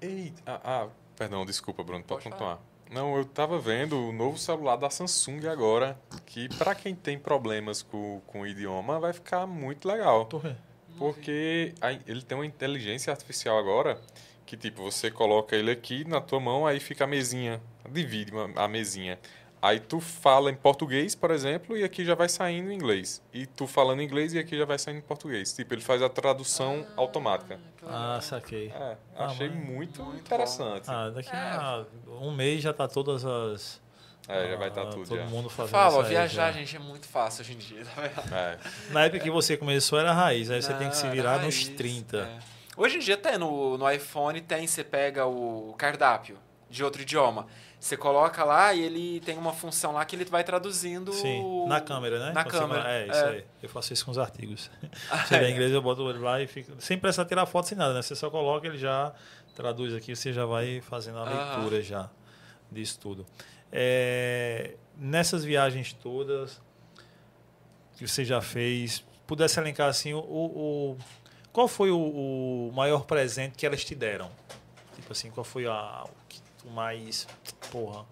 [0.00, 2.58] Eita, ah, ah, perdão, desculpa, Bruno, pode, Pode continuar.
[2.90, 7.82] Não, eu tava vendo o novo celular da Samsung agora, que para quem tem problemas
[7.82, 10.26] com, com o idioma vai ficar muito legal.
[10.96, 14.00] Porque a- ele tem uma inteligência artificial agora
[14.46, 17.60] que, tipo, você coloca ele aqui na tua mão, aí fica a mesinha,
[17.90, 19.18] divide a mesinha.
[19.66, 23.20] Aí tu fala em português, por exemplo, e aqui já vai saindo em inglês.
[23.32, 25.52] E tu falando inglês e aqui já vai saindo em português.
[25.52, 27.58] Tipo, ele faz a tradução automática.
[27.76, 28.00] que legal.
[28.16, 28.68] Ah, saquei.
[28.68, 30.84] É, Ah, achei mas- muito, Muito interessante.
[30.88, 31.36] Ah, daqui É.
[31.36, 31.84] a
[32.20, 33.80] um mês já tá todas as.
[34.28, 35.24] É, já vai estar ah, tudo Todo já.
[35.26, 36.58] mundo fazendo aí viajar, já.
[36.58, 38.34] gente, é muito fácil hoje em dia, tá vendo?
[38.34, 38.58] É.
[38.90, 41.54] Na época que você começou era raiz, aí você tem que se Não, virar nos
[41.56, 42.18] raiz, 30.
[42.18, 42.38] é.
[42.76, 46.38] Hoje em dia tem no, no iPhone, tem, você pega o cardápio
[46.68, 47.46] de outro idioma.
[47.78, 51.12] Você coloca lá e ele tem uma função lá que ele vai traduzindo.
[51.12, 52.32] Sim, na câmera, né?
[52.32, 53.28] Na Quando você câmera, É, isso é.
[53.28, 53.44] aí.
[53.62, 54.70] Eu faço isso com os artigos.
[55.10, 55.50] Ah, Se tiver é.
[55.50, 56.72] inglês, eu boto ele lá e fica.
[56.80, 58.02] Sem precisar tirar foto sem nada, né?
[58.02, 59.12] Você só coloca, ele já
[59.54, 62.10] traduz aqui, você já vai fazendo a leitura já
[62.72, 63.26] disso tudo.
[63.70, 66.60] É, nessas viagens todas
[67.96, 70.98] que você já fez, pudesse elencar assim, o, o-
[71.52, 74.30] qual foi o, o maior presente que elas te deram?
[74.94, 76.04] Tipo assim, qual foi a,
[76.70, 77.26] mais.
[77.70, 78.06] Porra.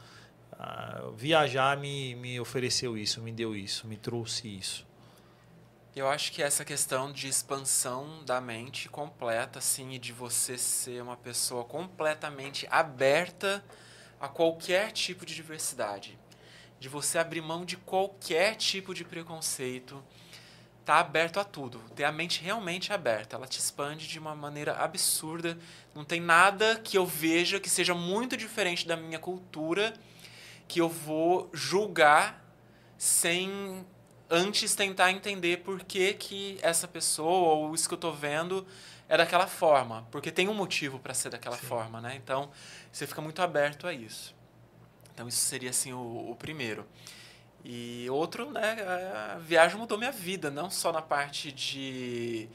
[0.58, 4.86] ah, viajar me, me ofereceu isso, me deu isso, me trouxe isso.
[5.94, 11.00] Eu acho que essa questão de expansão da mente completa, assim, e de você ser
[11.00, 13.64] uma pessoa completamente aberta
[14.20, 16.18] a qualquer tipo de diversidade.
[16.80, 20.02] De você abrir mão de qualquer tipo de preconceito.
[20.84, 21.80] Tá aberto a tudo.
[21.96, 23.36] Ter a mente realmente aberta.
[23.36, 25.58] Ela te expande de uma maneira absurda.
[25.94, 29.94] Não tem nada que eu veja que seja muito diferente da minha cultura
[30.68, 32.42] que eu vou julgar
[32.98, 33.84] sem
[34.28, 38.66] antes tentar entender por que, que essa pessoa ou isso que eu tô vendo
[39.08, 40.06] é daquela forma.
[40.10, 41.66] Porque tem um motivo para ser daquela Sim.
[41.66, 42.14] forma, né?
[42.16, 42.50] Então,
[42.90, 44.34] você fica muito aberto a isso.
[45.12, 46.86] Então, isso seria, assim, o, o primeiro.
[47.64, 48.76] E outro, né?
[49.34, 52.46] A viagem mudou minha vida, não só na parte de...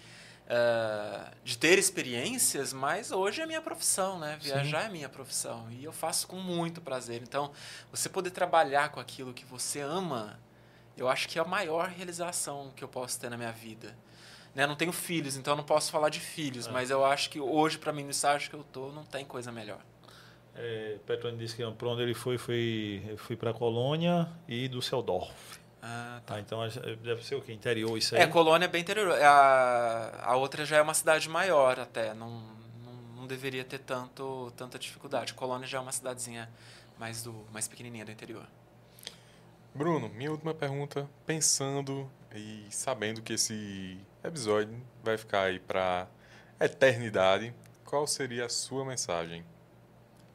[0.48, 4.38] eh, de ter experiências, mas hoje é minha profissão, né?
[4.40, 7.22] Viajar é minha profissão e eu faço com muito prazer.
[7.24, 7.52] Então,
[7.92, 10.40] você poder trabalhar com aquilo que você ama,
[10.96, 13.96] eu acho que é a maior realização que eu posso ter na minha vida.
[14.54, 14.68] Né?
[14.68, 16.72] Não tenho filhos, então eu não posso falar de filhos, É.
[16.72, 19.52] mas eu acho que hoje, para mim, no estágio que eu tô, não tem coisa
[19.52, 19.80] melhor.
[20.62, 25.32] É, Petrone disse que para onde ele foi, foi, eu fui para Colônia e Düsseldorf.
[25.82, 27.54] Ah, Tá, então acho- deve ser o que?
[27.54, 28.22] Interior, isso aí?
[28.24, 29.10] É, Colônia é bem interior.
[29.22, 32.14] A, a outra já é uma cidade maior até.
[32.14, 32.30] Não,
[32.84, 35.34] não, não deveria ter tanto, tanta dificuldade.
[35.34, 36.50] Colônia já é uma cidadezinha
[37.00, 38.46] mais, do, mais pequenininha do interior.
[39.74, 46.06] Bruno, minha última pergunta, pensando e sabendo que esse episódio vai ficar aí para
[46.60, 47.54] eternidade,
[47.86, 49.46] qual seria a sua mensagem?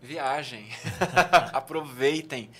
[0.04, 0.68] Viagem.
[1.52, 2.50] Aproveitem.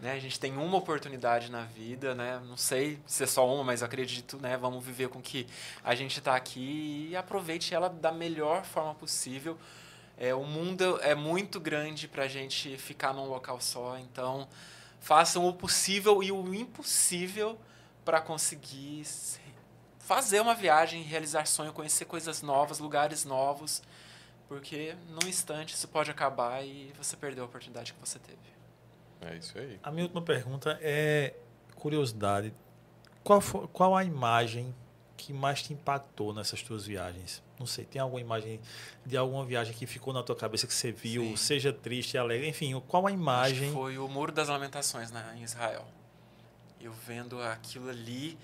[0.00, 0.12] Né?
[0.12, 2.40] A gente tem uma oportunidade na vida, né?
[2.48, 4.56] Não sei se é só uma, mas acredito, né?
[4.56, 5.46] Vamos viver com que
[5.84, 9.58] a gente está aqui e aproveite ela da melhor forma possível.
[10.16, 14.48] É, o mundo é muito grande para a gente ficar num local só, então
[14.98, 17.58] façam o possível e o impossível
[18.06, 19.38] para conseguir se-
[19.98, 23.82] fazer uma viagem, realizar sonho, conhecer coisas novas, lugares novos.
[24.48, 28.38] Porque num instante isso pode acabar e você perdeu a oportunidade que você teve.
[29.20, 29.78] É isso aí.
[29.82, 31.34] A minha última pergunta é
[31.74, 32.52] curiosidade.
[33.24, 34.74] Qual, foi, qual a imagem
[35.16, 37.42] que mais te impactou nessas tuas viagens?
[37.58, 38.60] Não sei, tem alguma imagem
[39.04, 41.36] de alguma viagem que ficou na tua cabeça que você viu, Sim.
[41.36, 43.72] seja triste, alegre, enfim, qual a Acho que imagem?
[43.72, 45.86] foi o Muro das Lamentações né, em Israel.
[46.80, 48.38] Eu vendo aquilo ali,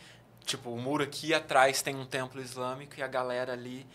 [0.44, 3.86] tipo, o muro aqui atrás tem um templo islâmico e a galera ali,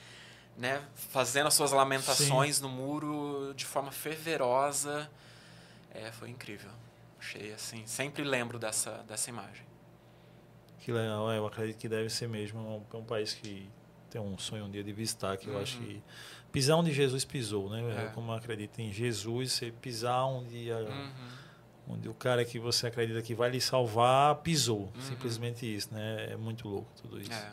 [0.57, 5.09] né, fazendo as suas lamentações no muro de forma fervorosa.
[5.93, 6.71] É, foi incrível.
[7.19, 9.65] Achei assim, sempre lembro dessa, dessa imagem.
[10.79, 12.59] Que legal, é, eu acredito que deve ser mesmo.
[12.93, 13.69] É um, é país que
[14.09, 15.85] tem um sonho um dia de visitar, que eu acho Uhum.
[15.85, 16.03] que
[16.51, 17.81] pisar onde Jesus pisou, né?
[17.81, 18.05] É.
[18.05, 21.11] Eu, como eu acredito em Jesus, você pisar onde, a- Uhum.
[21.89, 24.89] onde o cara que você acredita que vai lhe salvar pisou.
[24.95, 25.01] Uhum.
[25.01, 26.27] Simplesmente isso, né?
[26.31, 27.33] É muito louco tudo isso.
[27.33, 27.51] É.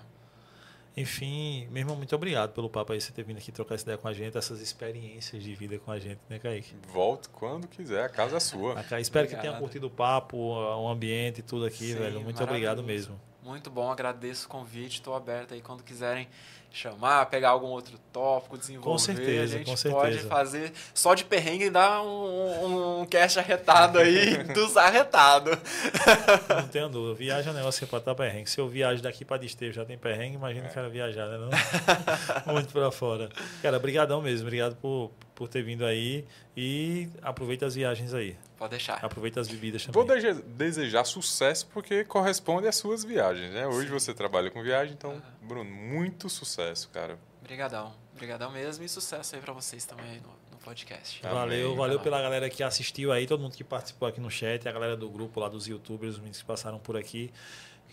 [0.97, 3.99] Enfim, meu irmão, muito obrigado pelo papo aí, você ter vindo aqui trocar essa ideia
[3.99, 6.75] com a gente, essas experiências de vida com a gente, né, Kaique?
[6.93, 8.81] Volte quando quiser, a casa é sua.
[9.01, 9.41] Espero que Obrigado.
[9.43, 12.21] tenha curtido o papo, o ambiente, tudo aqui, Sim, velho.
[12.21, 13.21] Muito obrigado mesmo.
[13.45, 16.27] Muito bom, agradeço o convite, estou aberto aí quando quiserem
[16.73, 18.91] chamar, pegar algum outro tópico, desenvolver.
[18.91, 20.29] Com certeza, a gente com pode certeza.
[20.29, 25.57] fazer só de perrengue e dar um, um, um cast arretado aí dos arretados.
[26.49, 27.15] Não tenho dúvida.
[27.15, 28.49] Viagem é um negócio que é pra estar perrengue.
[28.51, 31.39] Se eu viajo daqui pra Desterro já tem perrengue, imagina o cara viajar, né?
[31.39, 31.51] Não?
[32.53, 33.29] Muito pra fora.
[33.63, 34.47] Cara, brigadão mesmo.
[34.47, 36.25] Obrigado por, por ter vindo aí.
[36.57, 38.37] E aproveita as viagens aí.
[38.65, 39.05] Pode deixar.
[39.05, 40.23] Aproveita as bebidas Vou também.
[40.23, 43.67] dese- desejar sucesso porque corresponde às suas viagens, né?
[43.67, 47.19] Hoje você trabalha com viagem, então, Bruno, muito sucesso, cara.
[47.43, 47.93] Obrigadão.
[48.15, 51.21] Obrigadão mesmo e sucesso aí pra vocês também no, no podcast.
[51.27, 51.35] Amém.
[51.39, 54.73] Valeu, valeu pela galera que assistiu aí, todo mundo que participou aqui no chat, a
[54.73, 57.31] galera do grupo lá dos youtubers, os meninos que passaram por aqui.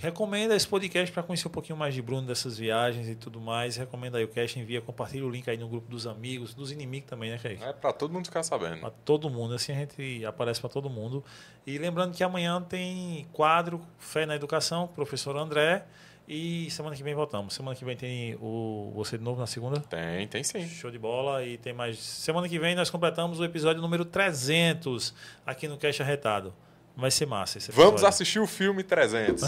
[0.02, 3.76] Recomenda esse podcast para conhecer um pouquinho mais de Bruno, dessas viagens e tudo mais.
[3.76, 7.08] Recomenda aí o cast, envia, compartilha o link aí no grupo dos amigos, dos inimigos
[7.08, 7.64] também, né, Kaique?
[7.64, 8.80] É pra todo mundo ficar sabendo.
[8.80, 11.24] Pra todo mundo, assim a gente aparece para todo mundo.
[11.68, 15.86] E lembrando que amanhã tem quadro Fé na Educação, professor André.
[16.28, 17.54] E semana que vem voltamos.
[17.54, 19.80] Semana que vem tem o Você de Novo na segunda.
[19.82, 20.68] Tem, tem sim.
[20.68, 21.46] Show de bola.
[21.46, 22.00] E tem mais.
[22.00, 25.14] Semana que vem nós completamos o episódio número 300
[25.46, 26.52] aqui no Cash Arretado.
[26.96, 28.08] Vai ser massa esse Vamos episódio.
[28.10, 29.44] assistir o filme 300.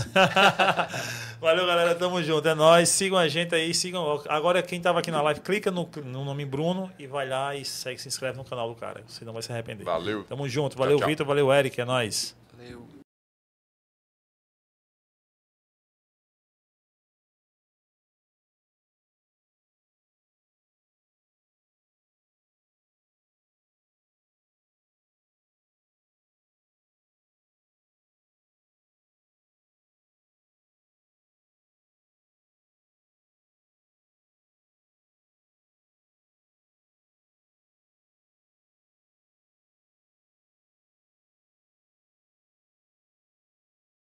[1.39, 1.93] Valeu, galera.
[1.93, 2.47] Tamo junto.
[2.47, 2.89] É nóis.
[2.89, 3.73] Sigam a gente aí.
[3.73, 4.21] Sigam.
[4.29, 7.65] Agora, quem tava aqui na live, clica no, no nome Bruno e vai lá e
[7.65, 9.03] segue, se inscreve no canal do cara.
[9.07, 9.83] Você não vai se arrepender.
[9.83, 10.23] Valeu.
[10.23, 10.77] Tamo junto.
[10.77, 11.07] Valeu, tchau.
[11.07, 11.25] Vitor.
[11.25, 11.79] Valeu, Eric.
[11.79, 12.35] É nóis.
[12.57, 12.87] Valeu.